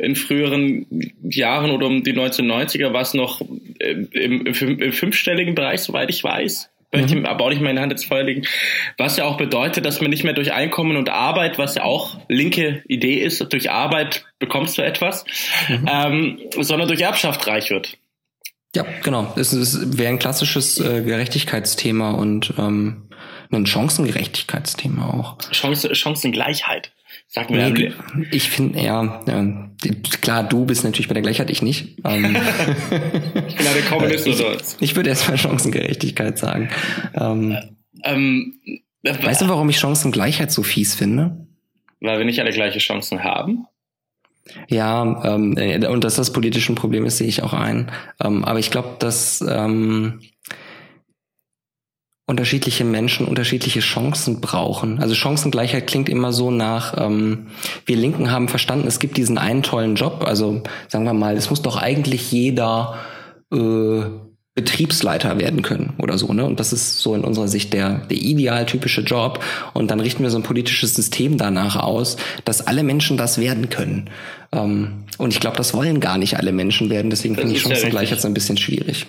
in 0.00 0.16
früheren 0.16 0.86
Jahren 1.22 1.70
oder 1.70 1.86
um 1.86 2.02
die 2.02 2.14
1990er 2.14 2.92
war 2.92 3.02
es 3.02 3.14
noch 3.14 3.40
äh, 3.78 3.92
im, 3.92 4.46
im, 4.46 4.78
im 4.80 4.92
fünfstelligen 4.92 5.54
Bereich, 5.54 5.80
soweit 5.80 6.10
ich 6.10 6.24
weiß. 6.24 6.70
Möchte 6.92 7.16
mhm. 7.16 7.26
aber 7.26 7.44
auch 7.44 7.50
nicht 7.50 7.62
meine 7.62 7.80
Hand 7.80 7.92
ins 7.92 8.04
Feuer 8.04 8.24
legen. 8.24 8.42
Was 8.98 9.16
ja 9.16 9.24
auch 9.24 9.36
bedeutet, 9.36 9.86
dass 9.86 10.00
man 10.00 10.10
nicht 10.10 10.24
mehr 10.24 10.32
durch 10.32 10.52
Einkommen 10.52 10.96
und 10.96 11.08
Arbeit, 11.08 11.56
was 11.56 11.76
ja 11.76 11.84
auch 11.84 12.18
linke 12.28 12.82
Idee 12.88 13.22
ist, 13.22 13.40
durch 13.52 13.70
Arbeit 13.70 14.24
bekommst 14.40 14.76
du 14.76 14.82
etwas, 14.82 15.24
mhm. 15.68 15.88
ähm, 15.88 16.38
sondern 16.58 16.88
durch 16.88 17.00
Erbschaft 17.00 17.46
reich 17.46 17.70
wird. 17.70 17.96
Ja, 18.74 18.84
genau. 19.02 19.32
Es 19.36 19.98
wäre 19.98 20.08
ein 20.08 20.18
klassisches 20.18 20.80
äh, 20.80 21.02
Gerechtigkeitsthema 21.02 22.12
und 22.12 22.54
ähm, 22.58 23.08
ein 23.52 23.66
Chancengerechtigkeitsthema 23.66 25.10
auch. 25.10 25.38
Chance, 25.50 25.94
Chancengleichheit. 25.94 26.92
Sag 27.28 27.50
mir 27.50 27.70
nee, 27.70 27.92
Ich 28.30 28.50
finde, 28.50 28.80
ja, 28.80 29.22
ja, 29.26 29.70
klar, 30.20 30.48
du 30.48 30.66
bist 30.66 30.84
natürlich 30.84 31.08
bei 31.08 31.14
der 31.14 31.22
Gleichheit, 31.22 31.50
ich 31.50 31.62
nicht. 31.62 31.98
Ähm, 32.04 32.36
ich 33.48 33.56
bin 33.56 33.66
ja 33.66 33.72
der 33.72 33.82
Kommunist 33.88 34.26
ich, 34.26 34.40
oder 34.40 34.54
was? 34.54 34.76
Ich 34.80 34.96
würde 34.96 35.10
erstmal 35.10 35.38
Chancengerechtigkeit 35.38 36.38
sagen. 36.38 36.70
Ähm, 37.14 37.56
ähm, 38.04 38.54
weißt 39.02 39.42
du, 39.42 39.48
warum 39.48 39.68
ich 39.70 39.78
Chancengleichheit 39.78 40.50
so 40.50 40.62
fies 40.62 40.94
finde? 40.94 41.46
Weil 42.00 42.18
wir 42.18 42.24
nicht 42.24 42.40
alle 42.40 42.52
gleiche 42.52 42.78
Chancen 42.78 43.22
haben. 43.22 43.66
Ja, 44.68 45.22
ähm, 45.24 45.56
äh, 45.56 45.86
und 45.86 46.04
dass 46.04 46.16
das 46.16 46.32
politisch 46.32 46.68
ein 46.68 46.74
Problem 46.74 47.04
ist, 47.04 47.18
sehe 47.18 47.28
ich 47.28 47.42
auch 47.42 47.52
ein. 47.52 47.90
Ähm, 48.20 48.44
aber 48.44 48.58
ich 48.58 48.70
glaube, 48.70 48.96
dass 48.98 49.44
ähm, 49.46 50.20
unterschiedliche 52.30 52.84
Menschen 52.84 53.26
unterschiedliche 53.26 53.80
Chancen 53.80 54.40
brauchen. 54.40 55.00
Also 55.00 55.16
Chancengleichheit 55.16 55.88
klingt 55.88 56.08
immer 56.08 56.32
so 56.32 56.52
nach, 56.52 56.94
ähm, 56.96 57.48
wir 57.86 57.96
Linken 57.96 58.30
haben 58.30 58.46
verstanden, 58.46 58.86
es 58.86 59.00
gibt 59.00 59.16
diesen 59.16 59.36
einen 59.36 59.64
tollen 59.64 59.96
Job. 59.96 60.22
Also 60.24 60.62
sagen 60.86 61.04
wir 61.04 61.12
mal, 61.12 61.36
es 61.36 61.50
muss 61.50 61.60
doch 61.60 61.76
eigentlich 61.76 62.30
jeder 62.30 62.94
äh, 63.52 64.02
Betriebsleiter 64.54 65.38
werden 65.40 65.62
können 65.62 65.94
oder 65.98 66.18
so, 66.18 66.32
ne? 66.32 66.44
Und 66.44 66.60
das 66.60 66.72
ist 66.72 67.00
so 67.00 67.16
in 67.16 67.24
unserer 67.24 67.48
Sicht 67.48 67.72
der, 67.72 68.06
der 68.06 68.16
idealtypische 68.16 69.00
Job. 69.00 69.42
Und 69.74 69.90
dann 69.90 69.98
richten 69.98 70.22
wir 70.22 70.30
so 70.30 70.38
ein 70.38 70.44
politisches 70.44 70.94
System 70.94 71.36
danach 71.36 71.76
aus, 71.76 72.16
dass 72.44 72.64
alle 72.64 72.84
Menschen 72.84 73.16
das 73.16 73.38
werden 73.38 73.70
können. 73.70 74.08
Ähm, 74.52 75.04
und 75.18 75.32
ich 75.32 75.40
glaube, 75.40 75.56
das 75.56 75.74
wollen 75.74 75.98
gar 75.98 76.16
nicht 76.16 76.36
alle 76.36 76.52
Menschen 76.52 76.90
werden. 76.90 77.10
Deswegen 77.10 77.34
finde 77.34 77.54
ich 77.54 77.62
Chancengleichheit 77.62 78.20
so 78.20 78.28
ein 78.28 78.34
bisschen 78.34 78.56
schwierig. 78.56 79.06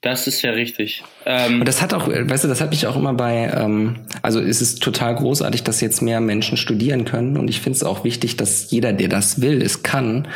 Das 0.00 0.26
ist 0.26 0.42
ja 0.42 0.50
richtig. 0.52 1.02
Ähm 1.26 1.60
und 1.60 1.68
das 1.68 1.82
hat 1.82 1.94
auch, 1.94 2.08
weißt 2.08 2.44
du, 2.44 2.48
das 2.48 2.60
hat 2.60 2.70
mich 2.70 2.86
auch 2.86 2.96
immer 2.96 3.14
bei, 3.14 3.50
ähm, 3.54 4.06
also 4.22 4.40
es 4.40 4.60
ist 4.60 4.82
total 4.82 5.14
großartig, 5.14 5.62
dass 5.62 5.80
jetzt 5.80 6.02
mehr 6.02 6.20
Menschen 6.20 6.56
studieren 6.56 7.04
können 7.04 7.36
und 7.36 7.48
ich 7.48 7.60
finde 7.60 7.76
es 7.76 7.84
auch 7.84 8.04
wichtig, 8.04 8.36
dass 8.36 8.70
jeder, 8.70 8.92
der 8.92 9.08
das 9.08 9.40
will, 9.40 9.62
es 9.62 9.82
kann. 9.82 10.28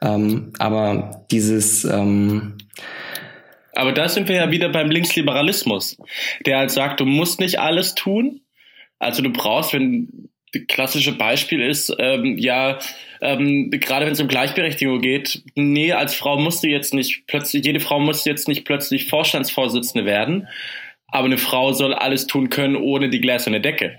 Ähm, 0.00 0.52
aber 0.58 1.26
dieses, 1.30 1.84
ähm, 1.84 2.56
aber 3.76 3.92
da 3.92 4.08
sind 4.08 4.28
wir 4.28 4.36
ja 4.36 4.50
wieder 4.50 4.70
beim 4.70 4.90
Linksliberalismus, 4.90 5.98
der 6.46 6.58
halt 6.58 6.70
sagt, 6.70 7.00
du 7.00 7.04
musst 7.04 7.40
nicht 7.40 7.60
alles 7.60 7.94
tun. 7.94 8.40
Also 8.98 9.22
du 9.22 9.30
brauchst, 9.30 9.74
wenn 9.74 10.30
das 10.52 10.62
klassische 10.68 11.12
Beispiel 11.12 11.60
ist, 11.60 11.94
ähm, 11.98 12.38
ja, 12.38 12.78
ähm, 13.20 13.70
gerade 13.70 14.06
wenn 14.06 14.12
es 14.12 14.20
um 14.20 14.28
Gleichberechtigung 14.28 15.00
geht, 15.00 15.42
nee, 15.54 15.92
als 15.92 16.14
Frau 16.14 16.38
musst 16.38 16.62
du 16.62 16.68
jetzt 16.68 16.94
nicht 16.94 17.26
plötzlich, 17.26 17.64
jede 17.64 17.80
Frau 17.80 18.00
muss 18.00 18.24
jetzt 18.24 18.48
nicht 18.48 18.64
plötzlich 18.64 19.06
Vorstandsvorsitzende 19.08 20.04
werden, 20.04 20.48
aber 21.08 21.26
eine 21.26 21.38
Frau 21.38 21.72
soll 21.72 21.94
alles 21.94 22.26
tun 22.26 22.50
können 22.50 22.76
ohne 22.76 23.08
die 23.08 23.20
gläserne 23.20 23.60
Decke. 23.60 23.96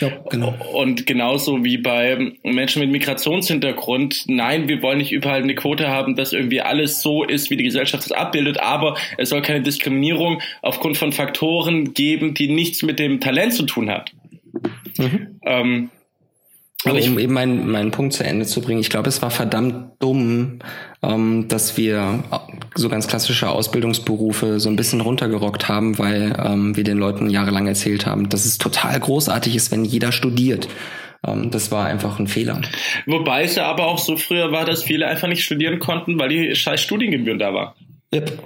Ja, 0.00 0.10
genau. 0.30 0.54
Und 0.74 1.06
genauso 1.06 1.64
wie 1.64 1.78
bei 1.78 2.32
Menschen 2.44 2.80
mit 2.80 2.90
Migrationshintergrund, 2.90 4.24
nein, 4.28 4.68
wir 4.68 4.82
wollen 4.82 4.98
nicht 4.98 5.12
überall 5.12 5.42
eine 5.42 5.54
Quote 5.54 5.88
haben, 5.88 6.14
dass 6.14 6.32
irgendwie 6.32 6.60
alles 6.60 7.02
so 7.02 7.24
ist, 7.24 7.50
wie 7.50 7.56
die 7.56 7.64
Gesellschaft 7.64 8.04
es 8.04 8.12
abbildet, 8.12 8.60
aber 8.60 8.96
es 9.16 9.30
soll 9.30 9.42
keine 9.42 9.62
Diskriminierung 9.62 10.40
aufgrund 10.62 10.98
von 10.98 11.12
Faktoren 11.12 11.94
geben, 11.94 12.34
die 12.34 12.48
nichts 12.48 12.82
mit 12.82 12.98
dem 12.98 13.20
Talent 13.20 13.54
zu 13.54 13.64
tun 13.64 13.90
hat. 13.90 14.12
Mhm. 14.98 15.40
Ähm, 15.44 15.90
aber 16.84 17.02
um 17.02 17.18
eben 17.18 17.32
meinen, 17.32 17.70
meinen 17.70 17.90
Punkt 17.90 18.12
zu 18.12 18.24
Ende 18.24 18.46
zu 18.46 18.60
bringen, 18.60 18.80
ich 18.80 18.88
glaube, 18.88 19.08
es 19.08 19.20
war 19.20 19.30
verdammt 19.30 19.94
dumm, 19.98 20.60
ähm, 21.02 21.46
dass 21.48 21.76
wir 21.76 22.22
so 22.76 22.88
ganz 22.88 23.08
klassische 23.08 23.48
Ausbildungsberufe 23.48 24.60
so 24.60 24.68
ein 24.68 24.76
bisschen 24.76 25.00
runtergerockt 25.00 25.68
haben, 25.68 25.98
weil 25.98 26.40
ähm, 26.42 26.76
wir 26.76 26.84
den 26.84 26.98
Leuten 26.98 27.30
jahrelang 27.30 27.66
erzählt 27.66 28.06
haben, 28.06 28.28
dass 28.28 28.44
es 28.44 28.58
total 28.58 29.00
großartig 29.00 29.56
ist, 29.56 29.72
wenn 29.72 29.84
jeder 29.84 30.12
studiert. 30.12 30.68
Ähm, 31.26 31.50
das 31.50 31.72
war 31.72 31.86
einfach 31.86 32.20
ein 32.20 32.28
Fehler. 32.28 32.60
Wobei 33.06 33.42
es 33.42 33.56
ja 33.56 33.66
aber 33.66 33.86
auch 33.86 33.98
so 33.98 34.16
früher 34.16 34.52
war, 34.52 34.64
dass 34.64 34.84
viele 34.84 35.08
einfach 35.08 35.26
nicht 35.26 35.44
studieren 35.44 35.80
konnten, 35.80 36.18
weil 36.18 36.28
die 36.28 36.54
scheiß 36.54 36.80
Studiengebühren 36.80 37.40
da 37.40 37.52
waren. 37.54 37.74
Yep. 38.14 38.38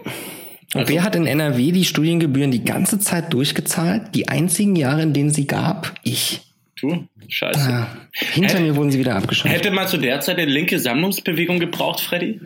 Und 0.75 0.81
also, 0.81 0.95
wer 0.95 1.05
hat 1.05 1.17
in 1.17 1.27
NRW 1.27 1.71
die 1.73 1.85
Studiengebühren 1.85 2.51
die 2.51 2.65
ganze 2.65 2.99
Zeit 2.99 3.33
durchgezahlt? 3.35 4.15
Die 4.15 4.29
einzigen 4.29 4.75
Jahre, 4.75 5.03
in 5.03 5.13
denen 5.13 5.31
sie 5.31 5.47
gab? 5.47 5.93
Ich. 6.03 6.41
Du? 6.83 7.07
Scheiße. 7.29 7.61
Ah, 7.61 7.87
hinter 8.13 8.55
hätte, 8.55 8.63
mir 8.63 8.75
wurden 8.75 8.91
sie 8.91 8.99
wieder 8.99 9.15
abgeschafft. 9.15 9.55
Hätte 9.55 9.71
man 9.71 9.87
zu 9.87 9.99
der 9.99 10.21
Zeit 10.21 10.37
eine 10.39 10.51
linke 10.51 10.81
Sammlungsbewegung 10.81 11.61
gebraucht, 11.61 12.01
Freddy? 12.01 12.41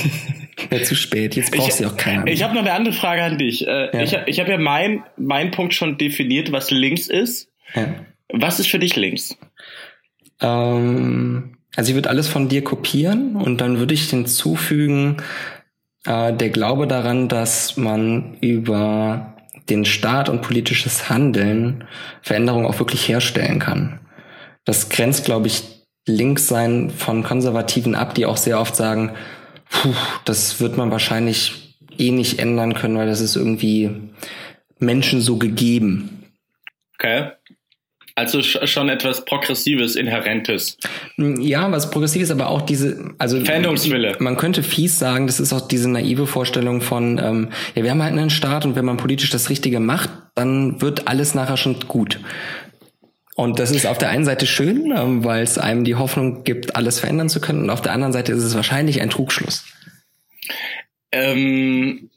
ja, 0.70 0.82
zu 0.84 0.94
spät. 0.94 1.34
Jetzt 1.34 1.50
brauchst 1.50 1.80
du 1.80 1.86
auch 1.86 1.96
keiner. 1.96 2.28
Ich 2.28 2.44
habe 2.44 2.54
noch 2.54 2.62
eine 2.62 2.72
andere 2.72 2.94
Frage 2.94 3.24
an 3.24 3.38
dich. 3.38 3.66
Äh, 3.66 3.90
ja. 3.92 4.02
Ich, 4.02 4.16
ich 4.26 4.40
habe 4.40 4.52
ja 4.52 4.58
meinen 4.58 5.02
mein 5.16 5.50
Punkt 5.50 5.74
schon 5.74 5.98
definiert, 5.98 6.52
was 6.52 6.70
links 6.70 7.08
ist. 7.08 7.48
Ja. 7.74 7.92
Was 8.32 8.60
ist 8.60 8.68
für 8.68 8.78
dich 8.78 8.94
links? 8.94 9.36
Ähm, 10.40 11.56
also 11.74 11.90
ich 11.90 11.94
würde 11.96 12.08
alles 12.08 12.28
von 12.28 12.48
dir 12.48 12.62
kopieren 12.62 13.34
und 13.34 13.60
dann 13.60 13.80
würde 13.80 13.94
ich 13.94 14.08
hinzufügen, 14.08 15.16
äh, 16.04 16.32
der 16.32 16.50
Glaube 16.50 16.86
daran, 16.86 17.28
dass 17.28 17.76
man 17.76 18.36
über 18.40 19.35
den 19.68 19.84
Staat 19.84 20.28
und 20.28 20.42
politisches 20.42 21.08
Handeln 21.08 21.84
Veränderungen 22.22 22.66
auch 22.66 22.78
wirklich 22.78 23.08
herstellen 23.08 23.58
kann. 23.58 24.00
Das 24.64 24.88
grenzt, 24.88 25.24
glaube 25.24 25.46
ich, 25.46 25.64
links 26.06 26.48
sein 26.48 26.90
von 26.90 27.22
Konservativen 27.22 27.94
ab, 27.94 28.14
die 28.14 28.26
auch 28.26 28.36
sehr 28.36 28.60
oft 28.60 28.76
sagen, 28.76 29.12
puh, 29.68 29.94
das 30.24 30.60
wird 30.60 30.76
man 30.76 30.90
wahrscheinlich 30.90 31.76
eh 31.98 32.10
nicht 32.10 32.38
ändern 32.38 32.74
können, 32.74 32.96
weil 32.96 33.06
das 33.06 33.20
ist 33.20 33.36
irgendwie 33.36 33.90
Menschen 34.78 35.20
so 35.20 35.36
gegeben. 35.36 36.24
Okay. 36.94 37.32
Also 38.18 38.42
schon 38.42 38.88
etwas 38.88 39.26
Progressives, 39.26 39.94
Inhärentes. 39.94 40.78
Hm, 41.16 41.38
ja, 41.38 41.70
was 41.70 41.90
Progressives, 41.90 42.30
aber 42.30 42.48
auch 42.48 42.62
diese, 42.62 43.14
also 43.18 43.38
Veränderungswille. 43.44 44.16
Man 44.20 44.38
könnte 44.38 44.62
fies 44.62 44.98
sagen, 44.98 45.26
das 45.26 45.38
ist 45.38 45.52
auch 45.52 45.68
diese 45.68 45.90
naive 45.90 46.26
Vorstellung 46.26 46.80
von, 46.80 47.18
ähm, 47.22 47.50
ja, 47.74 47.82
wir 47.82 47.90
haben 47.90 48.02
halt 48.02 48.12
einen 48.12 48.30
Staat 48.30 48.64
und 48.64 48.74
wenn 48.74 48.86
man 48.86 48.96
politisch 48.96 49.28
das 49.28 49.50
Richtige 49.50 49.80
macht, 49.80 50.08
dann 50.34 50.80
wird 50.80 51.08
alles 51.08 51.34
nachher 51.34 51.58
schon 51.58 51.78
gut. 51.80 52.18
Und 53.34 53.58
das 53.58 53.70
ist 53.70 53.86
auf 53.86 53.98
der 53.98 54.08
einen 54.08 54.24
Seite 54.24 54.46
schön, 54.46 54.94
ähm, 54.96 55.22
weil 55.22 55.42
es 55.42 55.58
einem 55.58 55.84
die 55.84 55.96
Hoffnung 55.96 56.42
gibt, 56.42 56.74
alles 56.74 56.98
verändern 56.98 57.28
zu 57.28 57.38
können, 57.38 57.64
und 57.64 57.70
auf 57.70 57.82
der 57.82 57.92
anderen 57.92 58.14
Seite 58.14 58.32
ist 58.32 58.42
es 58.42 58.54
wahrscheinlich 58.54 59.02
ein 59.02 59.10
Trugschluss. 59.10 59.62
Ähm, 61.12 62.08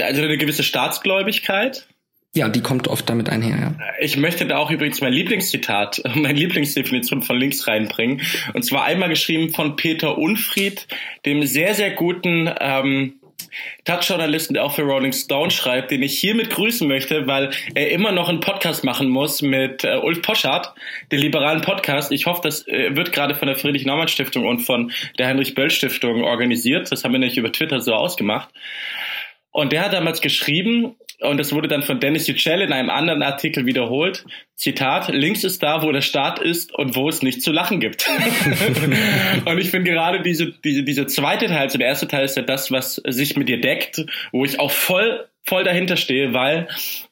also 0.00 0.22
eine 0.22 0.38
gewisse 0.38 0.62
Staatsgläubigkeit. 0.62 1.88
Ja, 2.36 2.50
die 2.50 2.60
kommt 2.60 2.86
oft 2.86 3.08
damit 3.08 3.30
einher, 3.30 3.56
ja. 3.58 3.74
Ich 3.98 4.18
möchte 4.18 4.44
da 4.44 4.58
auch 4.58 4.70
übrigens 4.70 5.00
mein 5.00 5.14
Lieblingszitat, 5.14 6.02
meine 6.14 6.38
Lieblingsdefinition 6.38 7.22
von 7.22 7.38
links 7.38 7.66
reinbringen. 7.66 8.20
Und 8.52 8.62
zwar 8.62 8.84
einmal 8.84 9.08
geschrieben 9.08 9.54
von 9.54 9.76
Peter 9.76 10.18
Unfried, 10.18 10.86
dem 11.24 11.42
sehr, 11.44 11.72
sehr 11.72 11.92
guten 11.92 12.50
ähm, 12.60 13.14
Touch-Journalisten, 13.86 14.52
der 14.52 14.64
auch 14.64 14.74
für 14.74 14.82
Rolling 14.82 15.14
Stone 15.14 15.50
schreibt, 15.50 15.90
den 15.90 16.02
ich 16.02 16.18
hiermit 16.18 16.50
grüßen 16.50 16.86
möchte, 16.86 17.26
weil 17.26 17.52
er 17.74 17.90
immer 17.90 18.12
noch 18.12 18.28
einen 18.28 18.40
Podcast 18.40 18.84
machen 18.84 19.08
muss 19.08 19.40
mit 19.40 19.84
äh, 19.84 19.96
Ulf 19.96 20.20
Poschardt, 20.20 20.74
den 21.10 21.20
liberalen 21.20 21.62
Podcast. 21.62 22.12
Ich 22.12 22.26
hoffe, 22.26 22.42
das 22.42 22.68
äh, 22.68 22.94
wird 22.94 23.12
gerade 23.12 23.34
von 23.34 23.48
der 23.48 23.56
Friedrich-Naumann-Stiftung 23.56 24.46
und 24.46 24.58
von 24.60 24.92
der 25.18 25.28
Heinrich-Böll-Stiftung 25.28 26.22
organisiert. 26.22 26.92
Das 26.92 27.02
haben 27.02 27.12
wir 27.12 27.18
nämlich 27.18 27.38
über 27.38 27.50
Twitter 27.50 27.80
so 27.80 27.94
ausgemacht. 27.94 28.50
Und 29.52 29.72
der 29.72 29.86
hat 29.86 29.94
damals 29.94 30.20
geschrieben, 30.20 30.96
und 31.20 31.38
das 31.38 31.52
wurde 31.52 31.68
dann 31.68 31.82
von 31.82 32.00
Dennis 32.00 32.26
Yücel 32.26 32.60
in 32.60 32.72
einem 32.72 32.90
anderen 32.90 33.22
Artikel 33.22 33.66
wiederholt, 33.66 34.24
Zitat, 34.54 35.08
links 35.08 35.44
ist 35.44 35.62
da, 35.62 35.82
wo 35.82 35.92
der 35.92 36.00
Staat 36.00 36.38
ist 36.38 36.74
und 36.74 36.94
wo 36.94 37.08
es 37.08 37.22
nicht 37.22 37.42
zu 37.42 37.52
lachen 37.52 37.80
gibt. 37.80 38.08
und 39.44 39.58
ich 39.58 39.70
finde 39.70 39.90
gerade 39.90 40.22
diese, 40.22 40.52
diese, 40.64 40.82
diese 40.82 41.06
zweite 41.06 41.46
Teil, 41.46 41.58
also 41.58 41.78
der 41.78 41.88
erste 41.88 42.08
Teil 42.08 42.24
ist 42.24 42.36
ja 42.36 42.42
das, 42.42 42.70
was 42.70 42.96
sich 43.06 43.36
mit 43.36 43.48
dir 43.48 43.60
deckt, 43.60 44.04
wo 44.32 44.44
ich 44.44 44.60
auch 44.60 44.70
voll 44.70 45.26
voll 45.48 45.62
dahinter 45.62 45.96
stehe, 45.96 46.32
weil 46.32 46.66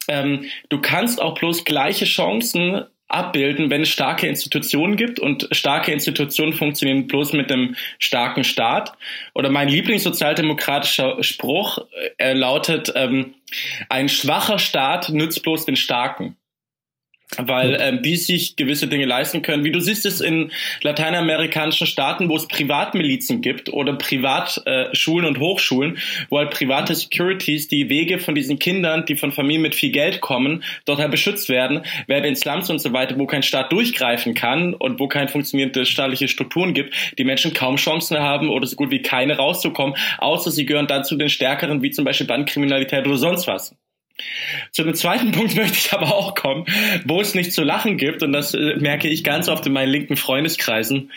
ähm, 0.09 0.45
du 0.67 0.81
kannst 0.81 1.21
auch 1.21 1.39
bloß 1.39 1.63
gleiche 1.63 2.03
Chancen 2.03 2.83
abbilden, 3.07 3.69
wenn 3.69 3.83
es 3.83 3.89
starke 3.89 4.27
Institutionen 4.27 4.95
gibt 4.95 5.19
und 5.19 5.47
starke 5.51 5.91
Institutionen 5.91 6.53
funktionieren 6.53 7.07
bloß 7.07 7.33
mit 7.33 7.51
einem 7.51 7.75
starken 7.99 8.43
Staat. 8.43 8.93
Oder 9.33 9.49
mein 9.49 9.69
Lieblingssozialdemokratischer 9.69 11.23
Spruch 11.23 11.79
äh, 12.17 12.33
lautet, 12.33 12.91
ähm, 12.95 13.35
ein 13.89 14.09
schwacher 14.09 14.59
Staat 14.59 15.09
nützt 15.09 15.43
bloß 15.43 15.65
den 15.65 15.75
Starken 15.75 16.35
weil 17.37 17.77
ähm, 17.79 18.01
die 18.01 18.15
sich 18.15 18.55
gewisse 18.55 18.87
Dinge 18.87 19.05
leisten 19.05 19.41
können. 19.41 19.63
Wie 19.63 19.71
du 19.71 19.79
siehst 19.79 20.05
es 20.05 20.21
in 20.21 20.51
lateinamerikanischen 20.81 21.87
Staaten, 21.87 22.29
wo 22.29 22.35
es 22.35 22.47
Privatmilizen 22.47 23.41
gibt 23.41 23.71
oder 23.73 23.93
Privatschulen 23.93 25.25
äh, 25.25 25.27
und 25.27 25.39
Hochschulen, 25.39 25.97
wo 26.29 26.37
halt 26.37 26.51
private 26.51 26.95
Securities 26.95 27.67
die 27.67 27.89
Wege 27.89 28.19
von 28.19 28.35
diesen 28.35 28.59
Kindern, 28.59 29.05
die 29.05 29.15
von 29.15 29.31
Familien 29.31 29.63
mit 29.63 29.75
viel 29.75 29.91
Geld 29.91 30.21
kommen, 30.21 30.63
dort 30.85 30.99
halt 30.99 31.11
beschützt 31.11 31.49
werden, 31.49 31.81
während 32.07 32.25
in 32.25 32.35
Slums 32.35 32.69
und 32.69 32.79
so 32.79 32.93
weiter, 32.93 33.17
wo 33.17 33.25
kein 33.25 33.43
Staat 33.43 33.71
durchgreifen 33.71 34.33
kann 34.33 34.73
und 34.73 34.99
wo 34.99 35.07
kein 35.07 35.27
funktionierende 35.27 35.85
staatliche 35.85 36.27
Strukturen 36.27 36.73
gibt, 36.73 36.93
die 37.17 37.23
Menschen 37.23 37.53
kaum 37.53 37.77
Chancen 37.77 38.19
haben 38.19 38.49
oder 38.49 38.67
so 38.67 38.75
gut 38.75 38.91
wie 38.91 39.01
keine 39.01 39.37
rauszukommen, 39.37 39.95
außer 40.19 40.51
sie 40.51 40.65
gehören 40.65 40.87
dann 40.87 41.03
zu 41.03 41.15
den 41.15 41.29
Stärkeren, 41.29 41.81
wie 41.81 41.91
zum 41.91 42.05
Beispiel 42.05 42.27
Bandkriminalität 42.27 43.05
oder 43.05 43.17
sonst 43.17 43.47
was. 43.47 43.75
Zu 44.71 44.83
dem 44.83 44.95
zweiten 44.95 45.31
Punkt 45.33 45.55
möchte 45.55 45.77
ich 45.77 45.93
aber 45.93 46.13
auch 46.13 46.35
kommen, 46.35 46.65
wo 47.05 47.21
es 47.21 47.35
nicht 47.35 47.53
zu 47.53 47.63
lachen 47.63 47.97
gibt, 47.97 48.23
und 48.23 48.33
das 48.33 48.53
äh, 48.53 48.75
merke 48.77 49.07
ich 49.07 49.23
ganz 49.23 49.49
oft 49.49 49.65
in 49.65 49.73
meinen 49.73 49.89
linken 49.89 50.17
Freundeskreisen. 50.17 51.11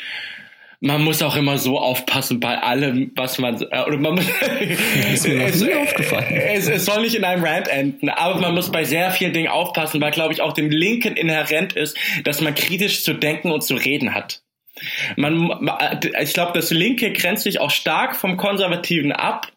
Man 0.80 1.02
muss 1.02 1.22
auch 1.22 1.34
immer 1.34 1.58
so 1.58 1.76
aufpassen 1.76 2.38
bei 2.38 2.56
allem, 2.56 3.10
was 3.16 3.38
man, 3.38 3.60
äh, 3.60 3.82
oder 3.82 3.96
man 3.96 4.14
muss, 4.14 4.26
ist 5.12 5.26
mir 5.26 5.46
es, 5.46 5.60
nie 5.60 5.74
aufgefallen. 5.74 6.26
Es, 6.30 6.68
es, 6.68 6.84
soll 6.84 7.02
nicht 7.02 7.16
in 7.16 7.24
einem 7.24 7.44
Rant 7.44 7.66
enden, 7.66 8.08
aber 8.08 8.40
man 8.40 8.54
muss 8.54 8.70
bei 8.70 8.84
sehr 8.84 9.10
vielen 9.10 9.32
Dingen 9.32 9.48
aufpassen, 9.48 10.00
weil, 10.00 10.12
glaube 10.12 10.32
ich, 10.32 10.40
auch 10.40 10.52
dem 10.52 10.70
Linken 10.70 11.16
inhärent 11.16 11.72
ist, 11.72 11.96
dass 12.22 12.40
man 12.40 12.54
kritisch 12.54 13.02
zu 13.02 13.12
denken 13.12 13.50
und 13.50 13.62
zu 13.62 13.74
reden 13.74 14.14
hat. 14.14 14.42
Man, 15.16 15.50
ich 16.20 16.32
glaube, 16.32 16.52
das 16.54 16.70
Linke 16.70 17.12
grenzt 17.12 17.42
sich 17.42 17.58
auch 17.60 17.72
stark 17.72 18.14
vom 18.14 18.36
Konservativen 18.36 19.10
ab, 19.10 19.50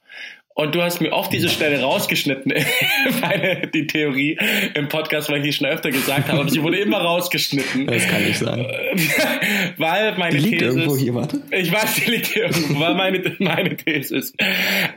und 0.62 0.76
du 0.76 0.82
hast 0.82 1.02
mir 1.02 1.12
oft 1.12 1.34
diese 1.34 1.50
Stelle 1.50 1.82
rausgeschnitten, 1.82 2.54
meine, 3.22 3.68
die 3.68 3.88
Theorie 3.88 4.38
im 4.76 4.88
Podcast, 4.90 5.30
weil 5.30 5.38
ich 5.38 5.44
die 5.44 5.54
schon 5.54 5.68
öfter 5.68 5.90
gesagt 5.90 6.30
habe, 6.30 6.42
aber 6.42 6.50
sie 6.50 6.62
wurde 6.62 6.78
immer 6.78 7.00
rausgeschnitten. 7.00 7.88
Das 7.88 8.08
kann 8.08 8.22
ich 8.28 8.38
sagen. 8.38 8.66
weil 9.78 10.18
meine 10.18 10.38
die 10.38 10.44
liegt 10.44 10.60
These 10.60 10.78
irgendwo 10.78 10.98
hier, 10.98 11.16
warte. 11.16 11.42
Ich 11.52 11.72
weiß, 11.72 11.96
die 11.96 12.12
liegt 12.12 12.28
hier 12.28 12.44
irgendwo, 12.44 12.80
weil 12.80 12.94
meine, 12.96 13.36
meine 13.40 13.76
These 13.76 14.16
ist, 14.16 14.36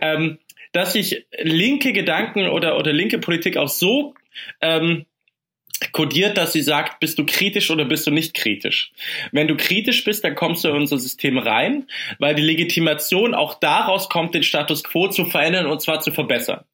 ähm, 0.01 0.39
dass 0.73 0.93
sich 0.93 1.27
linke 1.41 1.93
Gedanken 1.93 2.49
oder, 2.49 2.79
oder 2.79 2.93
linke 2.93 3.19
Politik 3.19 3.57
auch 3.57 3.69
so 3.69 4.15
ähm, 4.61 5.07
kodiert, 5.93 6.37
dass 6.39 6.53
sie 6.53 6.63
sagt, 6.63 7.01
bist 7.01 7.19
du 7.19 7.27
kritisch 7.27 7.71
oder 7.71 7.85
bist 7.85 8.07
du 8.07 8.11
nicht 8.11 8.35
kritisch. 8.35 8.93
Wenn 9.33 9.49
du 9.49 9.57
kritisch 9.57 10.05
bist, 10.05 10.25
dann 10.25 10.35
kommst 10.35 10.65
du 10.65 10.69
in 10.69 10.77
unser 10.77 10.99
System 10.99 11.39
rein, 11.39 11.87
weil 12.19 12.35
die 12.35 12.43
Legitimation 12.43 13.35
auch 13.35 13.55
daraus 13.55 14.09
kommt, 14.09 14.35
den 14.35 14.43
Status 14.43 14.85
quo 14.85 15.09
zu 15.09 15.25
verändern 15.25 15.67
und 15.67 15.83
zwar 15.83 16.01
zu 16.01 16.13
verbessern. 16.13 16.65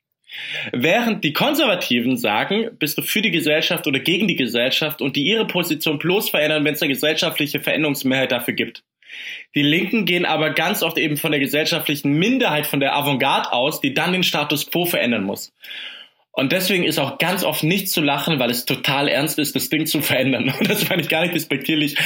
Während 0.72 1.24
die 1.24 1.32
Konservativen 1.32 2.16
sagen, 2.16 2.70
bist 2.78 2.96
du 2.96 3.02
für 3.02 3.20
die 3.20 3.32
Gesellschaft 3.32 3.86
oder 3.86 3.98
gegen 3.98 4.28
die 4.28 4.36
Gesellschaft 4.36 5.02
und 5.02 5.16
die 5.16 5.24
ihre 5.24 5.46
Position 5.46 5.98
bloß 5.98 6.30
verändern, 6.30 6.64
wenn 6.64 6.74
es 6.74 6.82
eine 6.82 6.92
gesellschaftliche 6.92 7.60
Veränderungsmehrheit 7.60 8.30
dafür 8.30 8.54
gibt. 8.54 8.84
Die 9.56 9.62
Linken 9.62 10.04
gehen 10.04 10.24
aber 10.24 10.50
ganz 10.50 10.84
oft 10.84 10.96
eben 10.98 11.16
von 11.16 11.32
der 11.32 11.40
gesellschaftlichen 11.40 12.12
Minderheit, 12.12 12.68
von 12.68 12.78
der 12.78 12.94
Avantgarde 12.94 13.52
aus, 13.52 13.80
die 13.80 13.92
dann 13.92 14.12
den 14.12 14.22
Status 14.22 14.70
quo 14.70 14.84
verändern 14.84 15.24
muss. 15.24 15.52
Und 16.32 16.52
deswegen 16.52 16.84
ist 16.84 16.98
auch 17.00 17.18
ganz 17.18 17.42
oft 17.42 17.64
nicht 17.64 17.90
zu 17.90 18.00
lachen, 18.00 18.38
weil 18.38 18.50
es 18.50 18.64
total 18.64 19.08
ernst 19.08 19.38
ist, 19.38 19.56
das 19.56 19.68
Ding 19.68 19.86
zu 19.86 20.00
verändern. 20.00 20.52
Und 20.58 20.68
das 20.70 20.88
meine 20.88 21.02
ich 21.02 21.08
gar 21.08 21.22
nicht 21.22 21.34
despektierlich, 21.34 21.96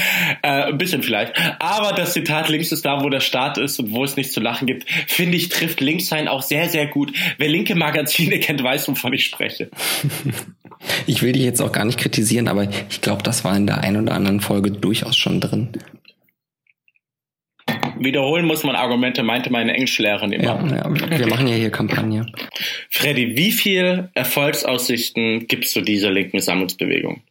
äh, 0.43 0.64
ein 0.64 0.79
bisschen 0.79 1.03
vielleicht. 1.03 1.35
Aber 1.59 1.93
das 1.93 2.14
Zitat 2.14 2.49
links 2.49 2.72
ist 2.72 2.85
da, 2.87 3.03
wo 3.03 3.11
der 3.11 3.20
Staat 3.20 3.59
ist 3.59 3.79
und 3.79 3.93
wo 3.93 4.03
es 4.03 4.16
nicht 4.16 4.33
zu 4.33 4.41
lachen 4.41 4.66
gibt, 4.66 4.89
finde 5.09 5.37
ich, 5.37 5.51
trifft 5.51 5.81
Linkssein 5.81 6.27
auch 6.27 6.43
sehr, 6.43 6.68
sehr 6.68 6.87
gut. 6.87 7.12
Wer 7.37 7.49
linke 7.49 7.75
Magazine 7.75 8.39
kennt, 8.41 8.62
weiß, 8.62 8.89
wovon 8.89 9.12
ich 9.12 9.27
spreche. 9.27 9.70
Ich 11.07 11.22
will 11.22 11.33
dich 11.33 11.43
jetzt 11.43 11.61
auch 11.61 11.72
gar 11.72 11.85
nicht 11.85 11.99
kritisieren, 11.99 12.49
aber 12.49 12.64
ich 12.91 13.01
glaube, 13.01 13.22
das 13.22 13.45
war 13.45 13.57
in 13.57 13.66
der 13.66 13.79
einen 13.79 14.05
oder 14.05 14.14
anderen 14.14 14.41
Folge 14.41 14.70
durchaus 14.70 15.16
schon 15.16 15.41
drin. 15.41 15.68
Wiederholen 18.05 18.47
muss 18.47 18.65
man 18.65 18.77
Argumente, 18.77 19.23
meinte 19.23 19.51
meine 19.51 19.75
Englischlehrerin 19.75 20.33
immer. 20.33 20.45
Ja, 20.45 20.77
ja, 20.77 21.19
wir 21.19 21.27
machen 21.27 21.47
ja 21.47 21.55
hier 21.55 21.71
Kampagne. 21.71 22.27
Freddy, 22.91 23.37
wie 23.37 23.53
viel 23.53 24.11
Erfolgsaussichten 24.15 25.47
gibst 25.47 25.75
du 25.77 25.81
dieser 25.81 26.11
linken 26.11 26.41
Sammlungsbewegung? 26.41 27.23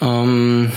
Ähm, 0.00 0.72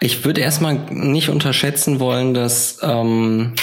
ich 0.00 0.24
würde 0.24 0.40
erstmal 0.40 0.74
nicht 0.90 1.28
unterschätzen 1.28 2.00
wollen, 2.00 2.34
dass 2.34 2.78
ähm, 2.82 3.54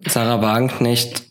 Sarah 0.00 0.42
Wagenknecht 0.42 1.24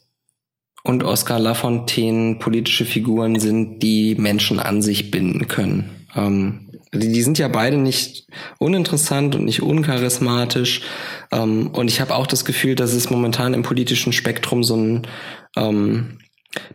und 0.84 1.04
Oskar 1.04 1.40
Lafontaine 1.40 2.36
politische 2.36 2.86
Figuren 2.86 3.40
sind, 3.40 3.80
die 3.80 4.16
Menschen 4.16 4.60
an 4.60 4.82
sich 4.82 5.12
binden 5.12 5.48
können. 5.48 6.08
Ähm, 6.16 6.67
die, 6.98 7.12
die 7.12 7.22
sind 7.22 7.38
ja 7.38 7.48
beide 7.48 7.78
nicht 7.78 8.28
uninteressant 8.60 9.36
und 9.36 9.46
nicht 9.46 9.62
uncharismatisch. 9.62 10.82
Ähm, 11.32 11.68
und 11.68 11.90
ich 11.90 12.02
habe 12.02 12.16
auch 12.16 12.28
das 12.28 12.46
Gefühl, 12.46 12.76
dass 12.76 12.94
es 12.94 13.10
momentan 13.10 13.54
im 13.54 13.64
politischen 13.64 14.14
Spektrum 14.14 14.64
so 14.64 14.76
ein 14.76 15.08
ähm, 15.56 16.20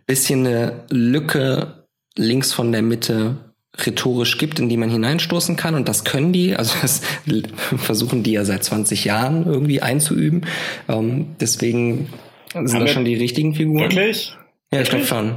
bisschen 0.05 0.45
eine 0.45 0.83
Lücke 0.89 1.85
links 2.15 2.53
von 2.53 2.71
der 2.71 2.81
Mitte 2.81 3.53
rhetorisch 3.75 4.37
gibt, 4.37 4.59
in 4.59 4.69
die 4.69 4.77
man 4.77 4.89
hineinstoßen 4.89 5.55
kann. 5.55 5.75
Und 5.75 5.89
das 5.89 6.03
können 6.03 6.31
die. 6.31 6.55
Also 6.55 6.75
das 6.81 7.01
versuchen 7.77 8.23
die 8.23 8.33
ja 8.33 8.45
seit 8.45 8.63
20 8.63 9.05
Jahren 9.05 9.45
irgendwie 9.45 9.81
einzuüben. 9.81 10.45
Ähm, 10.87 11.35
deswegen 11.39 12.09
sind 12.53 12.79
das 12.79 12.91
schon 12.91 13.05
die 13.05 13.15
richtigen 13.15 13.55
Figuren. 13.55 13.79
Wirklich? 13.79 14.35
Ja, 14.71 14.81
ich 14.81 14.89
glaube 14.89 15.05
schon. 15.05 15.35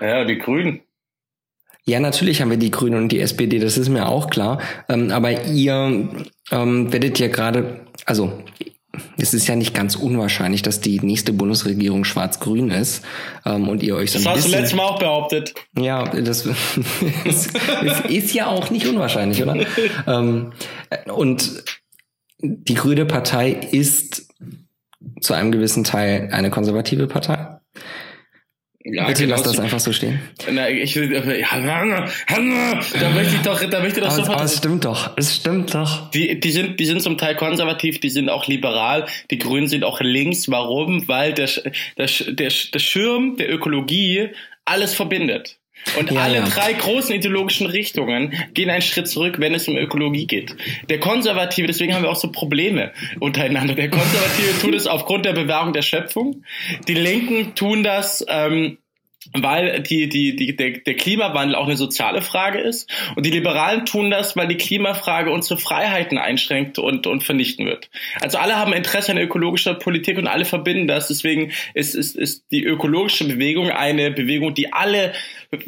Ja, 0.00 0.24
die 0.24 0.38
Grünen. 0.38 0.80
Ja, 1.88 2.00
natürlich 2.00 2.42
haben 2.42 2.50
wir 2.50 2.58
die 2.58 2.70
Grünen 2.70 2.96
und 3.02 3.08
die 3.08 3.18
SPD, 3.18 3.58
das 3.58 3.78
ist 3.78 3.88
mir 3.88 4.08
auch 4.08 4.28
klar. 4.28 4.60
Ähm, 4.90 5.10
aber 5.10 5.46
ihr 5.46 6.06
ähm, 6.50 6.92
werdet 6.92 7.18
ja 7.18 7.28
gerade, 7.28 7.80
also 8.04 8.30
es 9.16 9.32
ist 9.32 9.48
ja 9.48 9.56
nicht 9.56 9.72
ganz 9.72 9.96
unwahrscheinlich, 9.96 10.60
dass 10.60 10.82
die 10.82 11.00
nächste 11.00 11.32
Bundesregierung 11.32 12.04
schwarz-grün 12.04 12.70
ist 12.70 13.04
ähm, 13.46 13.68
und 13.68 13.82
ihr 13.82 13.96
euch 13.96 14.10
so 14.10 14.18
Das 14.18 14.26
ein 14.26 14.32
hast 14.32 14.38
du 14.40 14.42
bisschen... 14.48 14.60
letztes 14.60 14.76
Mal 14.76 14.84
auch 14.84 14.98
behauptet. 14.98 15.54
Ja, 15.78 16.04
das, 16.04 16.42
das, 17.24 17.48
das 17.82 18.00
ist 18.06 18.34
ja 18.34 18.48
auch 18.48 18.68
nicht 18.68 18.86
unwahrscheinlich, 18.86 19.42
oder? 19.42 19.56
ähm, 20.06 20.52
und 21.06 21.64
die 22.40 22.74
Grüne 22.74 23.06
Partei 23.06 23.52
ist 23.52 24.28
zu 25.22 25.32
einem 25.32 25.52
gewissen 25.52 25.84
Teil 25.84 26.28
eine 26.32 26.50
konservative 26.50 27.06
Partei. 27.06 27.58
Ja, 28.84 29.08
Bitte 29.08 29.26
lass 29.26 29.42
das 29.42 29.58
einfach 29.58 29.80
so 29.80 29.92
stehen. 29.92 30.20
Na, 30.50 30.68
ich, 30.70 30.94
ja, 30.94 31.02
da 31.60 33.10
möchte 33.10 33.34
ich 33.34 33.42
doch, 33.42 33.60
da 33.68 33.80
möchte 33.80 33.98
ich 34.00 34.06
doch 34.06 34.12
Aber, 34.12 34.18
aber 34.18 34.24
sofort. 34.24 34.44
es 34.44 34.56
stimmt 34.56 34.84
doch, 34.84 35.16
es 35.16 35.34
stimmt 35.36 35.74
doch. 35.74 36.10
Die, 36.12 36.38
die, 36.38 36.50
sind, 36.52 36.78
die 36.78 36.86
sind 36.86 37.02
zum 37.02 37.18
Teil 37.18 37.34
konservativ, 37.34 37.98
die 37.98 38.08
sind 38.08 38.28
auch 38.30 38.46
liberal, 38.46 39.06
die 39.32 39.38
Grünen 39.38 39.66
sind 39.66 39.82
auch 39.82 40.00
links. 40.00 40.48
Warum? 40.48 41.08
Weil 41.08 41.34
der, 41.34 41.50
der, 41.96 42.06
der, 42.06 42.52
der 42.72 42.78
Schirm 42.78 43.36
der 43.36 43.52
Ökologie 43.52 44.28
alles 44.64 44.94
verbindet. 44.94 45.57
Und 45.98 46.10
Ja, 46.10 46.22
alle 46.22 46.38
ja. 46.38 46.44
drei 46.44 46.72
großen 46.72 47.14
ideologischen 47.14 47.66
Richtungen 47.66 48.32
gehen 48.54 48.70
einen 48.70 48.82
Schritt 48.82 49.08
zurück, 49.08 49.36
wenn 49.38 49.54
es 49.54 49.68
um 49.68 49.76
Ökologie 49.76 50.26
geht. 50.26 50.56
Der 50.88 51.00
Konservative, 51.00 51.66
deswegen 51.66 51.94
haben 51.94 52.02
wir 52.02 52.10
auch 52.10 52.16
so 52.16 52.30
Probleme 52.30 52.92
untereinander. 53.20 53.74
Der 53.74 53.88
Konservative 53.90 54.58
tut 54.60 54.74
es 54.74 54.86
aufgrund 54.86 55.24
der 55.24 55.32
Bewahrung 55.32 55.72
der 55.72 55.82
Schöpfung. 55.82 56.44
Die 56.86 56.94
Linken 56.94 57.54
tun 57.54 57.82
das, 57.82 58.24
ähm, 58.28 58.78
weil 59.34 59.82
die, 59.82 60.08
die, 60.08 60.36
die, 60.36 60.56
der, 60.56 60.78
der 60.78 60.94
Klimawandel 60.94 61.56
auch 61.56 61.66
eine 61.66 61.76
soziale 61.76 62.22
Frage 62.22 62.60
ist. 62.60 62.90
Und 63.16 63.26
die 63.26 63.30
Liberalen 63.30 63.84
tun 63.84 64.10
das, 64.10 64.36
weil 64.36 64.48
die 64.48 64.56
Klimafrage 64.56 65.30
unsere 65.30 65.58
Freiheiten 65.58 66.18
einschränkt 66.18 66.78
und, 66.78 67.06
und 67.06 67.24
vernichten 67.24 67.66
wird. 67.66 67.90
Also 68.20 68.38
alle 68.38 68.56
haben 68.56 68.72
Interesse 68.72 69.12
an 69.12 69.18
ökologischer 69.18 69.74
Politik 69.74 70.18
und 70.18 70.28
alle 70.28 70.44
verbinden 70.44 70.86
das. 70.86 71.08
Deswegen 71.08 71.52
ist, 71.74 71.94
ist, 71.94 72.16
ist 72.16 72.44
die 72.50 72.64
ökologische 72.64 73.24
Bewegung 73.24 73.70
eine 73.70 74.10
Bewegung, 74.10 74.54
die 74.54 74.72
alle 74.72 75.12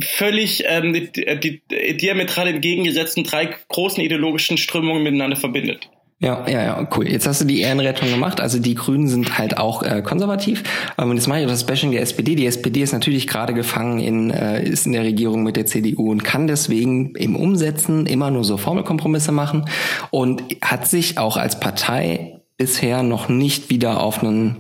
völlig 0.01 0.64
ähm, 0.66 0.92
die, 0.92 1.11
die, 1.11 1.96
diametral 1.96 2.48
entgegengesetzten 2.48 3.24
drei 3.24 3.55
großen 3.68 4.03
ideologischen 4.03 4.59
Strömungen 4.59 5.03
miteinander 5.03 5.36
verbindet. 5.36 5.90
Ja, 6.22 6.46
ja, 6.46 6.62
ja, 6.62 6.88
cool. 6.94 7.08
Jetzt 7.08 7.26
hast 7.26 7.40
du 7.40 7.46
die 7.46 7.62
Ehrenrettung 7.62 8.10
gemacht. 8.10 8.42
Also 8.42 8.58
die 8.58 8.74
Grünen 8.74 9.08
sind 9.08 9.38
halt 9.38 9.56
auch 9.56 9.82
äh, 9.82 10.02
konservativ. 10.02 10.62
Ähm, 10.98 11.08
und 11.08 11.16
jetzt 11.16 11.28
mache 11.28 11.40
ich 11.40 11.46
das 11.46 11.64
Bashing 11.64 11.92
der 11.92 12.02
SPD. 12.02 12.34
Die 12.36 12.44
SPD 12.44 12.82
ist 12.82 12.92
natürlich 12.92 13.26
gerade 13.26 13.54
gefangen 13.54 14.00
in, 14.00 14.30
äh, 14.30 14.62
ist 14.62 14.84
in 14.84 14.92
der 14.92 15.02
Regierung 15.04 15.42
mit 15.42 15.56
der 15.56 15.64
CDU 15.64 16.10
und 16.10 16.22
kann 16.22 16.46
deswegen 16.46 17.14
im 17.14 17.36
Umsetzen 17.36 18.04
immer 18.04 18.30
nur 18.30 18.44
so 18.44 18.58
Formelkompromisse 18.58 19.32
machen 19.32 19.64
und 20.10 20.42
hat 20.60 20.86
sich 20.86 21.16
auch 21.16 21.38
als 21.38 21.58
Partei 21.58 22.36
bisher 22.58 23.02
noch 23.02 23.30
nicht 23.30 23.70
wieder 23.70 24.02
auf 24.02 24.22
ein 24.22 24.56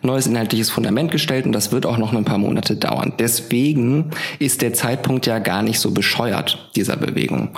neues 0.00 0.26
inhaltliches 0.26 0.70
Fundament 0.70 1.10
gestellt 1.10 1.44
und 1.44 1.52
das 1.52 1.70
wird 1.70 1.84
auch 1.84 1.98
noch 1.98 2.14
ein 2.14 2.24
paar 2.24 2.38
Monate 2.38 2.76
dauern. 2.76 3.12
Deswegen 3.18 4.12
ist 4.38 4.62
der 4.62 4.72
Zeitpunkt 4.72 5.26
ja 5.26 5.38
gar 5.40 5.62
nicht 5.62 5.78
so 5.78 5.90
bescheuert 5.90 6.70
dieser 6.74 6.96
Bewegung. 6.96 7.50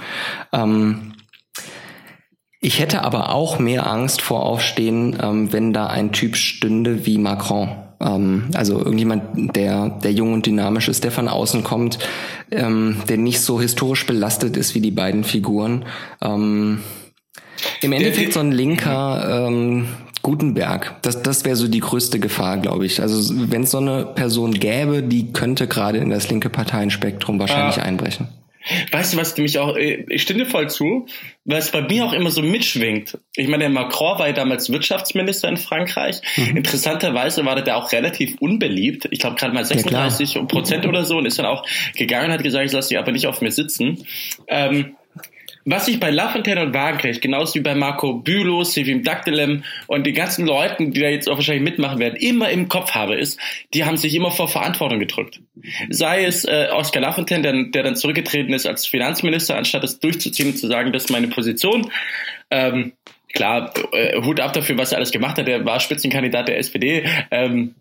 Ähm, 0.53 1.14
ich 2.65 2.79
hätte 2.81 3.03
aber 3.03 3.35
auch 3.35 3.59
mehr 3.59 3.87
Angst 3.87 4.23
vor 4.23 4.45
Aufstehen, 4.47 5.19
ähm, 5.23 5.53
wenn 5.53 5.75
da 5.75 5.87
ein 5.87 6.13
Typ 6.13 6.35
stünde 6.35 7.05
wie 7.05 7.19
Macron. 7.19 7.69
Ähm, 8.01 8.45
also 8.55 8.79
irgendjemand, 8.79 9.55
der, 9.55 9.91
der 10.03 10.13
jung 10.13 10.33
und 10.33 10.47
dynamisch 10.47 10.89
ist, 10.89 11.05
der 11.05 11.11
von 11.11 11.29
außen 11.29 11.63
kommt, 11.63 11.99
ähm, 12.51 12.97
der 13.09 13.19
nicht 13.19 13.43
so 13.43 13.61
historisch 13.61 14.07
belastet 14.07 14.57
ist 14.57 14.75
wie 14.75 14.81
die 14.81 14.91
beiden 14.91 15.25
Figuren. 15.25 15.85
Ähm, 16.23 16.81
Im 17.83 17.93
Endeffekt 17.93 18.33
so 18.33 18.41
ein 18.41 18.51
linker 18.51 19.47
ähm, 19.47 19.87
Gutenberg. 20.23 20.97
Das, 21.03 21.23
das 21.23 21.45
wäre 21.45 21.57
so 21.57 21.69
die 21.69 21.81
größte 21.81 22.19
Gefahr, 22.19 22.57
glaube 22.57 22.87
ich. 22.87 23.03
Also 23.03 23.35
wenn 23.51 23.65
es 23.65 23.73
so 23.73 23.79
eine 23.79 24.07
Person 24.07 24.53
gäbe, 24.55 25.03
die 25.03 25.35
könnte 25.35 25.67
gerade 25.67 25.99
in 25.99 26.09
das 26.09 26.31
linke 26.31 26.49
Parteienspektrum 26.49 27.39
wahrscheinlich 27.39 27.83
Ah. 27.83 27.85
einbrechen. 27.85 28.29
Weißt 28.91 29.13
du, 29.13 29.17
was 29.19 29.37
mich 29.37 29.59
auch, 29.59 29.77
äh, 29.77 30.05
ich 30.09 30.23
stimme 30.23 30.45
dir 30.45 30.51
voll 30.51 30.71
zu, 30.71 31.07
weil 31.45 31.59
es 31.59 31.71
bei 31.71 31.83
mir 31.83 32.05
auch 32.05 32.13
immer 32.13 32.31
so 32.31 32.43
mitschwingt. 32.43 33.19
Ich 33.37 33.49
meine, 33.49 33.65
der 33.65 33.71
Macron 33.71 34.19
war 34.19 34.29
ja 34.29 34.33
damals 34.33 34.71
Wirtschaftsminister 34.71 35.49
in 35.49 35.57
Frankreich. 35.57 36.21
Interessanterweise 36.37 37.45
war 37.45 37.61
der 37.61 37.77
auch 37.77 37.93
relativ 37.93 38.37
unbeliebt. 38.41 39.07
Ich 39.11 39.19
glaube 39.19 39.37
gerade 39.37 39.53
mal 39.53 39.65
klar. 39.65 40.11
36 40.11 40.49
Prozent 40.49 40.87
oder 40.87 41.05
so 41.05 41.19
und 41.19 41.27
ist 41.27 41.39
dann 41.39 41.47
auch 41.47 41.67
gegangen 41.97 42.27
und 42.27 42.33
hat 42.33 42.43
gesagt, 42.43 42.65
ich 42.65 42.73
lasse 42.73 42.91
die 42.91 42.99
aber 42.99 43.13
nicht 43.13 43.27
auf 43.27 43.41
mir 43.41 43.53
sitzen. 43.53 44.07
Ähm, 44.49 44.97
was 45.65 45.89
ich 45.89 45.99
bei 45.99 46.11
Lafontaine 46.11 46.63
und 46.63 46.75
Wagenknecht, 46.75 47.23
genauso 47.23 47.55
wie 47.55 47.61
bei 47.61 47.75
Marco 47.75 48.15
Bülow, 48.15 48.65
Sevim 48.65 49.03
Dagdelem 49.03 49.65
und 49.87 50.07
den 50.07 50.15
ganzen 50.15 50.47
Leuten, 50.47 50.93
die 50.93 51.01
da 51.01 51.09
jetzt 51.09 51.29
auch 51.29 51.37
wahrscheinlich 51.37 51.65
mitmachen 51.65 51.99
werden, 51.99 52.17
immer 52.17 52.51
im 52.51 52.69
Kopf 52.69 52.93
habe, 52.93 53.15
ist, 53.17 53.39
die 53.73 53.85
haben 53.85 53.97
sich 53.97 54.15
immer 54.15 54.31
vor 54.31 54.49
Verantwortung 54.49 54.99
gedrückt. 54.99 55.41
Sei 55.89 56.25
es 56.25 56.45
äh, 56.45 56.69
Oskar 56.73 57.03
Lafontaine, 57.03 57.43
der, 57.43 57.65
der 57.71 57.83
dann 57.83 57.97
zurückgetreten 57.97 58.53
ist 58.53 58.67
als 58.67 58.87
Finanzminister, 58.87 59.57
anstatt 59.57 59.85
es 59.85 60.01
durchzuziehen 60.01 60.51
und 60.51 60.59
zu 60.59 60.67
sagen, 60.67 60.93
das 60.93 61.05
ist 61.05 61.11
meine 61.11 61.29
Position. 61.29 61.91
Ähm, 62.51 62.93
klar, 63.33 63.73
äh, 63.93 64.21
Hut 64.23 64.41
ab 64.41 64.53
dafür, 64.53 64.77
was 64.77 64.93
er 64.93 64.99
alles 64.99 65.13
gemacht 65.13 65.39
hat. 65.39 65.49
Er 65.49 65.65
war 65.65 65.81
Spitzenkandidat 65.81 66.49
der 66.49 66.59
SPD. 66.59 67.05
Ähm, 67.31 67.75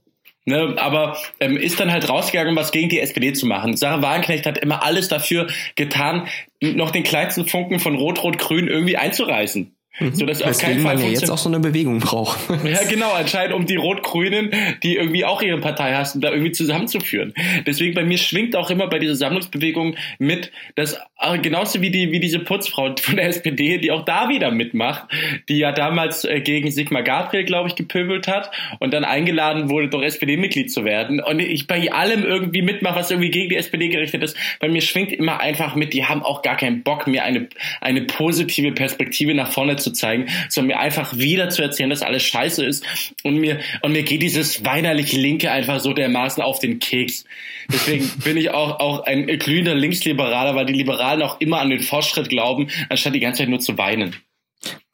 Ne, 0.45 0.75
aber 0.77 1.17
ähm, 1.39 1.55
ist 1.55 1.79
dann 1.79 1.91
halt 1.91 2.09
rausgegangen, 2.09 2.51
um 2.51 2.57
was 2.57 2.73
gegen 2.73 2.89
die 2.89 2.99
SPD 2.99 3.31
zu 3.31 3.45
machen. 3.45 3.77
Sarah 3.77 4.01
Wagenknecht 4.01 4.45
hat 4.45 4.57
immer 4.57 4.83
alles 4.83 5.07
dafür 5.07 5.47
getan, 5.75 6.27
noch 6.59 6.91
den 6.91 7.03
kleinsten 7.03 7.45
Funken 7.45 7.79
von 7.79 7.95
Rot-Rot-Grün 7.95 8.67
irgendwie 8.67 8.97
einzureißen. 8.97 9.73
Mhm. 9.99 10.15
So, 10.15 10.25
dass 10.25 10.41
auf 10.41 10.49
Weswegen 10.49 10.81
man 10.81 10.99
ja 10.99 11.07
jetzt 11.07 11.29
auch 11.29 11.37
so 11.37 11.49
eine 11.49 11.59
Bewegung 11.59 11.99
braucht. 11.99 12.39
ja, 12.63 12.83
genau, 12.89 13.11
anscheinend 13.11 13.53
um 13.53 13.67
die 13.67 13.75
Rot-Grünen, 13.75 14.51
die 14.81 14.95
irgendwie 14.95 15.23
auch 15.23 15.41
ihre 15.43 15.59
Partei 15.59 15.93
hassen, 15.93 16.19
da 16.19 16.31
irgendwie 16.31 16.51
zusammenzuführen. 16.51 17.33
Deswegen 17.67 17.93
bei 17.93 18.03
mir 18.03 18.17
schwingt 18.17 18.55
auch 18.55 18.71
immer 18.71 18.87
bei 18.87 18.97
dieser 18.97 19.15
Sammlungsbewegung 19.15 19.95
mit, 20.17 20.51
dass 20.75 20.99
äh, 21.19 21.37
genauso 21.37 21.81
wie 21.81 21.91
die 21.91 22.11
wie 22.11 22.19
diese 22.19 22.39
Putzfrau 22.39 22.95
von 22.99 23.17
der 23.17 23.27
SPD, 23.27 23.77
die 23.77 23.91
auch 23.91 24.03
da 24.03 24.29
wieder 24.29 24.49
mitmacht, 24.49 25.03
die 25.47 25.59
ja 25.59 25.71
damals 25.71 26.25
äh, 26.25 26.41
gegen 26.41 26.71
Sigmar 26.71 27.03
Gabriel, 27.03 27.43
glaube 27.43 27.69
ich, 27.69 27.75
gepöbelt 27.75 28.27
hat 28.27 28.49
und 28.79 28.93
dann 28.93 29.05
eingeladen 29.05 29.69
wurde, 29.69 29.89
doch 29.89 30.01
SPD-Mitglied 30.01 30.71
zu 30.71 30.85
werden. 30.85 31.21
Und 31.21 31.39
ich 31.39 31.67
bei 31.67 31.91
allem 31.91 32.23
irgendwie 32.23 32.63
mitmache, 32.63 32.95
was 32.95 33.11
irgendwie 33.11 33.29
gegen 33.29 33.49
die 33.49 33.57
SPD 33.57 33.89
gerichtet 33.89 34.23
ist. 34.23 34.35
Bei 34.59 34.69
mir 34.69 34.81
schwingt 34.81 35.11
immer 35.11 35.39
einfach 35.39 35.75
mit, 35.75 35.93
die 35.93 36.05
haben 36.05 36.23
auch 36.23 36.41
gar 36.41 36.57
keinen 36.57 36.81
Bock, 36.81 37.05
mir 37.05 37.23
eine, 37.23 37.47
eine 37.79 38.01
positive 38.01 38.71
Perspektive 38.71 39.35
nach 39.35 39.51
vorne 39.51 39.75
zu 39.75 39.82
zeigen, 39.91 40.27
sondern 40.49 40.77
mir 40.77 40.79
einfach 40.79 41.17
wieder 41.17 41.49
zu 41.49 41.61
erzählen, 41.61 41.89
dass 41.89 42.01
alles 42.01 42.23
scheiße 42.23 42.65
ist. 42.65 42.85
Und 43.23 43.37
mir, 43.37 43.59
und 43.81 43.91
mir 43.91 44.03
geht 44.03 44.21
dieses 44.21 44.63
weinerlich 44.65 45.13
Linke 45.13 45.51
einfach 45.51 45.79
so 45.79 45.93
dermaßen 45.93 46.41
auf 46.41 46.59
den 46.59 46.79
Keks. 46.79 47.25
Deswegen 47.71 48.09
bin 48.23 48.37
ich 48.37 48.51
auch, 48.51 48.79
auch 48.79 49.05
ein 49.05 49.27
glühender 49.39 49.75
Linksliberaler, 49.75 50.55
weil 50.55 50.65
die 50.65 50.73
Liberalen 50.73 51.21
auch 51.21 51.39
immer 51.41 51.59
an 51.59 51.69
den 51.69 51.81
Fortschritt 51.81 52.29
glauben, 52.29 52.69
anstatt 52.89 53.15
die 53.15 53.19
ganze 53.19 53.39
Zeit 53.39 53.49
nur 53.49 53.59
zu 53.59 53.77
weinen. 53.77 54.15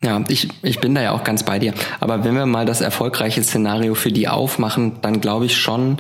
Ja, 0.02 0.24
ich, 0.30 0.48
ich 0.64 0.80
bin 0.80 0.96
da 0.96 1.02
ja 1.02 1.12
auch 1.12 1.24
ganz 1.24 1.44
bei 1.44 1.60
dir. 1.60 1.74
Aber 2.00 2.24
wenn 2.24 2.36
wir 2.36 2.46
mal 2.46 2.66
das 2.66 2.82
erfolgreiche 2.82 3.44
Szenario 3.44 3.96
für 3.96 4.12
die 4.12 4.28
aufmachen, 4.28 5.02
dann 5.02 5.20
glaube 5.20 5.46
ich 5.46 5.58
schon, 5.58 5.98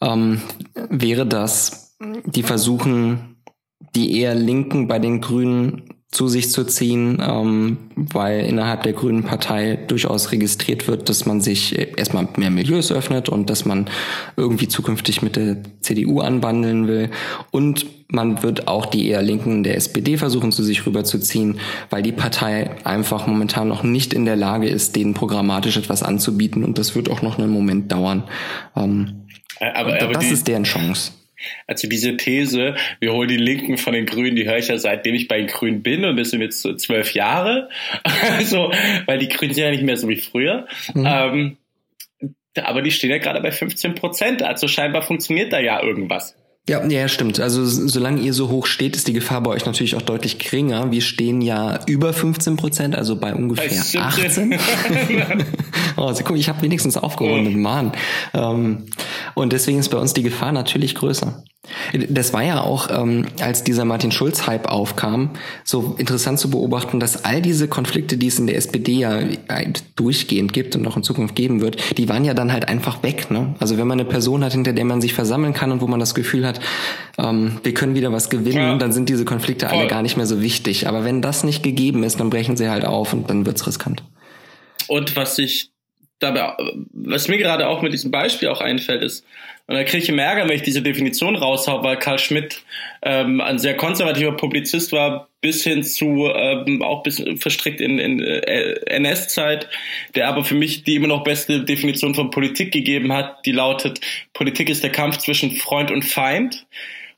ähm, 0.00 0.40
wäre 0.88 1.26
das, 1.26 1.96
die 2.24 2.42
versuchen, 2.42 3.42
die 3.94 4.20
eher 4.20 4.34
Linken 4.34 4.86
bei 4.86 4.98
den 4.98 5.20
Grünen 5.20 5.82
zu 6.14 6.28
sich 6.28 6.50
zu 6.50 6.64
ziehen, 6.64 7.20
ähm, 7.20 7.76
weil 7.96 8.46
innerhalb 8.46 8.84
der 8.84 8.92
Grünen 8.92 9.24
Partei 9.24 9.76
durchaus 9.88 10.30
registriert 10.30 10.86
wird, 10.86 11.08
dass 11.08 11.26
man 11.26 11.40
sich 11.40 11.76
erstmal 11.98 12.28
mehr 12.36 12.50
Milieus 12.50 12.92
öffnet 12.92 13.28
und 13.28 13.50
dass 13.50 13.64
man 13.64 13.86
irgendwie 14.36 14.68
zukünftig 14.68 15.22
mit 15.22 15.34
der 15.34 15.56
CDU 15.80 16.20
anbandeln 16.20 16.86
will. 16.86 17.10
Und 17.50 17.86
man 18.06 18.44
wird 18.44 18.68
auch 18.68 18.86
die 18.86 19.08
eher 19.08 19.22
Linken 19.22 19.64
der 19.64 19.76
SPD 19.76 20.16
versuchen, 20.16 20.52
zu 20.52 20.62
sich 20.62 20.86
rüberzuziehen, 20.86 21.58
weil 21.90 22.04
die 22.04 22.12
Partei 22.12 22.70
einfach 22.84 23.26
momentan 23.26 23.66
noch 23.66 23.82
nicht 23.82 24.14
in 24.14 24.24
der 24.24 24.36
Lage 24.36 24.68
ist, 24.68 24.94
denen 24.94 25.14
programmatisch 25.14 25.76
etwas 25.76 26.04
anzubieten. 26.04 26.62
Und 26.62 26.78
das 26.78 26.94
wird 26.94 27.10
auch 27.10 27.22
noch 27.22 27.40
einen 27.40 27.50
Moment 27.50 27.90
dauern. 27.90 28.22
Ähm, 28.76 29.26
aber, 29.58 30.00
aber 30.00 30.12
das 30.12 30.28
die, 30.28 30.34
ist 30.34 30.46
deren 30.46 30.62
Chance. 30.62 31.10
Also 31.66 31.88
diese 31.88 32.16
These, 32.16 32.74
wir 33.00 33.12
holen 33.12 33.28
die 33.28 33.36
Linken 33.36 33.78
von 33.78 33.92
den 33.92 34.06
Grünen, 34.06 34.36
die 34.36 34.46
höre 34.46 34.58
ich 34.58 34.68
ja 34.68 34.78
seitdem 34.78 35.14
ich 35.14 35.28
bei 35.28 35.38
den 35.38 35.46
Grünen 35.46 35.82
bin 35.82 36.04
und 36.04 36.16
das 36.16 36.30
sind 36.30 36.40
jetzt 36.40 36.62
zwölf 36.62 37.12
Jahre. 37.14 37.68
Also, 38.36 38.72
weil 39.06 39.18
die 39.18 39.28
Grünen 39.28 39.54
sind 39.54 39.64
ja 39.64 39.70
nicht 39.70 39.82
mehr 39.82 39.96
so 39.96 40.08
wie 40.08 40.16
früher. 40.16 40.66
Mhm. 40.94 41.06
Ähm, 41.06 41.56
aber 42.62 42.82
die 42.82 42.90
stehen 42.90 43.10
ja 43.10 43.18
gerade 43.18 43.40
bei 43.40 43.52
15 43.52 43.94
Prozent. 43.94 44.42
Also 44.42 44.68
scheinbar 44.68 45.02
funktioniert 45.02 45.52
da 45.52 45.60
ja 45.60 45.82
irgendwas. 45.82 46.36
Ja, 46.66 46.82
ja, 46.86 47.08
stimmt. 47.08 47.40
Also 47.40 47.66
solange 47.66 48.22
ihr 48.22 48.32
so 48.32 48.48
hoch 48.48 48.64
steht, 48.64 48.96
ist 48.96 49.06
die 49.06 49.12
Gefahr 49.12 49.42
bei 49.42 49.50
euch 49.50 49.66
natürlich 49.66 49.96
auch 49.96 50.02
deutlich 50.02 50.38
geringer. 50.38 50.90
Wir 50.90 51.02
stehen 51.02 51.42
ja 51.42 51.80
über 51.86 52.14
15 52.14 52.56
Prozent, 52.56 52.96
also 52.96 53.16
bei 53.16 53.34
ungefähr 53.34 53.82
18. 54.02 54.58
oh, 55.98 56.02
also, 56.02 56.24
guck, 56.24 56.38
ich 56.38 56.48
habe 56.48 56.62
wenigstens 56.62 56.96
aufgerundet, 56.96 57.52
oh. 57.54 57.58
Mann. 57.58 57.92
Ähm, 58.32 58.84
und 59.34 59.52
deswegen 59.52 59.78
ist 59.78 59.90
bei 59.90 59.98
uns 59.98 60.14
die 60.14 60.22
Gefahr 60.22 60.52
natürlich 60.52 60.94
größer. 60.94 61.44
Das 62.08 62.32
war 62.32 62.42
ja 62.42 62.60
auch, 62.60 62.88
ähm, 62.90 63.26
als 63.40 63.64
dieser 63.64 63.84
Martin 63.84 64.12
Schulz-Hype 64.12 64.66
aufkam, 64.66 65.30
so 65.64 65.94
interessant 65.98 66.38
zu 66.38 66.50
beobachten, 66.50 67.00
dass 67.00 67.24
all 67.24 67.40
diese 67.40 67.68
Konflikte, 67.68 68.16
die 68.16 68.26
es 68.26 68.38
in 68.38 68.46
der 68.46 68.56
SPD 68.56 68.92
ja 68.92 69.20
durchgehend 69.96 70.52
gibt 70.52 70.76
und 70.76 70.82
noch 70.82 70.96
in 70.96 71.02
Zukunft 71.02 71.34
geben 71.34 71.60
wird, 71.60 71.98
die 71.98 72.08
waren 72.08 72.24
ja 72.24 72.34
dann 72.34 72.52
halt 72.52 72.68
einfach 72.68 73.02
weg. 73.02 73.30
Ne? 73.30 73.54
Also 73.58 73.78
wenn 73.78 73.86
man 73.86 74.00
eine 74.00 74.08
Person 74.08 74.44
hat, 74.44 74.52
hinter 74.52 74.72
der 74.72 74.84
man 74.84 75.00
sich 75.00 75.14
versammeln 75.14 75.54
kann 75.54 75.72
und 75.72 75.80
wo 75.80 75.86
man 75.86 76.00
das 76.00 76.14
Gefühl 76.14 76.46
hat, 76.46 76.60
ähm, 77.18 77.58
wir 77.62 77.74
können 77.74 77.94
wieder 77.94 78.12
was 78.12 78.30
gewinnen, 78.30 78.56
ja. 78.56 78.76
dann 78.76 78.92
sind 78.92 79.08
diese 79.08 79.24
Konflikte 79.24 79.68
Voll. 79.68 79.78
alle 79.78 79.88
gar 79.88 80.02
nicht 80.02 80.16
mehr 80.16 80.26
so 80.26 80.40
wichtig. 80.42 80.88
Aber 80.88 81.04
wenn 81.04 81.22
das 81.22 81.44
nicht 81.44 81.62
gegeben 81.62 82.02
ist, 82.04 82.20
dann 82.20 82.30
brechen 82.30 82.56
sie 82.56 82.68
halt 82.68 82.84
auf 82.84 83.12
und 83.12 83.30
dann 83.30 83.46
wird's 83.46 83.66
riskant. 83.66 84.02
Und 84.88 85.16
was 85.16 85.38
ich 85.38 85.70
dabei, 86.18 86.54
was 86.92 87.28
mir 87.28 87.38
gerade 87.38 87.68
auch 87.68 87.82
mit 87.82 87.92
diesem 87.92 88.10
Beispiel 88.10 88.48
auch 88.48 88.60
einfällt, 88.60 89.02
ist, 89.02 89.24
und 89.66 89.76
da 89.76 89.84
kriege 89.84 90.02
ich 90.02 90.08
immer 90.10 90.22
Ärger, 90.22 90.46
wenn 90.46 90.56
ich 90.56 90.62
diese 90.62 90.82
Definition 90.82 91.36
raushau, 91.36 91.82
weil 91.82 91.96
Karl 91.96 92.18
Schmidt 92.18 92.62
ähm, 93.00 93.40
ein 93.40 93.58
sehr 93.58 93.74
konservativer 93.76 94.32
Publizist 94.32 94.92
war, 94.92 95.30
bis 95.40 95.64
hin 95.64 95.82
zu 95.82 96.30
ähm, 96.34 96.82
auch 96.82 97.02
bis 97.02 97.22
verstrickt 97.38 97.80
in, 97.80 97.98
in 97.98 98.20
äh, 98.20 98.74
NS-Zeit, 98.86 99.70
der 100.14 100.28
aber 100.28 100.44
für 100.44 100.54
mich 100.54 100.84
die 100.84 100.96
immer 100.96 101.06
noch 101.06 101.24
beste 101.24 101.64
Definition 101.64 102.14
von 102.14 102.30
Politik 102.30 102.72
gegeben 102.72 103.12
hat, 103.12 103.46
die 103.46 103.52
lautet, 103.52 104.00
Politik 104.34 104.68
ist 104.68 104.82
der 104.82 104.92
Kampf 104.92 105.16
zwischen 105.18 105.52
Freund 105.52 105.90
und 105.90 106.04
Feind. 106.04 106.66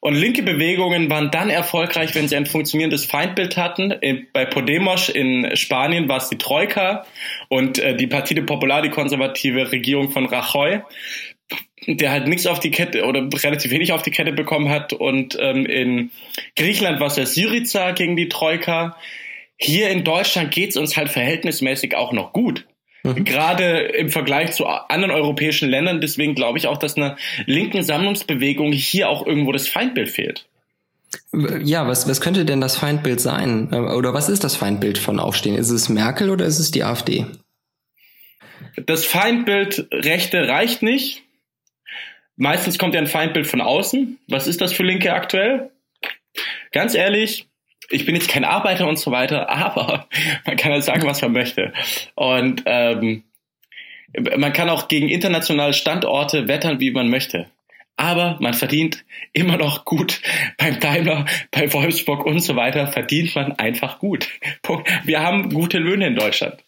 Und 0.01 0.15
linke 0.15 0.43
Bewegungen 0.43 1.11
waren 1.11 1.31
dann 1.31 1.51
erfolgreich, 1.51 2.15
wenn 2.15 2.29
sie 2.29 2.37
ein 2.37 2.47
funktionierendes 2.47 3.07
Feindbild 3.07 3.57
hatten. 3.57 3.95
Bei 4.33 4.45
Podemos 4.45 5.09
in 5.09 5.57
Spanien 5.57 6.09
war 6.09 6.19
es 6.19 6.29
die 6.29 6.39
Troika 6.39 7.07
und 7.49 7.79
äh, 7.79 7.97
die 7.97 8.07
Partide 8.07 8.43
Popular, 8.43 8.83
die 8.83 8.91
konservative 8.91 9.73
Regierung 9.73 10.11
von 10.11 10.27
Rajoy 10.27 10.83
der 11.87 12.11
halt 12.11 12.27
nichts 12.27 12.47
auf 12.47 12.59
die 12.59 12.71
Kette 12.71 13.05
oder 13.05 13.29
relativ 13.43 13.71
wenig 13.71 13.93
auf 13.93 14.03
die 14.03 14.11
Kette 14.11 14.33
bekommen 14.33 14.69
hat. 14.69 14.93
Und 14.93 15.37
ähm, 15.41 15.67
in 15.67 16.11
Griechenland 16.57 17.01
war 17.01 17.07
es 17.07 17.15
der 17.15 17.27
Syriza 17.27 17.93
gegen 17.93 18.17
die 18.17 18.29
Troika. 18.29 18.97
Hier 19.57 19.91
in 19.91 20.05
Deutschland 20.05 20.51
geht's 20.51 20.77
uns 20.77 20.97
halt 20.97 21.11
verhältnismäßig 21.11 21.95
auch 21.95 22.13
noch 22.13 22.33
gut. 22.33 22.67
Mhm. 23.15 23.25
Gerade 23.25 23.79
im 23.79 24.11
Vergleich 24.11 24.53
zu 24.53 24.67
anderen 24.67 25.11
europäischen 25.11 25.69
Ländern. 25.69 26.01
Deswegen 26.01 26.35
glaube 26.35 26.59
ich 26.59 26.67
auch, 26.67 26.79
dass 26.79 26.97
einer 26.97 27.17
linken 27.47 27.83
Sammlungsbewegung 27.83 28.73
hier 28.73 29.09
auch 29.09 29.27
irgendwo 29.27 29.53
das 29.53 29.69
Feindbild 29.69 30.09
fehlt. 30.11 30.47
Ja, 31.63 31.87
was, 31.87 32.09
was 32.09 32.21
könnte 32.21 32.45
denn 32.45 32.61
das 32.61 32.77
Feindbild 32.77 33.21
sein? 33.21 33.73
Oder 33.73 34.13
was 34.13 34.29
ist 34.29 34.45
das 34.45 34.57
Feindbild 34.57 34.99
von 34.99 35.21
Aufstehen? 35.21 35.57
Ist 35.57 35.71
es 35.71 35.89
Merkel 35.89 36.31
oder 36.31 36.45
ist 36.45 36.59
es 36.59 36.71
die 36.71 36.85
AfD? 36.85 37.27
Das 38.85 39.05
Feindbild 39.05 39.89
Rechte 39.93 40.49
reicht 40.49 40.83
nicht. 40.83 41.23
Meistens 42.37 42.79
kommt 42.79 42.95
ja 42.95 43.01
ein 43.01 43.07
Feindbild 43.07 43.47
von 43.47 43.61
außen. 43.61 44.19
Was 44.29 44.47
ist 44.47 44.61
das 44.61 44.73
für 44.73 44.83
Linke 44.83 45.15
aktuell? 45.15 45.71
Ganz 46.73 46.95
ehrlich, 46.95 47.47
ich 47.91 48.05
bin 48.07 48.15
jetzt 48.15 48.29
kein 48.29 48.45
Arbeiter 48.45 48.87
und 48.87 48.99
so 48.99 49.11
weiter, 49.11 49.49
aber 49.49 50.07
man 50.45 50.57
kann 50.57 50.73
halt 50.73 50.85
sagen, 50.85 51.07
was 51.07 51.23
man 51.23 51.33
möchte. 51.33 51.73
Und 52.15 52.63
ähm, 52.67 53.25
man 54.37 54.53
kann 54.53 54.69
auch 54.69 54.89
gegen 54.89 55.09
internationale 55.09 55.73
Standorte 55.73 56.49
wettern, 56.49 56.81
wie 56.81 56.91
man 56.91 57.09
möchte. 57.09 57.47
Aber 57.97 58.37
man 58.41 58.53
verdient 58.53 59.05
immer 59.33 59.57
noch 59.57 59.85
gut. 59.85 60.21
Beim 60.59 60.79
Daimler, 60.81 61.25
bei 61.51 61.73
Wolfsburg 61.73 62.27
und 62.27 62.41
so 62.41 62.55
weiter 62.55 62.87
verdient 62.89 63.35
man 63.35 63.53
einfach 63.53 63.99
gut. 63.99 64.29
Wir 65.05 65.21
haben 65.21 65.51
gute 65.51 65.79
Löhne 65.79 66.07
in 66.07 66.15
Deutschland. 66.15 66.63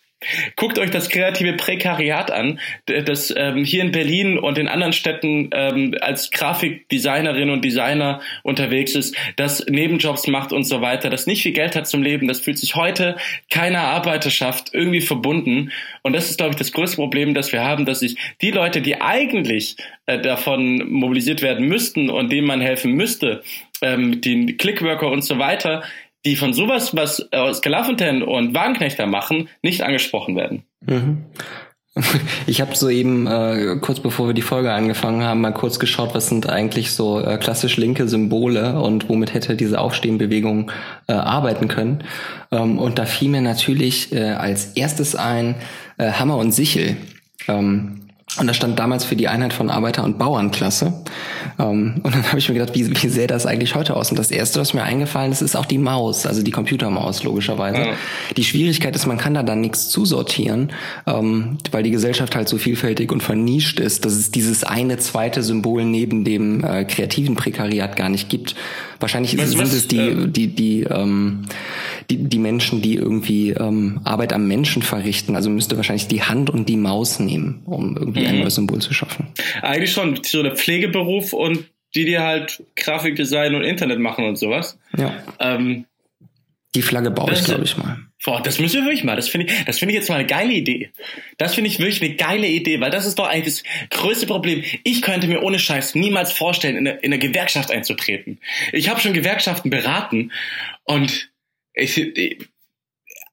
Guckt 0.57 0.81
euch 0.81 0.91
das 0.91 1.09
kreative 1.11 1.53
Prekariat 1.53 2.33
an, 2.33 2.59
das 2.87 3.33
ähm, 3.37 3.65
hier 3.65 3.83
in 3.83 3.93
Berlin 3.93 4.37
und 4.37 4.59
in 4.59 4.67
anderen 4.67 4.93
Städten 4.93 5.51
ähm, 5.53 5.95
als 6.01 6.33
Grafikdesignerin 6.33 7.51
und 7.51 7.65
Designer 7.65 8.21
unterwegs 8.43 8.97
ist, 8.97 9.15
das 9.37 9.65
Nebenjobs 9.67 10.27
macht 10.27 10.53
und 10.53 10.65
so 10.65 10.81
weiter, 10.81 11.09
das 11.09 11.29
nicht 11.29 11.43
viel 11.43 11.53
Geld 11.53 11.77
hat 11.77 11.87
zum 11.87 12.03
Leben, 12.03 12.27
das 12.27 12.41
fühlt 12.41 12.59
sich 12.59 12.75
heute 12.75 13.17
keiner 13.49 13.83
Arbeiterschaft 13.83 14.71
irgendwie 14.75 15.03
verbunden. 15.03 15.71
Und 16.03 16.15
das 16.15 16.31
ist, 16.31 16.39
glaube 16.39 16.51
ich, 16.51 16.57
das 16.57 16.73
größte 16.73 16.97
Problem, 16.97 17.35
das 17.35 17.53
wir 17.53 17.63
haben, 17.63 17.87
dass 17.87 18.01
sich 18.01 18.17
die 18.43 18.51
Leute, 18.51 18.81
die 18.81 19.01
eigentlich 19.01 19.77
äh, 20.07 20.21
davon 20.21 20.91
mobilisiert 20.91 21.43
werden 21.43 21.69
müssten 21.69 22.11
und 22.11 22.33
denen 22.33 22.47
man 22.47 22.61
helfen 22.61 22.93
müsste, 22.93 23.43
ähm, 23.83 24.21
die 24.21 24.57
Clickworker 24.57 25.09
und 25.09 25.23
so 25.23 25.39
weiter, 25.39 25.85
die 26.25 26.37
von 26.37 26.53
sowas, 26.53 26.97
was 26.97 27.27
äh, 27.31 27.55
Skalafontaine 27.55 28.25
und 28.27 28.55
Wagenknechter 28.55 29.07
machen, 29.07 29.49
nicht 29.63 29.83
angesprochen 29.83 30.37
werden. 30.37 30.65
Mhm. 30.81 31.25
Ich 32.47 32.61
habe 32.61 32.77
soeben, 32.77 33.27
äh, 33.27 33.77
kurz 33.81 34.01
bevor 34.01 34.29
wir 34.29 34.35
die 34.35 34.43
Folge 34.43 34.73
angefangen 34.73 35.23
haben, 35.23 35.41
mal 35.41 35.53
kurz 35.53 35.79
geschaut, 35.79 36.15
was 36.15 36.29
sind 36.29 36.49
eigentlich 36.49 36.93
so 36.93 37.21
äh, 37.21 37.39
klassisch 37.39 37.77
linke 37.77 38.09
Symbole 38.09 38.81
und 38.81 39.09
womit 39.09 39.35
hätte 39.35 39.57
diese 39.57 39.81
Aufstehenbewegung 39.81 40.71
äh, 41.09 41.13
arbeiten 41.13 41.69
können. 41.69 42.05
Ähm, 42.51 42.79
und 42.79 42.99
da 42.99 43.05
fiel 43.05 43.31
mir 43.31 43.41
natürlich 43.41 44.13
äh, 44.13 44.31
als 44.31 44.77
erstes 44.77 45.15
ein 45.15 45.57
äh, 45.99 46.13
Hammer 46.13 46.37
und 46.37 46.53
Sichel. 46.53 46.97
Ähm, 47.49 48.08
Und 48.37 48.47
das 48.47 48.57
stand 48.57 48.79
damals 48.79 49.05
für 49.05 49.17
die 49.17 49.27
Einheit 49.27 49.53
von 49.53 49.71
Arbeiter- 49.71 50.05
und 50.05 50.19
Bauernklasse. 50.19 50.93
Ähm, 51.59 52.01
und 52.03 52.15
dann 52.15 52.23
habe 52.29 52.39
ich 52.39 52.49
mir 52.49 52.55
gedacht, 52.55 52.75
wie, 52.75 52.91
wie 52.91 53.09
sähe 53.09 53.27
das 53.27 53.47
eigentlich 53.47 53.75
heute 53.75 53.97
aus? 53.97 54.11
Und 54.11 54.19
das 54.19 54.31
Erste, 54.31 54.61
was 54.61 54.75
mir 54.75 54.83
eingefallen 54.83 55.33
ist, 55.33 55.41
ist 55.41 55.57
auch 55.57 55.65
die 55.65 55.79
Maus, 55.79 56.27
also 56.27 56.43
die 56.43 56.51
Computermaus 56.51 57.25
logischerweise. 57.25 57.79
Ja. 57.79 57.93
Die 58.37 58.45
Schwierigkeit 58.45 58.95
ist, 58.95 59.07
man 59.07 59.19
kann 59.19 59.35
da 59.35 59.43
dann 59.43 59.61
nichts 59.61 59.89
zusortieren, 59.89 60.73
ähm, 61.07 61.59
weil 61.73 61.83
die 61.83 61.91
Gesellschaft 61.91 62.37
halt 62.37 62.49
so 62.49 62.59
vielfältig 62.59 63.11
und 63.11 63.23
vernischt 63.23 63.81
ist, 63.81 64.05
dass 64.05 64.13
es 64.13 64.31
dieses 64.31 64.63
eine 64.63 64.99
zweite 64.99 65.43
Symbol 65.43 65.85
neben 65.85 66.25
dem 66.25 66.63
äh, 66.63 66.85
kreativen 66.85 67.35
Prekariat 67.35 67.97
gar 67.97 68.09
nicht 68.11 68.29
gibt. 68.29 68.55
Wahrscheinlich 69.01 69.39
was, 69.39 69.51
sind 69.51 69.61
was, 69.61 69.73
es 69.73 69.89
die, 69.89 69.99
äh, 69.99 70.27
die, 70.27 70.49
die, 70.49 70.83
ähm, 70.83 71.45
die, 72.11 72.17
die 72.17 72.39
Menschen, 72.39 72.83
die 72.83 72.95
irgendwie 72.95 73.51
ähm, 73.51 74.01
Arbeit 74.05 74.33
am 74.33 74.49
Menschen 74.49 74.83
verrichten. 74.83 75.37
Also 75.37 75.51
müsste 75.51 75.77
wahrscheinlich 75.77 76.09
die 76.09 76.23
Hand 76.23 76.51
und 76.51 76.69
die 76.69 76.77
Maus 76.77 77.21
nehmen, 77.21 77.63
um 77.65 77.97
irgendwie 77.97 78.21
mhm. 78.21 78.27
ein 78.27 78.39
neues 78.41 78.57
Symbol 78.57 78.81
zu 78.81 78.93
schaffen. 78.93 79.29
Eigentlich 79.63 79.93
schon 79.93 80.21
so 80.25 80.43
der 80.43 80.57
Pflegeberuf 80.57 81.33
und 81.33 81.65
die 81.95 82.05
dir 82.05 82.23
halt 82.23 82.63
Grafikdesign 82.77 83.55
und 83.55 83.63
Internet 83.63 83.99
machen 83.99 84.25
und 84.25 84.37
sowas. 84.37 84.79
Ja. 84.97 85.15
Ähm, 85.39 85.85
die 86.75 86.83
Flagge 86.83 87.11
baue 87.11 87.33
ich, 87.33 87.45
glaube 87.45 87.65
ich, 87.65 87.77
mal. 87.77 87.99
Boah, 88.25 88.43
das 88.43 88.59
müssen 88.59 88.81
wir 88.81 88.87
wirklich 88.87 89.05
mal. 89.05 89.15
Das 89.17 89.29
finde 89.29 89.47
ich, 89.47 89.65
das 89.65 89.79
finde 89.79 89.95
ich 89.95 90.01
jetzt 90.01 90.09
mal 90.09 90.17
eine 90.17 90.27
geile 90.27 90.53
Idee. 90.53 90.91
Das 91.37 91.55
finde 91.55 91.71
ich 91.71 91.79
wirklich 91.79 92.03
eine 92.03 92.15
geile 92.17 92.49
Idee, 92.49 92.81
weil 92.81 92.91
das 92.91 93.07
ist 93.07 93.19
doch 93.19 93.29
eigentlich 93.29 93.63
das 93.63 93.91
größte 93.91 94.27
Problem. 94.27 94.65
Ich 94.83 95.03
könnte 95.03 95.29
mir 95.29 95.43
ohne 95.43 95.59
Scheiß 95.59 95.95
niemals 95.95 96.33
vorstellen, 96.33 96.77
in 96.77 96.89
eine, 96.89 96.99
in 96.99 97.13
eine 97.13 97.21
Gewerkschaft 97.21 97.71
einzutreten. 97.71 98.41
Ich 98.73 98.89
habe 98.89 99.01
schon 99.01 99.13
Gewerkschaften 99.13 99.71
beraten 99.71 100.33
und 100.85 101.31
ich, 101.75 101.97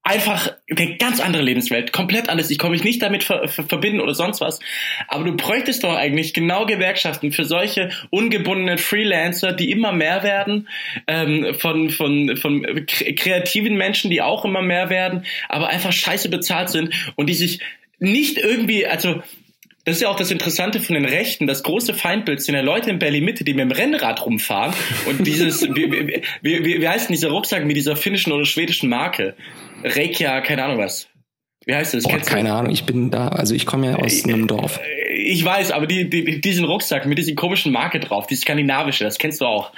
einfach 0.06 0.54
eine 0.70 0.98
ganz 0.98 1.20
andere 1.20 1.42
Lebenswelt, 1.42 1.92
komplett 1.92 2.30
alles. 2.30 2.52
Ich 2.52 2.60
komme 2.60 2.74
mich 2.74 2.84
nicht 2.84 3.02
damit 3.02 3.24
ver 3.24 3.48
ver 3.48 3.64
verbinden 3.64 4.00
oder 4.00 4.14
sonst 4.14 4.40
was. 4.40 4.60
Aber 5.08 5.24
du 5.24 5.36
bräuchtest 5.36 5.84
doch 5.84 5.96
eigentlich 5.96 6.34
genau 6.36 6.68
Gewerkschaften 6.68 7.32
für 7.32 7.44
solche 7.44 7.90
ungebundenen 8.12 8.78
Freelancer, 8.78 9.52
die 9.52 9.72
immer 9.72 9.92
mehr 9.92 10.22
werden, 10.22 10.70
ähm, 11.08 11.56
von, 11.56 11.90
von, 11.90 12.38
von 12.38 12.86
kreativen 12.86 13.76
Menschen, 13.78 14.12
die 14.12 14.22
auch 14.22 14.46
immer 14.46 14.62
mehr 14.62 14.92
werden, 14.92 15.26
aber 15.50 15.70
einfach 15.70 15.92
scheiße 15.92 16.30
bezahlt 16.30 16.70
sind 16.70 16.94
und 17.16 17.28
die 17.28 17.34
sich 17.34 17.60
nicht 17.98 18.38
irgendwie, 18.38 18.86
also 18.86 19.24
das 19.86 19.98
ist 19.98 20.02
ja 20.02 20.10
auch 20.10 20.16
das 20.16 20.32
Interessante 20.32 20.82
von 20.82 20.96
den 20.96 21.06
Rechten. 21.06 21.46
Das 21.46 21.62
große 21.62 21.94
Feindbild 21.94 22.42
sind 22.42 22.56
ja 22.56 22.62
Leute 22.62 22.90
in 22.90 22.98
Berlin-Mitte, 22.98 23.44
die 23.44 23.54
mit 23.54 23.62
dem 23.62 23.72
Rennrad 23.72 24.26
rumfahren 24.26 24.74
und 25.08 25.26
dieses, 25.26 25.62
wie, 25.76 25.92
wie, 25.92 26.24
wie, 26.42 26.82
wie 26.82 26.88
heißt 26.88 27.08
denn 27.08 27.14
dieser 27.14 27.30
Rucksack 27.30 27.66
mit 27.66 27.78
dieser 27.78 27.96
finnischen 27.96 28.34
oder 28.34 28.46
schwedischen 28.46 28.90
Marke? 28.90 29.36
Rekia, 29.84 30.42
keine 30.42 30.64
Ahnung 30.64 30.80
was. 30.80 31.08
Wie 31.66 31.76
heißt 31.76 31.94
das? 31.94 32.04
Boah, 32.04 32.18
keine 32.20 32.54
Ahnung, 32.54 32.72
ich 32.72 32.86
bin 32.86 33.12
da, 33.12 33.28
also 33.28 33.54
ich 33.54 33.66
komme 33.66 33.88
ja 33.92 33.96
aus 33.98 34.26
äh, 34.26 34.34
einem 34.34 34.48
Dorf. 34.48 34.80
Ich 35.28 35.44
weiß, 35.44 35.72
aber 35.72 35.88
die, 35.88 36.08
die, 36.08 36.40
diesen 36.40 36.66
Rucksack 36.66 37.08
mit 37.08 37.18
diesem 37.18 37.36
komischen 37.36 37.72
Marke 37.72 38.00
drauf, 38.00 38.28
die 38.28 38.36
skandinavische, 38.36 39.04
das 39.04 39.18
kennst 39.18 39.42
du 39.42 39.46
auch. 39.46 39.72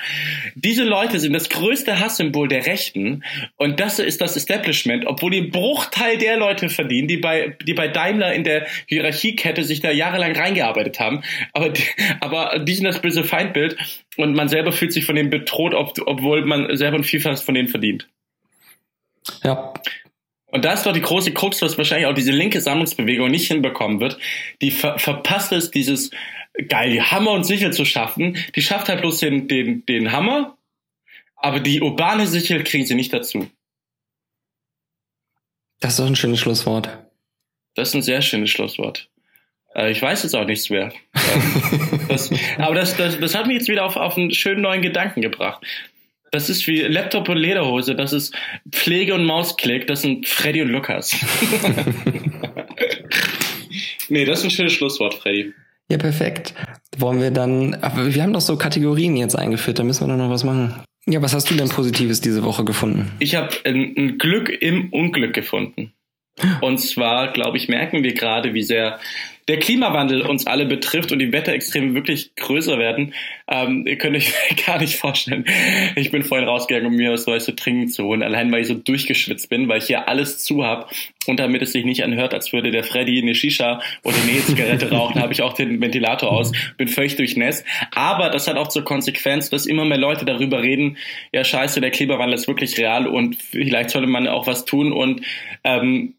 Diese 0.56 0.84
Leute 0.84 1.22
sind 1.22 1.32
das 1.32 1.48
größte 1.48 2.00
Hasssymbol 2.00 2.50
der 2.50 2.66
Rechten 2.66 3.24
und 3.56 3.80
das 3.80 4.00
ist 4.00 4.20
das 4.20 4.36
Establishment, 4.36 5.06
obwohl 5.08 5.32
die 5.32 5.44
Bruchteil 5.44 6.18
der 6.18 6.36
Leute 6.36 6.68
verdienen, 6.68 7.08
die 7.08 7.16
bei, 7.16 7.56
die 7.66 7.74
bei 7.74 7.88
Daimler 7.88 8.34
in 8.34 8.44
der 8.44 8.68
Hierarchiekette 8.88 9.64
sich 9.64 9.80
da 9.80 9.90
jahrelang 9.90 10.36
reingearbeitet 10.36 11.00
haben. 11.00 11.24
Aber 11.54 11.70
die, 11.70 11.84
aber 12.20 12.60
die 12.60 12.74
sind 12.74 12.84
das 12.84 13.02
böse 13.02 13.24
Feindbild 13.24 13.78
und 14.18 14.36
man 14.36 14.50
selber 14.50 14.74
fühlt 14.74 14.92
sich 14.92 15.06
von 15.06 15.16
denen 15.16 15.30
bedroht, 15.30 15.74
ob, 15.74 15.94
obwohl 16.06 16.44
man 16.46 16.76
selber 16.76 16.98
ein 16.98 17.06
Vielfaches 17.06 17.42
von 17.42 17.56
denen 17.56 17.70
verdient. 17.70 18.10
Ja, 19.44 19.74
und 20.50 20.64
da 20.64 20.74
ist 20.74 20.86
doch 20.86 20.94
die 20.94 21.02
große 21.02 21.34
Krux, 21.34 21.62
was 21.62 21.78
wahrscheinlich 21.78 22.08
auch 22.08 22.14
diese 22.14 22.32
linke 22.32 22.62
Sammlungsbewegung 22.62 23.30
nicht 23.30 23.48
hinbekommen 23.48 24.00
wird. 24.00 24.18
Die 24.62 24.72
ver 24.72 24.98
verpasst 24.98 25.52
es, 25.52 25.72
dieses 25.72 26.12
geil, 26.70 26.92
die 26.92 27.02
Hammer 27.02 27.32
und 27.32 27.44
Sichel 27.44 27.74
zu 27.74 27.86
schaffen. 27.86 28.38
Die 28.56 28.62
schafft 28.62 28.88
halt 28.88 29.02
bloß 29.02 29.20
den, 29.20 29.48
den, 29.48 29.86
den 29.86 30.12
Hammer, 30.12 30.58
aber 31.36 31.60
die 31.60 31.82
urbane 31.82 32.28
Sichel 32.28 32.64
kriegen 32.64 32.86
sie 32.86 32.96
nicht 32.96 33.14
dazu. 33.14 33.50
Das 35.80 35.94
ist 35.94 36.00
doch 36.00 36.08
ein 36.08 36.16
schönes 36.16 36.40
Schlusswort. 36.40 36.90
Das 37.76 37.90
ist 37.90 37.96
ein 37.96 38.02
sehr 38.02 38.22
schönes 38.22 38.50
Schlusswort. 38.50 39.10
Äh, 39.76 39.92
ich 39.92 40.02
weiß 40.02 40.24
jetzt 40.24 40.36
auch 40.36 40.46
nichts 40.46 40.70
mehr. 40.70 40.92
Ähm, 41.14 42.00
das, 42.08 42.32
aber 42.58 42.74
das, 42.74 42.96
das, 42.98 43.20
das 43.20 43.36
hat 43.36 43.48
mich 43.48 43.58
jetzt 43.58 43.68
wieder 43.68 43.86
auf, 43.86 43.98
auf 43.98 44.18
einen 44.18 44.32
schönen 44.32 44.62
neuen 44.62 44.82
Gedanken 44.82 45.22
gebracht. 45.22 45.62
Das 46.32 46.50
ist 46.50 46.68
wie 46.68 46.82
Laptop 46.82 47.30
und 47.30 47.38
Lederhose, 47.38 47.96
das 47.96 48.14
ist 48.14 48.36
Pflege 48.72 49.14
und 49.14 49.26
Mausklick, 49.26 49.88
das 49.88 50.02
sind 50.02 50.28
Freddy 50.28 50.62
und 50.62 50.70
Lukas. 50.70 51.16
nee, 54.10 54.26
das 54.26 54.40
ist 54.40 54.46
ein 54.46 54.52
schönes 54.52 54.74
Schlusswort, 54.74 55.14
Freddy. 55.16 55.54
Ja, 55.90 55.98
perfekt. 55.98 56.54
Wollen 56.98 57.22
wir 57.22 57.32
dann, 57.32 57.76
aber 57.76 58.14
wir 58.14 58.24
haben 58.24 58.34
doch 58.34 58.42
so 58.42 58.58
Kategorien 58.58 59.16
jetzt 59.16 59.36
eingeführt, 59.36 59.80
da 59.80 59.84
müssen 59.84 60.06
wir 60.06 60.14
doch 60.14 60.22
noch 60.22 60.30
was 60.30 60.44
machen. 60.44 60.76
Ja, 61.06 61.22
was 61.22 61.34
hast 61.34 61.50
du 61.50 61.56
denn 61.56 61.70
Positives 61.70 62.20
diese 62.20 62.44
Woche 62.44 62.66
gefunden? 62.66 63.10
Ich 63.20 63.36
habe 63.36 63.56
ein, 63.64 63.94
ein 63.98 64.18
Glück 64.18 64.50
im 64.50 64.92
Unglück 64.92 65.34
gefunden. 65.34 65.94
Und 66.62 66.80
zwar, 66.80 67.32
glaube 67.32 67.58
ich, 67.58 67.70
merken 67.70 68.04
wir 68.04 68.14
gerade, 68.14 68.54
wie 68.54 68.64
sehr 68.64 69.00
der 69.48 69.60
Klimawandel 69.60 70.22
uns 70.24 70.46
alle 70.46 70.66
betrifft 70.66 71.12
und 71.12 71.20
die 71.20 71.32
Wetterextreme 71.32 71.94
wirklich 71.94 72.36
größer 72.36 72.78
werden, 72.78 73.14
ähm, 73.48 73.86
ihr 73.88 73.98
könnt 73.98 74.18
euch 74.18 74.34
gar 74.66 74.80
nicht 74.80 74.98
vorstellen. 74.98 75.46
Ich 75.96 76.12
bin 76.12 76.24
vorhin 76.24 76.48
rausgegangen, 76.48 76.88
um 76.88 76.96
mir 76.96 77.12
was 77.12 77.26
Neues 77.28 77.46
zu 77.46 77.56
trinken 77.56 77.88
zu 77.88 78.04
holen, 78.04 78.24
allein 78.24 78.52
weil 78.52 78.62
ich 78.62 78.68
so 78.68 78.74
durchgeschwitzt 78.74 79.50
bin, 79.50 79.70
weil 79.70 79.78
ich 79.78 79.86
hier 79.86 80.08
alles 80.10 80.44
zu 80.44 80.66
habe 80.66 80.88
und 81.28 81.40
damit 81.40 81.62
es 81.62 81.72
sich 81.72 81.86
nicht 81.86 82.04
anhört, 82.04 82.34
als 82.34 82.52
würde 82.52 82.72
der 82.72 82.84
Freddy 82.84 83.22
eine 83.22 83.36
Shisha 83.36 83.82
oder 84.04 84.18
eine 84.22 84.32
E-Zigarette 84.32 84.92
rauchen, 84.92 85.22
habe 85.22 85.32
ich 85.32 85.42
auch 85.42 85.54
den 85.54 85.80
Ventilator 85.80 86.30
aus, 86.30 86.52
bin 86.78 86.90
völlig 86.90 87.16
durchnässt. 87.16 87.66
Aber 87.92 88.30
das 88.30 88.48
hat 88.48 88.58
auch 88.58 88.68
zur 88.68 88.84
Konsequenz, 88.84 89.50
dass 89.50 89.66
immer 89.66 89.86
mehr 89.86 89.98
Leute 89.98 90.26
darüber 90.26 90.62
reden, 90.62 90.98
ja 91.32 91.44
scheiße, 91.44 91.80
der 91.80 91.92
Klimawandel 91.92 92.36
ist 92.36 92.48
wirklich 92.48 92.78
real 92.78 93.08
und 93.08 93.36
vielleicht 93.36 93.92
sollte 93.92 94.08
man 94.08 94.28
auch 94.28 94.46
was 94.46 94.66
tun 94.66 94.92
und 94.92 95.22
ähm, 95.64 96.16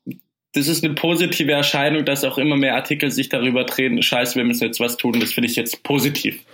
das 0.53 0.69
ist 0.69 0.85
eine 0.85 0.95
positive 0.95 1.53
Erscheinung, 1.53 2.05
dass 2.05 2.25
auch 2.25 2.39
immer 2.39 2.57
mehr 2.57 2.75
Artikel 2.75 3.11
sich 3.11 3.29
darüber 3.29 3.65
drehen, 3.65 4.03
scheiße, 4.03 4.37
wir 4.37 4.45
müssen 4.45 4.65
jetzt 4.65 4.81
was 4.81 4.97
tun. 4.97 5.21
Das 5.21 5.33
finde 5.33 5.49
ich 5.49 5.57
jetzt 5.57 5.83
positiv. 5.83 6.45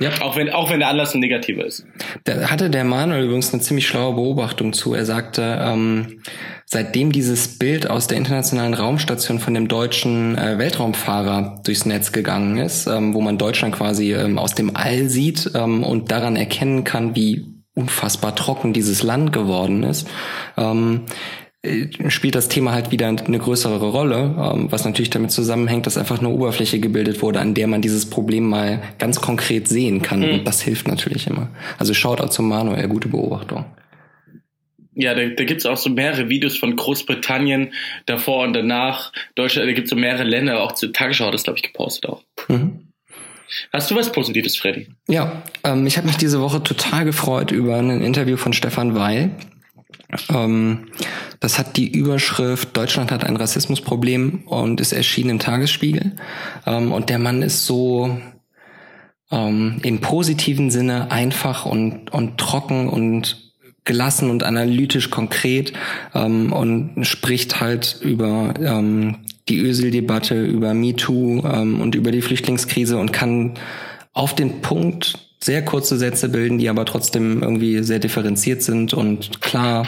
Ja. 0.00 0.10
Auch 0.22 0.34
wenn, 0.34 0.48
auch 0.48 0.70
wenn 0.70 0.80
der 0.80 0.88
Anlass 0.88 1.14
ein 1.14 1.20
negativer 1.20 1.64
ist. 1.66 1.84
Da 2.24 2.50
hatte 2.50 2.70
der 2.70 2.84
Manuel 2.84 3.24
übrigens 3.24 3.52
eine 3.52 3.60
ziemlich 3.60 3.86
schlaue 3.86 4.14
Beobachtung 4.14 4.72
zu. 4.72 4.94
Er 4.94 5.04
sagte, 5.04 5.58
ähm, 5.60 6.22
seitdem 6.64 7.12
dieses 7.12 7.58
Bild 7.58 7.88
aus 7.88 8.06
der 8.06 8.16
internationalen 8.16 8.72
Raumstation 8.72 9.40
von 9.40 9.52
dem 9.52 9.68
deutschen 9.68 10.38
äh, 10.38 10.56
Weltraumfahrer 10.56 11.60
durchs 11.64 11.84
Netz 11.84 12.12
gegangen 12.12 12.56
ist, 12.56 12.86
ähm, 12.86 13.12
wo 13.12 13.20
man 13.20 13.36
Deutschland 13.36 13.74
quasi 13.74 14.14
ähm, 14.14 14.38
aus 14.38 14.54
dem 14.54 14.74
All 14.74 15.10
sieht 15.10 15.50
ähm, 15.54 15.84
und 15.84 16.10
daran 16.10 16.36
erkennen 16.36 16.84
kann, 16.84 17.14
wie 17.14 17.44
unfassbar 17.74 18.34
trocken 18.34 18.72
dieses 18.72 19.02
Land 19.02 19.34
geworden 19.34 19.82
ist, 19.82 20.08
ähm, 20.56 21.02
äh, 21.06 21.49
spielt 22.08 22.34
das 22.34 22.48
Thema 22.48 22.72
halt 22.72 22.90
wieder 22.90 23.06
eine 23.08 23.38
größere 23.38 23.90
Rolle, 23.90 24.34
ähm, 24.38 24.72
was 24.72 24.84
natürlich 24.86 25.10
damit 25.10 25.30
zusammenhängt, 25.30 25.86
dass 25.86 25.98
einfach 25.98 26.18
eine 26.18 26.30
Oberfläche 26.30 26.80
gebildet 26.80 27.20
wurde, 27.20 27.40
an 27.40 27.52
der 27.52 27.66
man 27.66 27.82
dieses 27.82 28.08
Problem 28.08 28.48
mal 28.48 28.82
ganz 28.98 29.20
konkret 29.20 29.68
sehen 29.68 30.00
kann. 30.00 30.20
Mhm. 30.20 30.30
Und 30.30 30.44
das 30.46 30.62
hilft 30.62 30.88
natürlich 30.88 31.26
immer. 31.26 31.50
Also 31.78 31.92
schaut 31.92 32.20
auch 32.22 32.30
zum 32.30 32.48
Manuel, 32.48 32.88
gute 32.88 33.08
Beobachtung. 33.08 33.66
Ja, 34.94 35.14
da, 35.14 35.26
da 35.26 35.44
gibt 35.44 35.60
es 35.60 35.66
auch 35.66 35.76
so 35.76 35.90
mehrere 35.90 36.28
Videos 36.30 36.56
von 36.56 36.74
Großbritannien 36.76 37.72
davor 38.06 38.44
und 38.44 38.54
danach. 38.54 39.12
Deutschland, 39.34 39.68
da 39.68 39.72
gibt 39.72 39.84
es 39.84 39.90
so 39.90 39.96
mehrere 39.96 40.24
Länder, 40.24 40.62
auch 40.62 40.72
zur 40.72 40.92
Tagesschau 40.92 41.26
hat 41.26 41.34
das, 41.34 41.44
glaube 41.44 41.58
ich, 41.58 41.62
gepostet 41.62 42.10
auch. 42.10 42.22
Mhm. 42.48 42.88
Hast 43.72 43.90
du 43.90 43.96
was 43.96 44.12
Positives, 44.12 44.56
Freddy? 44.56 44.88
Ja, 45.08 45.42
ähm, 45.64 45.86
ich 45.86 45.96
habe 45.96 46.06
mich 46.06 46.16
diese 46.16 46.40
Woche 46.40 46.62
total 46.62 47.04
gefreut 47.04 47.50
über 47.50 47.76
ein 47.76 48.00
Interview 48.00 48.36
von 48.36 48.52
Stefan 48.52 48.94
Weil. 48.94 49.32
Ähm, 50.28 50.88
das 51.40 51.58
hat 51.58 51.76
die 51.76 51.90
Überschrift 51.90 52.76
Deutschland 52.76 53.10
hat 53.10 53.24
ein 53.24 53.36
Rassismusproblem 53.36 54.44
und 54.46 54.80
ist 54.80 54.92
erschienen 54.92 55.30
im 55.30 55.38
Tagesspiegel. 55.38 56.16
Ähm, 56.66 56.92
und 56.92 57.08
der 57.08 57.18
Mann 57.18 57.42
ist 57.42 57.66
so 57.66 58.20
ähm, 59.30 59.80
im 59.82 60.00
positiven 60.00 60.70
Sinne 60.70 61.10
einfach 61.10 61.66
und, 61.66 62.12
und 62.12 62.38
trocken 62.38 62.88
und 62.88 63.50
gelassen 63.84 64.30
und 64.30 64.42
analytisch 64.42 65.10
konkret 65.10 65.72
ähm, 66.14 66.52
und 66.52 67.04
spricht 67.04 67.60
halt 67.60 67.98
über 68.02 68.54
ähm, 68.60 69.16
die 69.48 69.58
Ösel-Debatte, 69.58 70.44
über 70.44 70.74
MeToo 70.74 71.42
ähm, 71.44 71.80
und 71.80 71.94
über 71.94 72.10
die 72.10 72.22
Flüchtlingskrise 72.22 72.98
und 72.98 73.12
kann 73.12 73.54
auf 74.12 74.34
den 74.34 74.60
Punkt 74.60 75.29
sehr 75.42 75.64
kurze 75.64 75.96
Sätze 75.96 76.28
bilden, 76.28 76.58
die 76.58 76.68
aber 76.68 76.84
trotzdem 76.84 77.42
irgendwie 77.42 77.82
sehr 77.82 77.98
differenziert 77.98 78.62
sind 78.62 78.92
und 78.94 79.40
klar. 79.40 79.86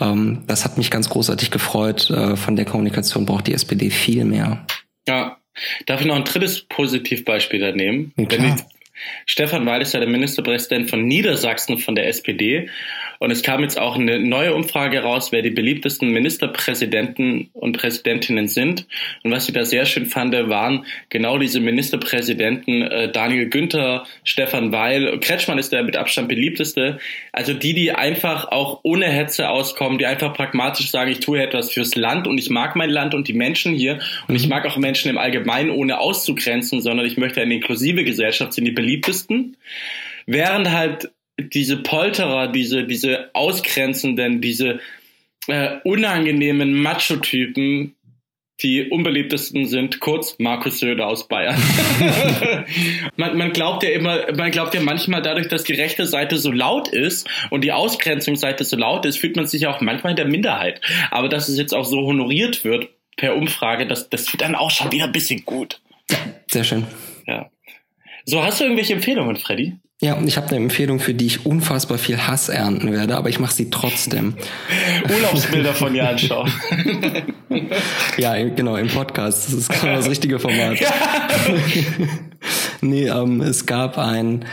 Ähm, 0.00 0.42
das 0.46 0.64
hat 0.64 0.78
mich 0.78 0.90
ganz 0.90 1.08
großartig 1.08 1.50
gefreut. 1.50 2.10
Äh, 2.10 2.36
von 2.36 2.56
der 2.56 2.64
Kommunikation 2.64 3.26
braucht 3.26 3.46
die 3.46 3.54
SPD 3.54 3.90
viel 3.90 4.24
mehr. 4.24 4.66
Ja. 5.06 5.36
Darf 5.86 6.00
ich 6.00 6.06
noch 6.06 6.16
ein 6.16 6.24
drittes 6.24 6.62
Positivbeispiel 6.62 7.60
da 7.60 7.72
nehmen? 7.72 8.12
Ja, 8.16 8.56
Stefan 9.26 9.66
Weil 9.66 9.82
ist 9.82 9.94
ja 9.94 10.00
der 10.00 10.08
Ministerpräsident 10.08 10.90
von 10.90 11.04
Niedersachsen 11.04 11.78
von 11.78 11.94
der 11.94 12.08
SPD. 12.08 12.68
Und 13.20 13.30
es 13.30 13.42
kam 13.42 13.60
jetzt 13.60 13.78
auch 13.78 13.96
eine 13.96 14.18
neue 14.18 14.54
Umfrage 14.54 15.02
raus, 15.02 15.30
wer 15.30 15.42
die 15.42 15.50
beliebtesten 15.50 16.08
Ministerpräsidenten 16.08 17.50
und 17.52 17.76
Präsidentinnen 17.76 18.48
sind. 18.48 18.86
Und 19.22 19.30
was 19.30 19.46
ich 19.46 19.54
da 19.54 19.64
sehr 19.64 19.84
schön 19.84 20.06
fand, 20.06 20.30
waren 20.30 20.86
genau 21.10 21.36
diese 21.38 21.60
Ministerpräsidenten 21.60 22.80
äh, 22.82 23.12
Daniel 23.12 23.50
Günther, 23.50 24.04
Stefan 24.24 24.72
Weil, 24.72 25.20
Kretschmann 25.20 25.58
ist 25.58 25.70
der 25.70 25.82
mit 25.82 25.98
Abstand 25.98 26.28
beliebteste. 26.28 26.98
Also 27.30 27.52
die, 27.52 27.74
die 27.74 27.92
einfach 27.92 28.48
auch 28.48 28.80
ohne 28.84 29.06
Hetze 29.06 29.50
auskommen, 29.50 29.98
die 29.98 30.06
einfach 30.06 30.32
pragmatisch 30.32 30.90
sagen, 30.90 31.10
ich 31.10 31.20
tue 31.20 31.42
etwas 31.42 31.72
fürs 31.72 31.96
Land 31.96 32.26
und 32.26 32.38
ich 32.38 32.48
mag 32.48 32.74
mein 32.74 32.88
Land 32.88 33.14
und 33.14 33.28
die 33.28 33.34
Menschen 33.34 33.74
hier 33.74 33.98
und 34.28 34.34
ich 34.34 34.44
mhm. 34.44 34.50
mag 34.50 34.66
auch 34.66 34.78
Menschen 34.78 35.10
im 35.10 35.18
Allgemeinen, 35.18 35.70
ohne 35.70 35.98
auszugrenzen, 35.98 36.80
sondern 36.80 37.04
ich 37.04 37.18
möchte 37.18 37.42
eine 37.42 37.52
inklusive 37.52 38.02
Gesellschaft, 38.02 38.54
sind 38.54 38.64
die 38.64 38.70
beliebtesten. 38.70 39.58
Während 40.24 40.70
halt 40.70 41.10
diese 41.48 41.78
Polterer, 41.78 42.48
diese, 42.48 42.84
diese 42.84 43.30
ausgrenzenden, 43.34 44.40
diese 44.40 44.80
äh, 45.48 45.78
unangenehmen 45.84 46.74
Macho-Typen 46.74 47.94
die 48.62 48.90
unbeliebtesten 48.90 49.66
sind 49.66 50.00
kurz 50.00 50.36
Markus 50.38 50.80
Söder 50.80 51.06
aus 51.06 51.28
Bayern. 51.28 51.60
man, 53.16 53.36
man 53.36 53.52
glaubt 53.52 53.82
ja 53.82 53.90
immer, 53.90 54.32
man 54.34 54.50
glaubt 54.50 54.74
ja 54.74 54.80
manchmal 54.80 55.22
dadurch, 55.22 55.48
dass 55.48 55.64
die 55.64 55.72
rechte 55.72 56.06
Seite 56.06 56.36
so 56.36 56.52
laut 56.52 56.88
ist 56.88 57.28
und 57.50 57.62
die 57.62 57.72
Ausgrenzungsseite 57.72 58.64
so 58.64 58.76
laut 58.76 59.06
ist, 59.06 59.18
fühlt 59.18 59.36
man 59.36 59.46
sich 59.46 59.66
auch 59.66 59.80
manchmal 59.80 60.10
in 60.10 60.16
der 60.16 60.26
Minderheit. 60.26 60.80
Aber 61.10 61.28
dass 61.28 61.48
es 61.48 61.58
jetzt 61.58 61.74
auch 61.74 61.84
so 61.84 62.02
honoriert 62.02 62.64
wird 62.64 62.88
per 63.16 63.36
Umfrage, 63.36 63.86
das, 63.86 64.10
das 64.10 64.30
wird 64.32 64.42
dann 64.42 64.54
auch 64.54 64.70
schon 64.70 64.92
wieder 64.92 65.04
ein 65.04 65.12
bisschen 65.12 65.44
gut. 65.44 65.80
Sehr 66.50 66.64
schön. 66.64 66.86
Ja. 67.26 67.50
So, 68.26 68.42
hast 68.42 68.60
du 68.60 68.64
irgendwelche 68.64 68.92
Empfehlungen, 68.92 69.36
Freddy? 69.36 69.76
Ja, 70.02 70.14
und 70.14 70.26
ich 70.26 70.38
habe 70.38 70.48
eine 70.48 70.56
Empfehlung, 70.56 70.98
für 70.98 71.12
die 71.12 71.26
ich 71.26 71.44
unfassbar 71.44 71.98
viel 71.98 72.18
Hass 72.26 72.48
ernten 72.48 72.90
werde, 72.90 73.16
aber 73.16 73.28
ich 73.28 73.38
mache 73.38 73.52
sie 73.52 73.68
trotzdem. 73.68 74.34
Urlaubsbilder 75.14 75.74
von 75.74 75.94
Jan 75.94 76.18
Schau. 76.18 76.46
ja, 78.16 78.34
genau, 78.48 78.76
im 78.76 78.88
Podcast. 78.88 79.48
Das 79.48 79.54
ist 79.54 79.68
genau 79.68 79.96
das 79.96 80.08
richtige 80.08 80.38
Format. 80.38 80.80
Ja. 80.80 80.88
nee, 82.80 83.08
ähm, 83.08 83.42
es 83.42 83.66
gab 83.66 83.98
ein 83.98 84.46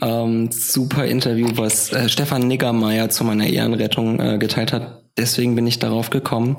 ähm, 0.00 0.52
super 0.52 1.04
Interview, 1.04 1.48
was 1.56 1.92
äh, 1.92 2.08
Stefan 2.08 2.46
Niggermeier 2.46 3.08
zu 3.08 3.24
meiner 3.24 3.48
Ehrenrettung 3.48 4.20
äh, 4.20 4.38
geteilt 4.38 4.72
hat 4.72 5.01
deswegen 5.16 5.54
bin 5.54 5.66
ich 5.66 5.78
darauf 5.78 6.10
gekommen. 6.10 6.56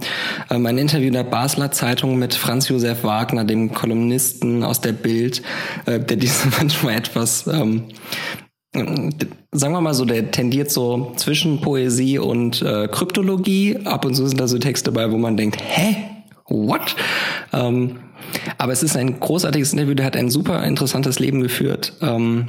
Ähm, 0.50 0.66
ein 0.66 0.78
Interview 0.78 1.08
in 1.08 1.14
der 1.14 1.24
Basler 1.24 1.72
Zeitung 1.72 2.18
mit 2.18 2.34
Franz 2.34 2.70
Josef 2.70 3.04
Wagner, 3.04 3.44
dem 3.44 3.74
Kolumnisten 3.74 4.64
aus 4.64 4.82
der 4.82 4.94
Bild, 4.94 5.42
äh, 5.86 6.00
der 6.00 6.18
diese 6.24 6.48
manchmal 6.50 6.96
etwas, 6.96 7.48
ähm, 7.48 7.86
sagen 8.74 9.74
wir 9.74 9.82
mal 9.82 9.94
so, 9.94 10.06
der 10.06 10.32
tendiert 10.32 10.72
so 10.72 11.14
zwischen 11.16 11.62
Poesie 11.62 12.18
und 12.18 12.62
äh, 12.64 12.88
Kryptologie. 12.88 13.78
Ab 13.86 14.06
und 14.06 14.16
zu 14.16 14.26
sind 14.28 14.40
da 14.40 14.48
so 14.48 14.58
Texte 14.58 14.92
dabei, 14.92 15.12
wo 15.12 15.18
man 15.18 15.38
denkt, 15.38 15.62
hä? 15.62 15.96
What? 16.48 16.96
Ähm, 17.54 18.00
aber 18.58 18.72
es 18.72 18.84
ist 18.84 18.98
ein 18.98 19.20
großartiges 19.20 19.74
Interview, 19.74 19.94
der 19.94 20.06
hat 20.06 20.16
ein 20.16 20.30
super 20.30 20.64
interessantes 20.64 21.20
Leben 21.20 21.42
geführt. 21.42 21.94
Ähm, 22.02 22.48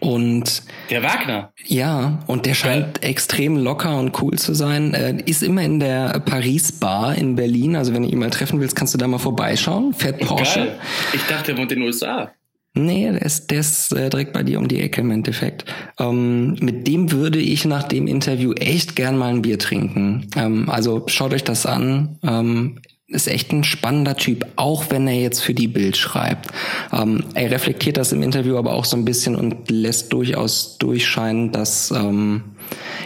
und 0.00 0.62
der 0.90 1.02
Wagner. 1.02 1.52
Ja, 1.64 2.20
und 2.26 2.46
der 2.46 2.54
scheint 2.54 3.00
ja. 3.02 3.08
extrem 3.08 3.56
locker 3.56 3.98
und 3.98 4.20
cool 4.22 4.38
zu 4.38 4.54
sein. 4.54 4.94
Äh, 4.94 5.22
ist 5.26 5.42
immer 5.42 5.62
in 5.62 5.80
der 5.80 6.20
Paris 6.20 6.72
Bar 6.72 7.16
in 7.16 7.34
Berlin. 7.34 7.74
Also 7.76 7.92
wenn 7.92 8.02
du 8.02 8.08
ihn 8.08 8.18
mal 8.18 8.30
treffen 8.30 8.60
willst, 8.60 8.76
kannst 8.76 8.94
du 8.94 8.98
da 8.98 9.08
mal 9.08 9.18
vorbeischauen. 9.18 9.92
Fährt 9.92 10.20
Porsche. 10.20 10.60
Geil. 10.60 10.80
Ich 11.14 11.22
dachte, 11.22 11.52
er 11.52 11.58
wohnt 11.58 11.72
in 11.72 11.80
den 11.80 11.86
USA. 11.86 12.30
Nee, 12.74 13.10
der 13.10 13.22
ist, 13.22 13.50
der 13.50 13.60
ist 13.60 13.92
äh, 13.92 14.08
direkt 14.08 14.32
bei 14.32 14.42
dir 14.42 14.58
um 14.58 14.66
die 14.66 14.80
Ecke 14.80 15.02
im 15.02 15.10
Endeffekt. 15.10 15.66
Ähm, 15.98 16.54
mit 16.60 16.86
dem 16.86 17.12
würde 17.12 17.38
ich 17.38 17.66
nach 17.66 17.82
dem 17.82 18.06
Interview 18.06 18.52
echt 18.52 18.96
gern 18.96 19.18
mal 19.18 19.28
ein 19.28 19.42
Bier 19.42 19.58
trinken. 19.58 20.28
Ähm, 20.36 20.70
also 20.70 21.04
schaut 21.08 21.34
euch 21.34 21.44
das 21.44 21.66
an. 21.66 22.18
Ähm, 22.22 22.80
ist 23.12 23.28
echt 23.28 23.52
ein 23.52 23.64
spannender 23.64 24.16
Typ, 24.16 24.46
auch 24.56 24.90
wenn 24.90 25.06
er 25.06 25.20
jetzt 25.20 25.40
für 25.40 25.54
die 25.54 25.68
Bild 25.68 25.96
schreibt. 25.96 26.48
Ähm, 26.92 27.24
er 27.34 27.50
reflektiert 27.50 27.96
das 27.96 28.12
im 28.12 28.22
Interview 28.22 28.56
aber 28.56 28.72
auch 28.72 28.84
so 28.84 28.96
ein 28.96 29.04
bisschen 29.04 29.36
und 29.36 29.70
lässt 29.70 30.12
durchaus 30.12 30.78
durchscheinen, 30.78 31.52
dass 31.52 31.90
ähm, 31.90 32.56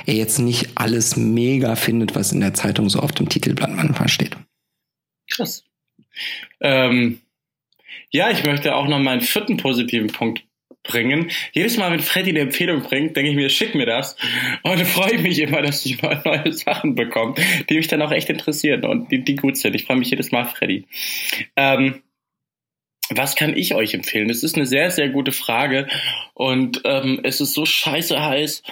er 0.06 0.14
jetzt 0.14 0.38
nicht 0.38 0.70
alles 0.76 1.16
mega 1.16 1.76
findet, 1.76 2.14
was 2.14 2.32
in 2.32 2.40
der 2.40 2.54
Zeitung 2.54 2.88
so 2.88 3.00
auf 3.00 3.12
dem 3.12 3.28
Titelblatt 3.28 3.74
manchmal 3.74 4.08
steht. 4.08 4.36
Krass. 5.28 5.64
Ähm, 6.60 7.20
ja, 8.10 8.30
ich 8.30 8.44
möchte 8.44 8.74
auch 8.74 8.88
noch 8.88 8.98
meinen 8.98 9.20
vierten 9.20 9.56
positiven 9.56 10.08
Punkt 10.08 10.45
bringen. 10.86 11.30
Jedes 11.52 11.76
Mal, 11.76 11.92
wenn 11.92 12.00
Freddy 12.00 12.30
eine 12.30 12.40
Empfehlung 12.40 12.82
bringt, 12.82 13.16
denke 13.16 13.30
ich 13.30 13.36
mir, 13.36 13.48
schick 13.50 13.74
mir 13.74 13.86
das. 13.86 14.16
Und 14.62 14.80
freue 14.86 15.14
ich 15.14 15.22
mich 15.22 15.38
immer, 15.38 15.62
dass 15.62 15.84
ich 15.86 16.00
mal 16.02 16.20
neue 16.24 16.52
Sachen 16.52 16.94
bekomme, 16.94 17.34
die 17.68 17.76
mich 17.76 17.88
dann 17.88 18.02
auch 18.02 18.12
echt 18.12 18.30
interessieren 18.30 18.84
und 18.84 19.10
die, 19.10 19.22
die 19.22 19.36
gut 19.36 19.56
sind. 19.56 19.74
Ich 19.74 19.84
freue 19.84 19.96
mich 19.96 20.10
jedes 20.10 20.32
Mal, 20.32 20.46
Freddy. 20.46 20.86
Ähm, 21.56 22.02
was 23.10 23.36
kann 23.36 23.56
ich 23.56 23.74
euch 23.74 23.94
empfehlen? 23.94 24.28
Das 24.28 24.42
ist 24.42 24.56
eine 24.56 24.66
sehr, 24.66 24.90
sehr 24.90 25.08
gute 25.08 25.32
Frage. 25.32 25.86
Und 26.34 26.82
ähm, 26.84 27.20
es 27.22 27.40
ist 27.40 27.52
so 27.52 27.64
scheiße 27.64 28.20
heiß. 28.20 28.62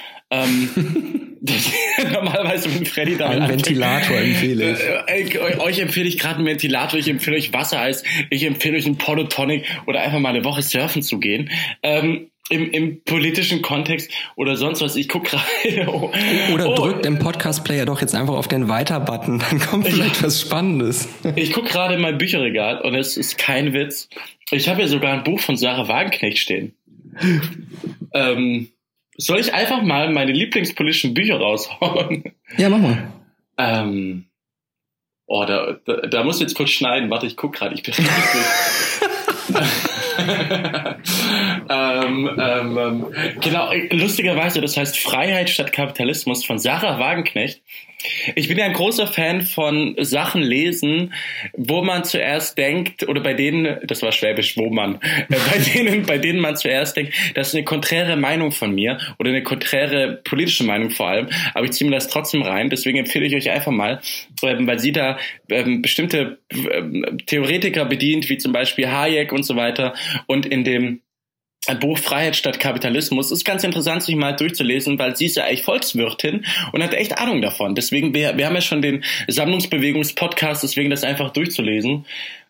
Ähm, 0.42 1.34
normalerweise, 2.12 2.74
wenn 2.74 2.86
Freddy 2.86 3.16
da 3.16 3.28
Ein 3.28 3.48
Ventilator 3.48 4.16
empfehle 4.16 4.72
ich. 4.72 4.78
Äh, 4.80 5.36
äh, 5.36 5.58
euch 5.58 5.78
empfehle 5.78 6.08
ich 6.08 6.18
gerade 6.18 6.36
einen 6.36 6.46
Ventilator, 6.46 6.98
ich 6.98 7.08
empfehle 7.08 7.36
euch 7.36 7.52
Wassereis, 7.52 8.02
ich 8.30 8.44
empfehle 8.44 8.76
euch 8.76 8.86
einen 8.86 8.96
Portotonic 8.96 9.64
oder 9.86 10.00
einfach 10.00 10.20
mal 10.20 10.30
eine 10.30 10.44
Woche 10.44 10.62
surfen 10.62 11.02
zu 11.02 11.18
gehen. 11.18 11.50
Ähm, 11.82 12.30
im, 12.50 12.70
im 12.70 13.02
politischen 13.04 13.62
Kontext 13.62 14.10
oder 14.36 14.56
sonst 14.56 14.82
was. 14.82 14.96
Ich 14.96 15.08
gucke 15.08 15.30
gerade. 15.30 15.44
Oh, 15.86 16.10
oder 16.52 16.70
oh, 16.70 16.74
drückt 16.74 17.06
im 17.06 17.18
Podcast-Player 17.18 17.86
doch 17.86 18.00
jetzt 18.00 18.14
einfach 18.14 18.34
auf 18.34 18.48
den 18.48 18.68
Weiter-Button, 18.68 19.38
dann 19.38 19.58
kommt 19.60 19.88
vielleicht 19.88 20.16
ich, 20.16 20.22
was 20.22 20.40
Spannendes. 20.40 21.08
Ich 21.36 21.52
gucke 21.52 21.68
gerade 21.68 21.94
in 21.94 22.00
mein 22.00 22.18
Bücherregal 22.18 22.80
und 22.82 22.94
es 22.94 23.16
ist 23.16 23.38
kein 23.38 23.72
Witz. 23.72 24.08
Ich 24.50 24.68
habe 24.68 24.80
hier 24.80 24.88
sogar 24.88 25.12
ein 25.12 25.24
Buch 25.24 25.40
von 25.40 25.56
Sarah 25.56 25.88
Wagenknecht 25.88 26.38
stehen. 26.38 26.74
ähm, 28.12 28.68
soll 29.16 29.40
ich 29.40 29.54
einfach 29.54 29.82
mal 29.82 30.10
meine 30.10 30.32
lieblingspolitischen 30.32 31.14
Bücher 31.14 31.38
raushauen? 31.38 32.34
Ja, 32.56 32.68
mach 32.68 32.78
mal. 32.78 33.12
Ähm, 33.56 34.26
oh, 35.26 35.44
da, 35.44 35.78
da, 35.84 36.06
da 36.06 36.24
muss 36.24 36.36
ich 36.36 36.42
jetzt 36.42 36.54
kurz 36.54 36.70
schneiden. 36.70 37.10
Warte, 37.10 37.26
ich 37.26 37.36
guck 37.36 37.54
gerade. 37.54 37.74
Ich 37.74 37.82
bin 37.82 37.94
ähm, 41.68 42.30
ähm, 42.38 42.78
ähm, 42.78 43.06
genau, 43.40 43.72
lustigerweise, 43.90 44.60
das 44.60 44.76
heißt 44.76 44.98
Freiheit 44.98 45.50
statt 45.50 45.72
Kapitalismus 45.72 46.44
von 46.44 46.58
Sarah 46.58 46.98
Wagenknecht. 46.98 47.62
Ich 48.34 48.48
bin 48.48 48.58
ja 48.58 48.64
ein 48.64 48.72
großer 48.72 49.06
Fan 49.06 49.42
von 49.42 49.96
Sachen 49.98 50.42
lesen, 50.42 51.12
wo 51.52 51.82
man 51.82 52.04
zuerst 52.04 52.58
denkt, 52.58 53.08
oder 53.08 53.20
bei 53.20 53.34
denen, 53.34 53.78
das 53.86 54.02
war 54.02 54.12
Schwäbisch, 54.12 54.56
wo 54.56 54.70
man, 54.70 54.96
äh, 54.96 54.98
bei 55.28 55.58
denen, 55.58 56.06
bei 56.06 56.18
denen 56.18 56.40
man 56.40 56.56
zuerst 56.56 56.96
denkt, 56.96 57.14
das 57.34 57.48
ist 57.48 57.54
eine 57.54 57.64
konträre 57.64 58.16
Meinung 58.16 58.52
von 58.52 58.74
mir 58.74 58.98
oder 59.18 59.30
eine 59.30 59.42
konträre 59.42 60.20
politische 60.24 60.64
Meinung 60.64 60.90
vor 60.90 61.08
allem, 61.08 61.28
aber 61.54 61.64
ich 61.64 61.72
ziehe 61.72 61.88
mir 61.88 61.96
das 61.96 62.08
trotzdem 62.08 62.42
rein. 62.42 62.70
Deswegen 62.70 62.98
empfehle 62.98 63.26
ich 63.26 63.34
euch 63.34 63.50
einfach 63.50 63.72
mal, 63.72 64.00
ähm, 64.42 64.66
weil 64.66 64.78
sie 64.78 64.92
da 64.92 65.18
ähm, 65.48 65.82
bestimmte 65.82 66.38
ähm, 66.52 67.18
Theoretiker 67.26 67.84
bedient, 67.84 68.28
wie 68.28 68.38
zum 68.38 68.52
Beispiel 68.52 68.88
Hayek 68.88 69.32
und 69.32 69.44
so 69.44 69.56
weiter, 69.56 69.94
und 70.26 70.46
in 70.46 70.64
dem 70.64 71.00
Buch 71.80 71.98
Freiheit 71.98 72.36
statt 72.36 72.60
Kapitalismus 72.60 73.30
ist 73.30 73.44
ganz 73.44 73.64
interessant, 73.64 74.02
sich 74.02 74.16
mal 74.16 74.32
durchzulesen, 74.32 74.98
weil 74.98 75.16
sie 75.16 75.26
ist 75.26 75.36
ja 75.36 75.44
eigentlich 75.44 75.62
Volkswirtin 75.62 76.44
und 76.72 76.82
hat 76.82 76.94
echt 76.94 77.18
Ahnung 77.18 77.40
davon. 77.42 77.74
Deswegen, 77.74 78.14
wir, 78.14 78.36
wir 78.36 78.46
haben 78.46 78.54
ja 78.54 78.60
schon 78.60 78.82
den 78.82 79.04
Sammlungsbewegungspodcast, 79.28 80.62
deswegen 80.62 80.90
das 80.90 81.04
einfach 81.04 81.30
durchzulesen. 81.30 82.04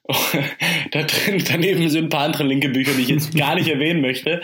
da 0.91 1.03
drin, 1.03 1.43
daneben 1.49 1.89
sind 1.89 2.05
ein 2.05 2.11
paar 2.11 2.25
andere 2.25 2.45
linke 2.45 2.69
Bücher, 2.69 2.93
die 2.95 3.03
ich 3.03 3.09
jetzt 3.09 3.35
gar 3.37 3.55
nicht 3.55 3.69
erwähnen 3.69 4.03
möchte. 4.03 4.43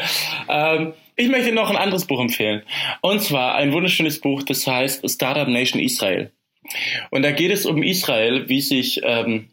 Ähm, 0.48 0.94
ich 1.16 1.28
möchte 1.28 1.52
noch 1.52 1.68
ein 1.68 1.76
anderes 1.76 2.06
Buch 2.06 2.20
empfehlen. 2.20 2.62
Und 3.02 3.20
zwar 3.20 3.56
ein 3.56 3.72
wunderschönes 3.72 4.20
Buch, 4.20 4.42
das 4.42 4.66
heißt 4.66 5.08
Startup 5.10 5.48
Nation 5.48 5.80
Israel. 5.80 6.30
Und 7.10 7.22
da 7.22 7.32
geht 7.32 7.50
es 7.50 7.66
um 7.66 7.82
Israel, 7.82 8.48
wie 8.48 8.60
sich 8.60 9.00
ähm, 9.02 9.48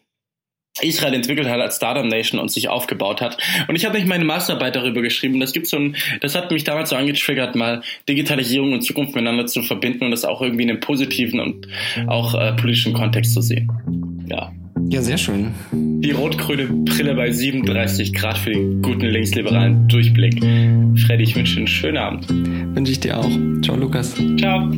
Israel 0.82 1.14
entwickelt 1.14 1.48
hat 1.48 1.60
als 1.60 1.78
Startup 1.78 2.06
Nation 2.06 2.40
und 2.40 2.52
sich 2.52 2.70
aufgebaut 2.70 3.22
hat. 3.22 3.38
Und 3.68 3.76
ich 3.76 3.86
habe 3.86 3.98
nicht 3.98 4.08
meine 4.08 4.26
Masterarbeit 4.26 4.76
darüber 4.76 5.02
geschrieben. 5.02 5.40
Das 5.40 5.54
gibt 5.54 5.68
so 5.68 5.78
ein, 5.78 5.96
das 6.22 6.36
hat 6.36 6.52
mich 6.52 6.64
damals 6.64 6.90
so 6.90 6.96
angetriggert, 6.96 7.56
mal 7.56 7.82
Digitalisierung 8.08 8.74
und 8.74 8.82
Zukunft 8.82 9.16
miteinander 9.16 9.46
zu 9.46 9.62
verbinden 9.62 10.06
und 10.06 10.12
das 10.12 10.26
auch 10.26 10.42
irgendwie 10.42 10.64
in 10.64 10.70
einem 10.70 10.80
positiven 10.80 11.40
und 11.40 11.68
auch 12.08 12.34
äh, 12.34 12.54
politischen 12.54 12.94
Kontext 12.94 13.34
zu 13.34 13.42
sehen. 13.42 13.72
Ja. 14.30 14.52
Ja, 14.90 15.02
sehr 15.02 15.18
schön. 15.18 15.54
Die 15.72 16.12
rot-grüne 16.12 16.68
Brille 16.68 17.16
bei 17.16 17.32
37 17.32 18.14
Grad 18.14 18.38
für 18.38 18.52
den 18.52 18.82
guten 18.82 19.08
linksliberalen 19.08 19.88
Durchblick. 19.88 20.40
Freddy, 21.06 21.24
ich 21.24 21.36
wünsche 21.36 21.56
dir 21.56 21.60
einen 21.60 21.68
schönen 21.68 21.98
Abend. 21.98 22.30
Wünsche 22.30 22.92
ich 22.92 23.00
dir 23.00 23.18
auch. 23.18 23.30
Ciao, 23.62 23.76
Lukas. 23.76 24.16
Ciao. 24.38 24.72